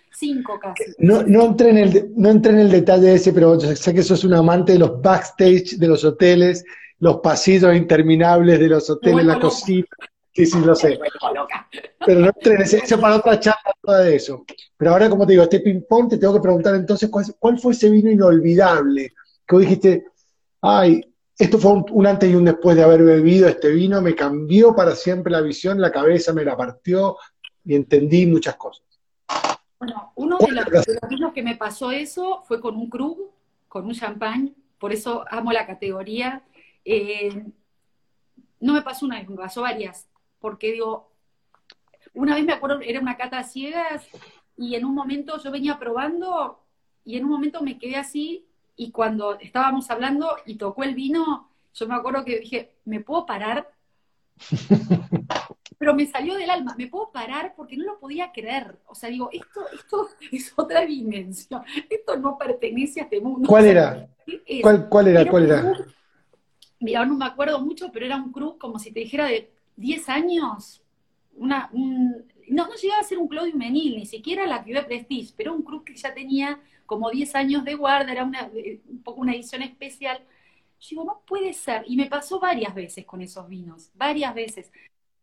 cinco 0.09 0.57
casi. 0.57 0.85
No, 0.99 1.23
no, 1.23 1.47
entré 1.47 1.71
en 1.71 1.77
el, 1.79 2.11
no 2.15 2.29
entré 2.29 2.53
en 2.53 2.59
el 2.59 2.71
detalle 2.71 3.13
ese, 3.13 3.33
pero 3.33 3.59
sé 3.59 3.93
que 3.93 4.03
sos 4.03 4.23
un 4.23 4.35
amante 4.35 4.71
de 4.71 4.79
los 4.79 5.01
backstage 5.01 5.77
de 5.77 5.87
los 5.89 6.05
hoteles, 6.05 6.63
los 6.99 7.17
pasillos 7.17 7.75
interminables 7.75 8.57
de 8.57 8.67
los 8.69 8.89
hoteles, 8.89 9.25
la 9.25 9.37
cocina. 9.37 9.85
Sí, 10.31 10.45
sí, 10.45 10.61
lo 10.61 10.75
sé. 10.75 10.97
Pero 12.05 12.19
no 12.21 12.27
entré 12.27 12.55
en 12.55 12.61
ese, 12.61 12.77
eso 12.77 13.01
para 13.01 13.17
otra 13.17 13.37
charla 13.37 13.73
toda 13.81 13.99
de 13.99 14.15
eso. 14.15 14.45
Pero 14.77 14.91
ahora, 14.91 15.09
como 15.09 15.25
te 15.25 15.33
digo, 15.33 15.43
este 15.43 15.59
ping-pong 15.59 16.09
te 16.09 16.17
tengo 16.17 16.35
que 16.35 16.41
preguntar 16.41 16.73
entonces, 16.75 17.09
¿cuál, 17.09 17.25
¿cuál 17.37 17.59
fue 17.59 17.73
ese 17.73 17.89
vino 17.89 18.09
inolvidable? 18.09 19.13
Que 19.45 19.55
vos 19.55 19.61
dijiste, 19.61 20.05
ay, 20.61 21.01
esto 21.37 21.59
fue 21.59 21.71
un, 21.73 22.07
antes 22.07 22.29
y 22.29 22.35
un 22.35 22.45
después 22.45 22.75
de 22.75 22.83
haber 22.83 23.03
bebido 23.03 23.47
este 23.47 23.69
vino, 23.69 24.01
me 24.01 24.15
cambió 24.15 24.75
para 24.75 24.95
siempre 24.95 25.31
la 25.31 25.41
visión, 25.41 25.79
la 25.79 25.91
cabeza 25.91 26.33
me 26.33 26.43
la 26.43 26.57
partió 26.57 27.17
y 27.63 27.75
entendí 27.75 28.25
muchas 28.25 28.55
cosas. 28.55 28.83
Bueno, 29.77 30.11
uno 30.15 30.37
de 30.39 30.51
los, 30.51 30.85
vinos 31.07 31.33
que 31.33 31.43
me 31.43 31.55
pasó 31.55 31.91
eso 31.91 32.41
fue 32.47 32.59
con 32.59 32.75
un 32.75 32.89
Krug, 32.89 33.31
con 33.67 33.85
un 33.85 33.93
champán, 33.93 34.55
por 34.79 34.91
eso 34.91 35.25
amo 35.29 35.51
la 35.51 35.67
categoría. 35.67 36.41
Eh, 36.83 37.45
no 38.59 38.73
me 38.73 38.81
pasó 38.81 39.05
una 39.05 39.19
vez, 39.19 39.29
me 39.29 39.35
pasó 39.35 39.61
varias, 39.61 40.07
porque 40.39 40.71
digo, 40.71 41.11
una 42.15 42.33
vez 42.33 42.45
me 42.45 42.53
acuerdo, 42.53 42.79
era 42.81 42.99
una 42.99 43.15
cata 43.15 43.43
ciegas 43.43 44.07
y 44.57 44.73
en 44.73 44.85
un 44.85 44.95
momento 44.95 45.37
yo 45.43 45.51
venía 45.51 45.77
probando 45.77 46.63
y 47.05 47.17
en 47.17 47.25
un 47.25 47.29
momento 47.29 47.61
me 47.61 47.77
quedé 47.77 47.97
así 47.97 48.46
y 48.77 48.91
cuando 48.91 49.37
estábamos 49.39 49.89
hablando 49.89 50.37
y 50.45 50.55
tocó 50.55 50.83
el 50.83 50.93
vino, 50.93 51.49
yo 51.73 51.87
me 51.87 51.95
acuerdo 51.95 52.23
que 52.23 52.39
dije, 52.39 52.75
¿me 52.85 53.01
puedo 53.01 53.25
parar? 53.25 53.69
Pero 55.79 55.93
me 55.93 56.05
salió 56.05 56.35
del 56.35 56.49
alma, 56.49 56.75
¿me 56.77 56.87
puedo 56.87 57.11
parar? 57.11 57.53
Porque 57.55 57.75
no 57.75 57.85
lo 57.85 57.99
podía 57.99 58.31
creer. 58.31 58.79
O 58.87 58.95
sea, 58.95 59.09
digo, 59.09 59.29
esto, 59.31 59.61
esto 59.73 60.09
es 60.31 60.53
otra 60.55 60.85
dimensión. 60.85 61.63
Esto 61.89 62.17
no 62.17 62.37
pertenece 62.37 63.01
a 63.01 63.03
este 63.03 63.19
mundo. 63.19 63.47
¿Cuál 63.47 63.65
era? 63.65 64.07
¿Cuál, 64.61 64.89
¿Cuál, 64.89 65.07
era? 65.07 65.29
¿Cuál 65.29 65.45
era? 65.45 65.73
mira, 66.79 67.05
no 67.05 67.15
me 67.15 67.25
acuerdo 67.25 67.59
mucho, 67.59 67.91
pero 67.91 68.05
era 68.05 68.17
un 68.17 68.31
cruz 68.31 68.55
como 68.59 68.77
si 68.77 68.91
te 68.91 68.99
dijera 68.99 69.25
de 69.25 69.51
10 69.75 70.09
años. 70.09 70.81
Una, 71.35 71.69
no, 71.73 72.67
no 72.67 72.73
llegaba 72.75 73.01
a 73.01 73.03
ser 73.03 73.17
un 73.17 73.27
Claudio 73.27 73.55
Menil, 73.55 73.97
ni 73.97 74.05
siquiera 74.05 74.45
la 74.45 74.63
que 74.63 74.81
Prestige, 74.81 75.33
pero 75.35 75.53
un 75.53 75.63
cruz 75.63 75.83
que 75.83 75.95
ya 75.95 76.13
tenía 76.13 76.59
como 76.87 77.11
10 77.11 77.35
años 77.35 77.63
de 77.63 77.75
guarda, 77.75 78.11
era 78.11 78.23
una, 78.23 78.49
eh, 78.55 78.81
un 78.87 79.03
poco 79.03 79.21
una 79.21 79.33
edición 79.33 79.61
especial. 79.61 80.17
Yo 80.79 80.87
digo, 80.89 81.03
no 81.03 81.21
puede 81.27 81.53
ser. 81.53 81.83
Y 81.85 81.95
me 81.95 82.07
pasó 82.07 82.39
varias 82.39 82.73
veces 82.73 83.05
con 83.05 83.21
esos 83.21 83.47
vinos, 83.47 83.91
varias 83.93 84.33
veces, 84.33 84.71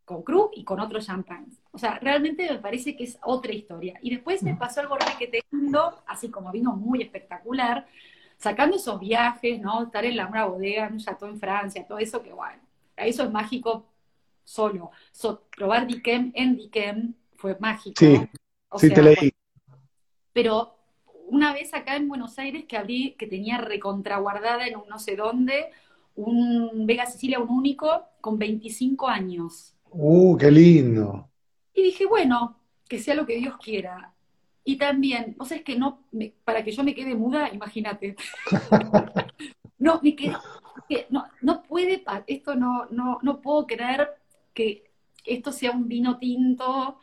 con 0.05 0.23
Cruz 0.23 0.51
y 0.55 0.63
con 0.65 0.79
otros 0.79 1.07
champagnes. 1.07 1.61
O 1.73 1.79
sea, 1.79 1.99
realmente 1.99 2.49
me 2.49 2.59
parece 2.59 2.97
que 2.97 3.05
es 3.05 3.19
otra 3.23 3.53
historia. 3.53 3.99
Y 4.03 4.11
después 4.11 4.43
me 4.43 4.55
pasó 4.55 4.81
algo 4.81 4.97
te 4.99 5.43
lindo, 5.51 6.03
así 6.07 6.31
como 6.31 6.53
vino 6.53 6.77
muy 6.77 7.03
espectacular, 7.03 7.87
sacando 8.37 8.77
esos 8.77 9.01
viajes, 9.01 9.61
¿no? 9.61 9.85
Estar 9.85 10.05
en 10.05 10.17
la 10.17 10.27
una 10.27 10.45
bodega, 10.45 10.87
en 10.87 10.95
un 10.95 10.99
chateau 10.99 11.29
en 11.29 11.41
Francia, 11.41 11.87
todo 11.87 11.99
eso 11.99 12.23
que, 12.23 12.33
bueno, 12.33 12.63
eso 12.97 13.25
es 13.25 13.31
mágico 13.31 13.87
solo. 14.45 14.91
probar 15.57 15.87
Dikem 15.87 16.33
en 16.35 16.57
Dikem 16.57 17.15
fue 17.37 17.57
mágico. 17.59 17.99
Sí, 17.99 18.21
sí 18.77 18.91
te 18.91 19.03
leí. 19.03 19.33
pero 20.33 20.74
una 21.27 21.53
vez 21.53 21.75
acá 21.75 21.97
en 21.97 22.09
Buenos 22.09 22.39
Aires 22.39 22.65
que 22.67 22.77
abrí, 22.77 23.15
que 23.19 23.27
tenía 23.27 23.59
recontraguardada 23.59 24.67
en 24.67 24.77
un 24.77 24.89
no 24.89 24.99
sé 24.99 25.17
dónde, 25.17 25.71
un 26.15 26.87
Vega 26.87 27.07
Sicilia, 27.07 27.41
un 27.41 27.51
único, 27.51 28.05
con 28.21 28.39
25 28.39 29.09
años. 29.09 29.75
¡Uh, 29.91 30.37
qué 30.37 30.51
lindo! 30.51 31.29
Y 31.75 31.83
dije, 31.83 32.07
bueno, 32.07 32.59
que 32.89 32.99
sea 32.99 33.15
lo 33.15 33.27
que 33.27 33.37
Dios 33.37 33.57
quiera. 33.59 34.13
Y 34.65 34.77
también, 34.77 35.35
vos 35.37 35.51
es 35.53 35.63
que 35.63 35.77
no, 35.77 36.05
para 36.45 36.65
que 36.65 36.73
yo 36.73 36.85
me 36.85 36.95
quede 36.95 37.15
muda, 37.15 37.53
imagínate. 37.53 38.17
no, 39.79 40.01
me 40.03 40.15
quedé, 40.17 40.37
no, 41.11 41.27
no 41.43 41.63
puede, 41.63 42.03
esto 42.27 42.55
no, 42.55 42.87
no, 42.91 43.19
no 43.23 43.41
puedo 43.41 43.67
creer 43.67 44.09
que 44.55 44.91
esto 45.25 45.53
sea 45.53 45.73
un 45.73 45.89
vino 45.89 46.19
tinto, 46.19 46.99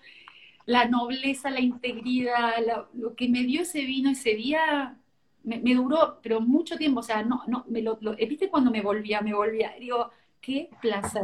la 0.66 0.86
nobleza, 0.86 1.50
la 1.50 1.60
integridad, 1.60 2.54
lo 2.94 3.16
que 3.16 3.30
me 3.30 3.44
dio 3.44 3.62
ese 3.62 3.82
vino 3.82 4.10
ese 4.10 4.36
día, 4.36 4.98
me, 5.44 5.76
duró, 5.76 6.20
pero 6.22 6.40
mucho 6.40 6.78
tiempo, 6.78 7.00
o 7.00 7.04
sea, 7.04 7.24
no, 7.24 7.44
no, 7.48 7.66
me 7.68 7.82
lo, 7.82 7.98
viste 8.16 8.50
cuando 8.50 8.72
me 8.72 8.82
volvía, 8.82 9.22
me 9.22 9.34
volvía, 9.34 9.74
digo, 9.80 10.12
qué 10.40 10.70
placer. 10.82 11.24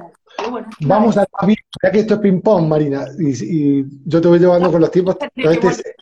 Vamos 0.81 1.17
a 1.17 1.27
ya 1.83 1.91
que 1.91 1.99
esto 1.99 2.15
es 2.15 2.19
ping-pong, 2.19 2.67
Marina, 2.67 3.05
y, 3.19 3.83
yo 4.05 4.21
te 4.21 4.27
voy 4.27 4.39
llevando 4.39 4.71
con 4.71 4.81
los 4.81 4.91
tiempos. 4.91 5.17
Este 5.35 5.95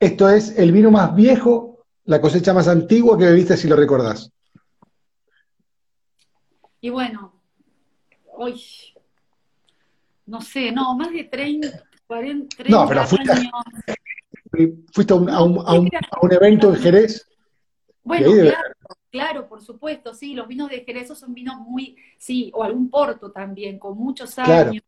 esto 0.00 0.30
es 0.30 0.58
el 0.58 0.72
vino 0.72 0.90
más 0.90 1.14
viejo, 1.14 1.84
la 2.04 2.22
cosecha 2.22 2.54
más 2.54 2.68
antigua 2.68 3.18
que 3.18 3.26
bebiste, 3.26 3.54
si 3.58 3.68
lo 3.68 3.76
recordás. 3.76 4.32
Y 6.80 6.88
bueno, 6.88 7.34
hoy, 8.32 8.64
no 10.24 10.40
sé, 10.40 10.72
no, 10.72 10.96
más 10.96 11.12
de 11.12 11.24
30, 11.24 11.84
40, 12.10 12.56
30 12.56 12.76
no, 12.76 12.88
pero 12.88 13.04
fuiste, 13.04 13.30
años. 13.30 13.52
¿Fuiste 14.92 15.12
a 15.12 15.16
un, 15.16 15.30
a 15.30 15.42
un, 15.44 16.32
evento 16.32 16.74
en 16.74 16.80
Jerez? 16.80 17.24
Bueno, 18.02 18.32
claro, 18.32 18.74
claro, 19.12 19.48
por 19.48 19.62
supuesto, 19.62 20.12
sí, 20.12 20.34
los 20.34 20.48
vinos 20.48 20.68
de 20.70 20.80
Jerez 20.80 21.16
son 21.16 21.32
vinos 21.32 21.54
muy, 21.60 21.96
sí, 22.18 22.50
o 22.52 22.64
algún 22.64 22.90
porto 22.90 23.30
también, 23.30 23.78
con 23.78 23.96
muchos 23.96 24.36
años. 24.40 24.82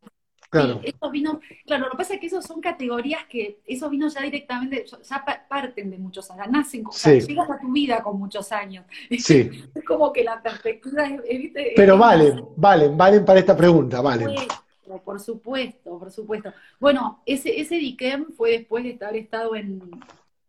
Claro. 0.51 0.81
esos 0.83 1.11
vinos, 1.13 1.39
claro, 1.65 1.85
lo 1.85 1.93
que 1.93 1.97
pasa 1.97 2.15
es 2.15 2.21
que 2.21 2.27
esos 2.27 2.45
son 2.45 2.61
categorías 2.61 3.25
que 3.27 3.61
esos 3.65 3.89
vinos 3.89 4.13
ya 4.13 4.21
directamente, 4.21 4.85
ya 4.85 5.25
parten 5.49 5.91
de 5.91 5.99
muchos 5.99 6.29
años, 6.31 6.49
nacen, 6.51 6.83
con, 6.83 6.93
llegas 6.93 7.49
a 7.49 7.59
tu 7.59 7.73
vida 7.73 8.03
con 8.03 8.19
muchos 8.19 8.51
años. 8.51 8.85
Sí. 9.19 9.49
es 9.75 9.85
como 9.85 10.13
que 10.13 10.25
la 10.25 10.43
perspectiva 10.43 11.07
es, 11.07 11.53
Pero 11.77 11.97
valen, 11.97 12.45
valen, 12.57 12.97
valen 12.99 13.25
para 13.25 13.39
esta 13.39 13.57
pregunta, 13.57 14.01
valen. 14.01 14.29
Por 15.01 15.21
supuesto, 15.21 15.99
por 15.99 16.11
supuesto. 16.11 16.53
Bueno, 16.81 17.23
ese, 17.27 17.61
ese 17.61 17.77
Diquem 17.77 18.33
fue 18.33 18.51
después 18.51 18.85
de 18.85 18.99
haber 19.05 19.23
estado 19.23 19.55
en, 19.57 19.81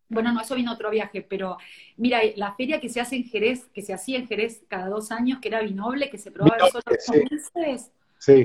bueno, 0.09 0.31
no, 0.31 0.41
eso 0.41 0.55
vino 0.55 0.71
otro 0.71 0.89
viaje, 0.89 1.21
pero 1.21 1.57
mira, 1.97 2.19
la 2.35 2.53
feria 2.55 2.79
que 2.79 2.89
se 2.89 3.01
hace 3.01 3.15
en 3.15 3.25
Jerez, 3.25 3.65
que 3.73 3.81
se 3.81 3.93
hacía 3.93 4.19
en 4.19 4.27
Jerez 4.27 4.63
cada 4.67 4.87
dos 4.87 5.11
años, 5.11 5.39
que 5.39 5.47
era 5.47 5.61
Vinoble, 5.61 6.09
que 6.09 6.17
se 6.17 6.31
probaba 6.31 6.69
solo 6.69 6.83
dos 6.85 7.31
meses, 7.31 7.91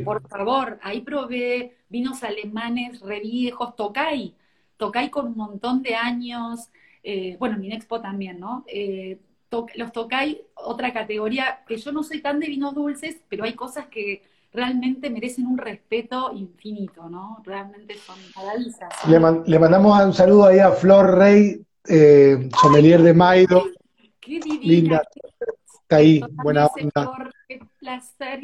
por 0.04 0.26
favor, 0.28 0.78
ahí 0.82 1.02
probé 1.02 1.76
vinos 1.88 2.22
alemanes 2.22 3.00
re 3.00 3.20
viejos, 3.20 3.76
Tokai, 3.76 4.34
Tokai 4.76 5.10
con 5.10 5.26
un 5.26 5.36
montón 5.36 5.82
de 5.82 5.94
años, 5.94 6.70
eh, 7.02 7.36
bueno, 7.38 7.58
Minexpo 7.58 8.00
también, 8.00 8.40
¿no? 8.40 8.64
Eh, 8.66 9.18
los 9.76 9.92
Tokai, 9.92 10.42
otra 10.54 10.92
categoría, 10.92 11.64
que 11.66 11.76
yo 11.76 11.92
no 11.92 12.02
soy 12.02 12.20
tan 12.20 12.40
de 12.40 12.48
vinos 12.48 12.74
dulces, 12.74 13.20
pero 13.28 13.44
hay 13.44 13.54
cosas 13.54 13.86
que 13.86 14.22
realmente 14.52 15.10
merecen 15.10 15.46
un 15.46 15.58
respeto 15.58 16.32
infinito, 16.34 17.08
¿no? 17.08 17.42
Realmente 17.44 17.96
son 17.98 18.16
maravillosas. 18.36 19.46
Le, 19.46 19.58
mandamos 19.58 20.04
un 20.04 20.14
saludo 20.14 20.46
ahí 20.46 20.58
a 20.58 20.70
Flor 20.72 21.18
Rey, 21.18 21.60
eh, 21.88 22.48
sommelier 22.60 23.02
de 23.02 23.14
Maido. 23.14 23.64
Qué 24.20 24.40
divina. 24.40 25.02
Está 25.82 25.96
ahí, 25.96 26.20
buena 26.42 26.66
onda 26.66 27.28
placer. 27.78 28.40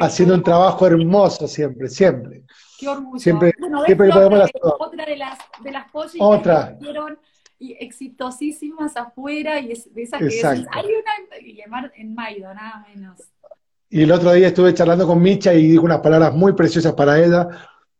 Haciendo 0.00 0.34
un 0.34 0.42
trabajo 0.42 0.86
hermoso 0.86 1.46
siempre, 1.46 1.88
siempre. 1.88 2.44
Qué 2.78 2.88
orgullo. 2.88 3.18
Siempre, 3.18 3.52
siempre 3.86 4.08
podemos 4.08 4.50
Otra 4.78 5.06
de 5.06 5.16
las, 5.16 5.38
de 5.62 5.70
las 5.70 5.86
otra. 6.18 6.68
que 6.68 6.84
hicieron 6.84 7.18
y 7.58 7.72
exitosísimas 7.78 8.96
afuera 8.96 9.60
y 9.60 9.72
es 9.72 9.92
de 9.92 10.02
esas 10.02 10.20
que 10.20 10.46
hay 10.46 10.86
una 11.66 11.92
en 11.94 12.14
Maido, 12.14 12.54
nada 12.54 12.86
menos. 12.88 13.20
Y 13.90 14.02
el 14.02 14.12
otro 14.12 14.32
día 14.32 14.48
estuve 14.48 14.72
charlando 14.72 15.06
con 15.06 15.20
Micha 15.20 15.52
y 15.52 15.68
dijo 15.68 15.84
unas 15.84 16.00
palabras 16.00 16.32
muy 16.32 16.52
preciosas 16.52 16.92
para 16.94 17.22
ella, 17.22 17.48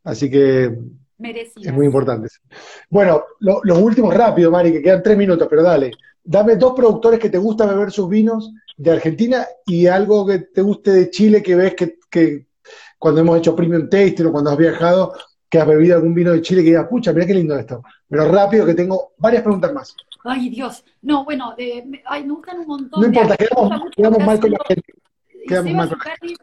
así 0.04 0.30
que 0.30 0.78
es 1.22 1.72
muy 1.72 1.86
importante. 1.86 2.28
Bueno, 2.88 3.24
lo, 3.40 3.60
lo 3.64 3.78
último 3.78 4.10
rápido, 4.10 4.50
Mari, 4.50 4.72
que 4.72 4.82
quedan 4.82 5.02
tres 5.02 5.18
minutos, 5.18 5.48
pero 5.50 5.62
dale. 5.62 5.90
Dame 6.22 6.56
dos 6.56 6.74
productores 6.74 7.18
que 7.18 7.28
te 7.28 7.38
gusta 7.38 7.66
beber 7.66 7.90
sus 7.90 8.08
vinos 8.08 8.52
de 8.76 8.92
Argentina 8.92 9.46
y 9.66 9.86
algo 9.86 10.24
que 10.26 10.38
te 10.38 10.62
guste 10.62 10.92
de 10.92 11.10
Chile 11.10 11.42
que 11.42 11.56
ves 11.56 11.74
que, 11.74 12.46
cuando 12.98 13.20
hemos 13.20 13.38
hecho 13.38 13.56
premium 13.56 13.88
tasting 13.88 14.26
o 14.26 14.32
cuando 14.32 14.50
has 14.50 14.56
viajado, 14.56 15.12
que 15.48 15.58
has 15.58 15.66
bebido 15.66 15.96
algún 15.96 16.14
vino 16.14 16.32
de 16.32 16.40
Chile 16.40 16.62
que 16.62 16.68
digas, 16.68 16.86
pucha, 16.88 17.12
mira 17.12 17.26
qué 17.26 17.34
lindo 17.34 17.58
esto. 17.58 17.82
Pero 18.08 18.30
rápido, 18.30 18.64
que 18.64 18.74
tengo 18.74 19.12
varias 19.18 19.42
preguntas 19.42 19.72
más. 19.72 19.96
Ay, 20.24 20.50
Dios. 20.50 20.84
No, 21.02 21.24
bueno, 21.24 21.54
me, 21.58 22.02
ay, 22.06 22.24
me 22.24 22.34
gustan 22.34 22.60
un 22.60 22.66
montón. 22.66 23.00
No 23.00 23.06
importa, 23.06 23.36
quedamos, 23.36 24.24
mal 24.24 24.38
con 24.38 24.50
la 24.50 24.58
gente. 24.68 24.94
Quedamos 25.50 25.90
la 25.90 26.16
gente. 26.20 26.34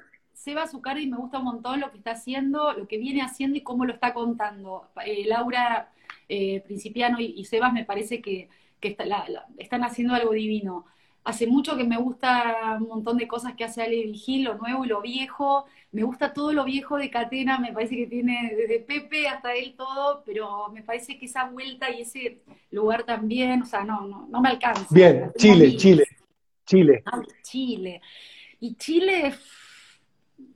Seba 0.48 0.66
Zucardi 0.66 1.08
me 1.08 1.18
gusta 1.18 1.40
un 1.40 1.44
montón 1.44 1.82
lo 1.82 1.92
que 1.92 1.98
está 1.98 2.12
haciendo, 2.12 2.72
lo 2.72 2.88
que 2.88 2.98
viene 2.98 3.22
haciendo 3.22 3.58
y 3.58 3.62
cómo 3.62 3.84
lo 3.84 3.92
está 3.92 4.14
contando. 4.14 4.88
Eh, 5.06 5.26
Laura 5.28 5.92
eh, 6.30 6.62
Principiano 6.62 7.20
y, 7.20 7.44
Sebas 7.44 7.74
me 7.74 7.84
parece 7.84 8.22
que, 8.22 8.50
están 8.80 9.84
haciendo 9.84 10.14
algo 10.14 10.32
divino. 10.32 10.86
Hace 11.26 11.48
mucho 11.48 11.76
que 11.76 11.84
me 11.84 11.98
gusta 11.98 12.78
un 12.80 12.88
montón 12.88 13.18
de 13.18 13.28
cosas 13.28 13.56
que 13.56 13.66
hace 13.66 13.82
Ale 13.82 14.04
Vigil, 14.04 14.46
lo 14.46 14.56
nuevo 14.56 14.86
y 14.86 14.88
lo 14.88 15.02
viejo. 15.02 15.66
Me 15.92 16.04
gusta 16.04 16.32
todo 16.32 16.54
lo 16.54 16.64
viejo 16.64 16.96
de 16.96 17.10
Catena, 17.10 17.60
me 17.60 17.74
parece 17.74 17.98
que 17.98 18.08
tiene 18.08 18.54
desde 18.56 18.80
Pepe 18.80 19.28
hasta 19.28 19.54
él 19.54 19.76
todo, 19.76 20.24
pero 20.26 20.70
me 20.70 20.84
parece 20.84 21.20
que 21.20 21.26
esa 21.26 21.50
vuelta 21.50 21.90
y 21.92 22.04
ese 22.04 22.40
lugar 22.72 23.04
también, 23.04 23.64
o 23.64 23.66
sea, 23.66 23.84
no, 23.84 24.08
no, 24.08 24.28
no 24.30 24.40
me 24.40 24.48
alcanza. 24.48 24.88
Bien, 24.92 25.30
Chile, 25.36 25.76
Chile, 25.76 26.06
Chile. 26.66 27.04
Ah, 27.06 27.22
Chile. 27.42 28.02
Y 28.60 28.76
Chile 28.76 29.34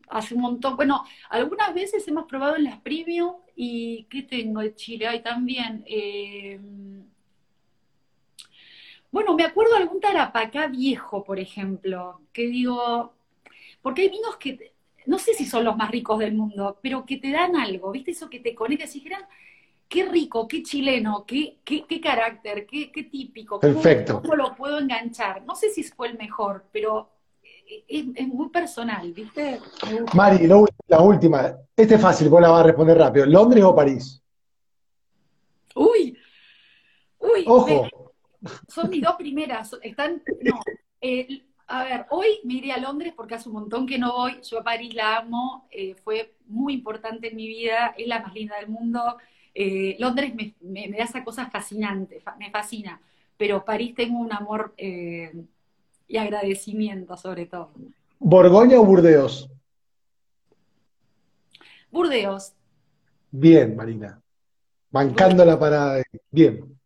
hace 0.09 0.35
un 0.35 0.41
montón, 0.41 0.75
bueno, 0.75 1.05
algunas 1.29 1.73
veces 1.73 2.07
hemos 2.07 2.25
probado 2.25 2.57
en 2.57 2.65
las 2.65 2.79
premium 2.81 3.35
y 3.55 4.05
¿qué 4.09 4.23
tengo 4.23 4.61
de 4.61 4.75
Chile? 4.75 5.07
Hay 5.07 5.21
también... 5.21 5.83
Eh, 5.87 6.59
bueno, 9.11 9.35
me 9.35 9.43
acuerdo 9.43 9.73
de 9.73 9.79
algún 9.79 9.99
tarapacá 9.99 10.67
viejo, 10.67 11.23
por 11.23 11.37
ejemplo, 11.37 12.21
que 12.31 12.47
digo, 12.47 13.13
porque 13.81 14.03
hay 14.03 14.09
vinos 14.09 14.37
que, 14.37 14.73
no 15.05 15.19
sé 15.19 15.33
si 15.33 15.45
son 15.45 15.65
los 15.65 15.75
más 15.75 15.91
ricos 15.91 16.17
del 16.19 16.33
mundo, 16.33 16.79
pero 16.81 17.05
que 17.05 17.17
te 17.17 17.31
dan 17.31 17.57
algo, 17.57 17.91
¿viste? 17.91 18.11
Eso 18.11 18.29
que 18.29 18.39
te 18.39 18.55
conecta, 18.55 18.87
si 18.87 18.99
dijeran, 18.99 19.23
qué 19.89 20.05
rico, 20.05 20.47
qué 20.47 20.63
chileno, 20.63 21.25
qué, 21.27 21.57
qué, 21.65 21.83
qué 21.85 21.99
carácter, 21.99 22.65
qué, 22.65 22.89
qué 22.91 23.03
típico, 23.03 23.59
Perfecto. 23.59 24.21
¿cómo, 24.21 24.35
lo 24.35 24.55
puedo 24.55 24.79
enganchar? 24.79 25.43
No 25.43 25.55
sé 25.55 25.69
si 25.69 25.83
fue 25.83 26.07
el 26.07 26.17
mejor, 26.17 26.65
pero 26.71 27.09
es, 27.87 28.05
es 28.15 28.27
muy 28.27 28.49
personal, 28.49 29.11
¿viste? 29.13 29.59
Mari, 30.13 30.47
la 30.47 30.99
última, 30.99 31.55
este 31.75 31.95
es 31.95 32.01
fácil, 32.01 32.29
vos 32.29 32.41
la 32.41 32.49
vas 32.49 32.61
a 32.61 32.67
responder 32.67 32.97
rápido, 32.97 33.25
¿Londres 33.25 33.63
o 33.63 33.75
París? 33.75 34.21
Uy, 35.75 36.17
uy, 37.19 37.43
ojo 37.47 37.87
son 38.67 38.89
mis 38.89 39.01
dos 39.01 39.15
primeras, 39.15 39.75
están, 39.81 40.21
no, 40.41 40.59
eh, 40.99 41.43
a 41.67 41.83
ver, 41.83 42.05
hoy 42.09 42.39
me 42.43 42.55
iré 42.55 42.71
a 42.71 42.77
Londres 42.77 43.13
porque 43.15 43.35
hace 43.35 43.49
un 43.49 43.55
montón 43.55 43.85
que 43.85 43.97
no 43.97 44.13
voy, 44.13 44.41
yo 44.41 44.59
a 44.59 44.63
París 44.63 44.93
la 44.93 45.17
amo, 45.17 45.67
eh, 45.71 45.95
fue 46.03 46.33
muy 46.47 46.73
importante 46.73 47.29
en 47.29 47.35
mi 47.35 47.47
vida, 47.47 47.93
es 47.97 48.07
la 48.07 48.21
más 48.21 48.33
linda 48.33 48.57
del 48.57 48.69
mundo, 48.69 49.17
eh, 49.53 49.95
Londres 49.99 50.33
me, 50.35 50.87
da 50.89 51.03
esa 51.03 51.23
cosa 51.23 51.49
fascinante, 51.49 52.21
me 52.39 52.49
fascina, 52.49 52.99
pero 53.37 53.63
París 53.63 53.93
tengo 53.95 54.19
un 54.19 54.33
amor 54.33 54.73
y 56.11 56.17
agradecimiento 56.17 57.15
sobre 57.15 57.45
todo. 57.45 57.71
¿Borgoña 58.19 58.79
o 58.79 58.85
Burdeos? 58.85 59.49
Burdeos. 61.89 62.53
Bien, 63.31 63.75
Marina. 63.75 64.21
Bancando 64.89 65.45
la 65.45 65.57
parada. 65.57 66.03
Bien. 66.29 66.77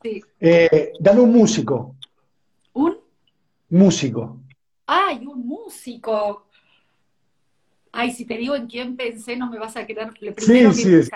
Sí. 0.00 0.22
Eh, 0.38 0.92
dame 1.00 1.20
un 1.20 1.32
músico. 1.32 1.96
¿Un? 2.72 2.96
Músico. 3.70 4.40
¡Ay, 4.86 5.26
un 5.26 5.46
músico! 5.46 6.46
Ay, 7.92 8.12
si 8.12 8.24
te 8.24 8.36
digo 8.36 8.54
en 8.54 8.68
quién 8.68 8.96
pensé, 8.96 9.36
no 9.36 9.50
me 9.50 9.58
vas 9.58 9.76
a 9.76 9.84
quedar. 9.84 10.14
Le 10.20 10.32
primero 10.32 10.72
sí, 10.72 10.84
que 10.84 11.02
sí. 11.02 11.10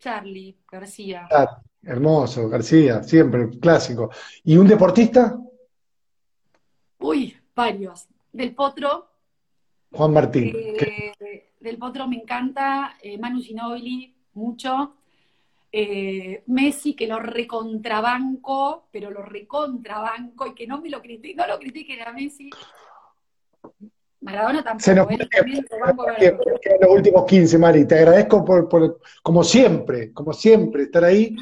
Charlie 0.00 0.56
García. 0.70 1.28
Ah, 1.30 1.62
hermoso, 1.86 2.48
García, 2.48 3.02
siempre, 3.02 3.48
clásico. 3.60 4.10
¿Y 4.44 4.56
un 4.56 4.66
deportista? 4.66 5.38
Uy, 6.98 7.36
varios. 7.54 8.06
Del 8.32 8.54
Potro. 8.54 9.08
Juan 9.92 10.12
Martín. 10.12 10.52
Eh, 10.54 11.52
del 11.60 11.78
Potro 11.78 12.06
me 12.08 12.16
encanta. 12.16 12.96
Eh, 13.00 13.16
Manu 13.18 13.40
Ginobili, 13.40 14.14
mucho. 14.34 14.96
Eh, 15.72 16.42
Messi, 16.46 16.94
que 16.94 17.06
lo 17.06 17.18
recontrabanco, 17.18 18.88
pero 18.90 19.10
lo 19.10 19.22
recontrabanco 19.22 20.46
y 20.46 20.54
que 20.54 20.66
no 20.66 20.80
me 20.80 20.90
lo 20.90 21.02
critiquen, 21.02 21.36
no 21.36 21.46
lo 21.46 21.58
critiquen 21.58 22.02
a 22.02 22.12
Messi. 22.12 22.50
Maradona 24.26 24.62
tampoco, 24.64 24.84
Se 24.84 24.94
nos 24.94 25.08
él 25.08 26.36
fue 26.36 26.78
los 26.80 26.90
últimos 26.90 27.24
15, 27.26 27.58
Mari. 27.58 27.86
Te 27.86 27.94
agradezco 27.94 28.44
por, 28.44 28.68
por- 28.68 28.98
como 29.22 29.44
siempre, 29.44 30.12
como 30.12 30.32
siempre, 30.32 30.82
estar 30.82 31.04
ahí 31.04 31.36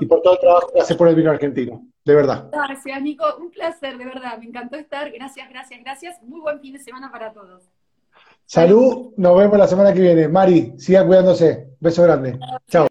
y 0.00 0.06
por 0.06 0.22
todo 0.22 0.32
el 0.34 0.40
trabajo 0.40 0.70
que 0.74 0.80
hace 0.80 0.94
por 0.94 1.08
el 1.08 1.14
vino 1.14 1.30
argentino. 1.30 1.86
De 2.02 2.14
verdad. 2.14 2.48
Gracias, 2.50 3.02
Nico. 3.02 3.24
Un 3.38 3.50
placer, 3.50 3.98
de 3.98 4.04
verdad. 4.06 4.38
Me 4.38 4.46
encantó 4.46 4.76
estar. 4.76 5.10
Gracias, 5.12 5.48
gracias, 5.50 5.80
gracias. 5.82 6.22
Muy 6.22 6.40
buen 6.40 6.60
fin 6.60 6.72
de 6.72 6.78
semana 6.78 7.12
para 7.12 7.32
todos. 7.32 7.62
Salud, 8.46 9.12
nos 9.16 9.38
vemos 9.38 9.58
la 9.58 9.66
semana 9.66 9.92
que 9.92 10.00
viene. 10.00 10.28
Mari, 10.28 10.74
siga 10.78 11.06
cuidándose. 11.06 11.68
Beso 11.80 12.02
grande. 12.02 12.38
Chao. 12.68 12.82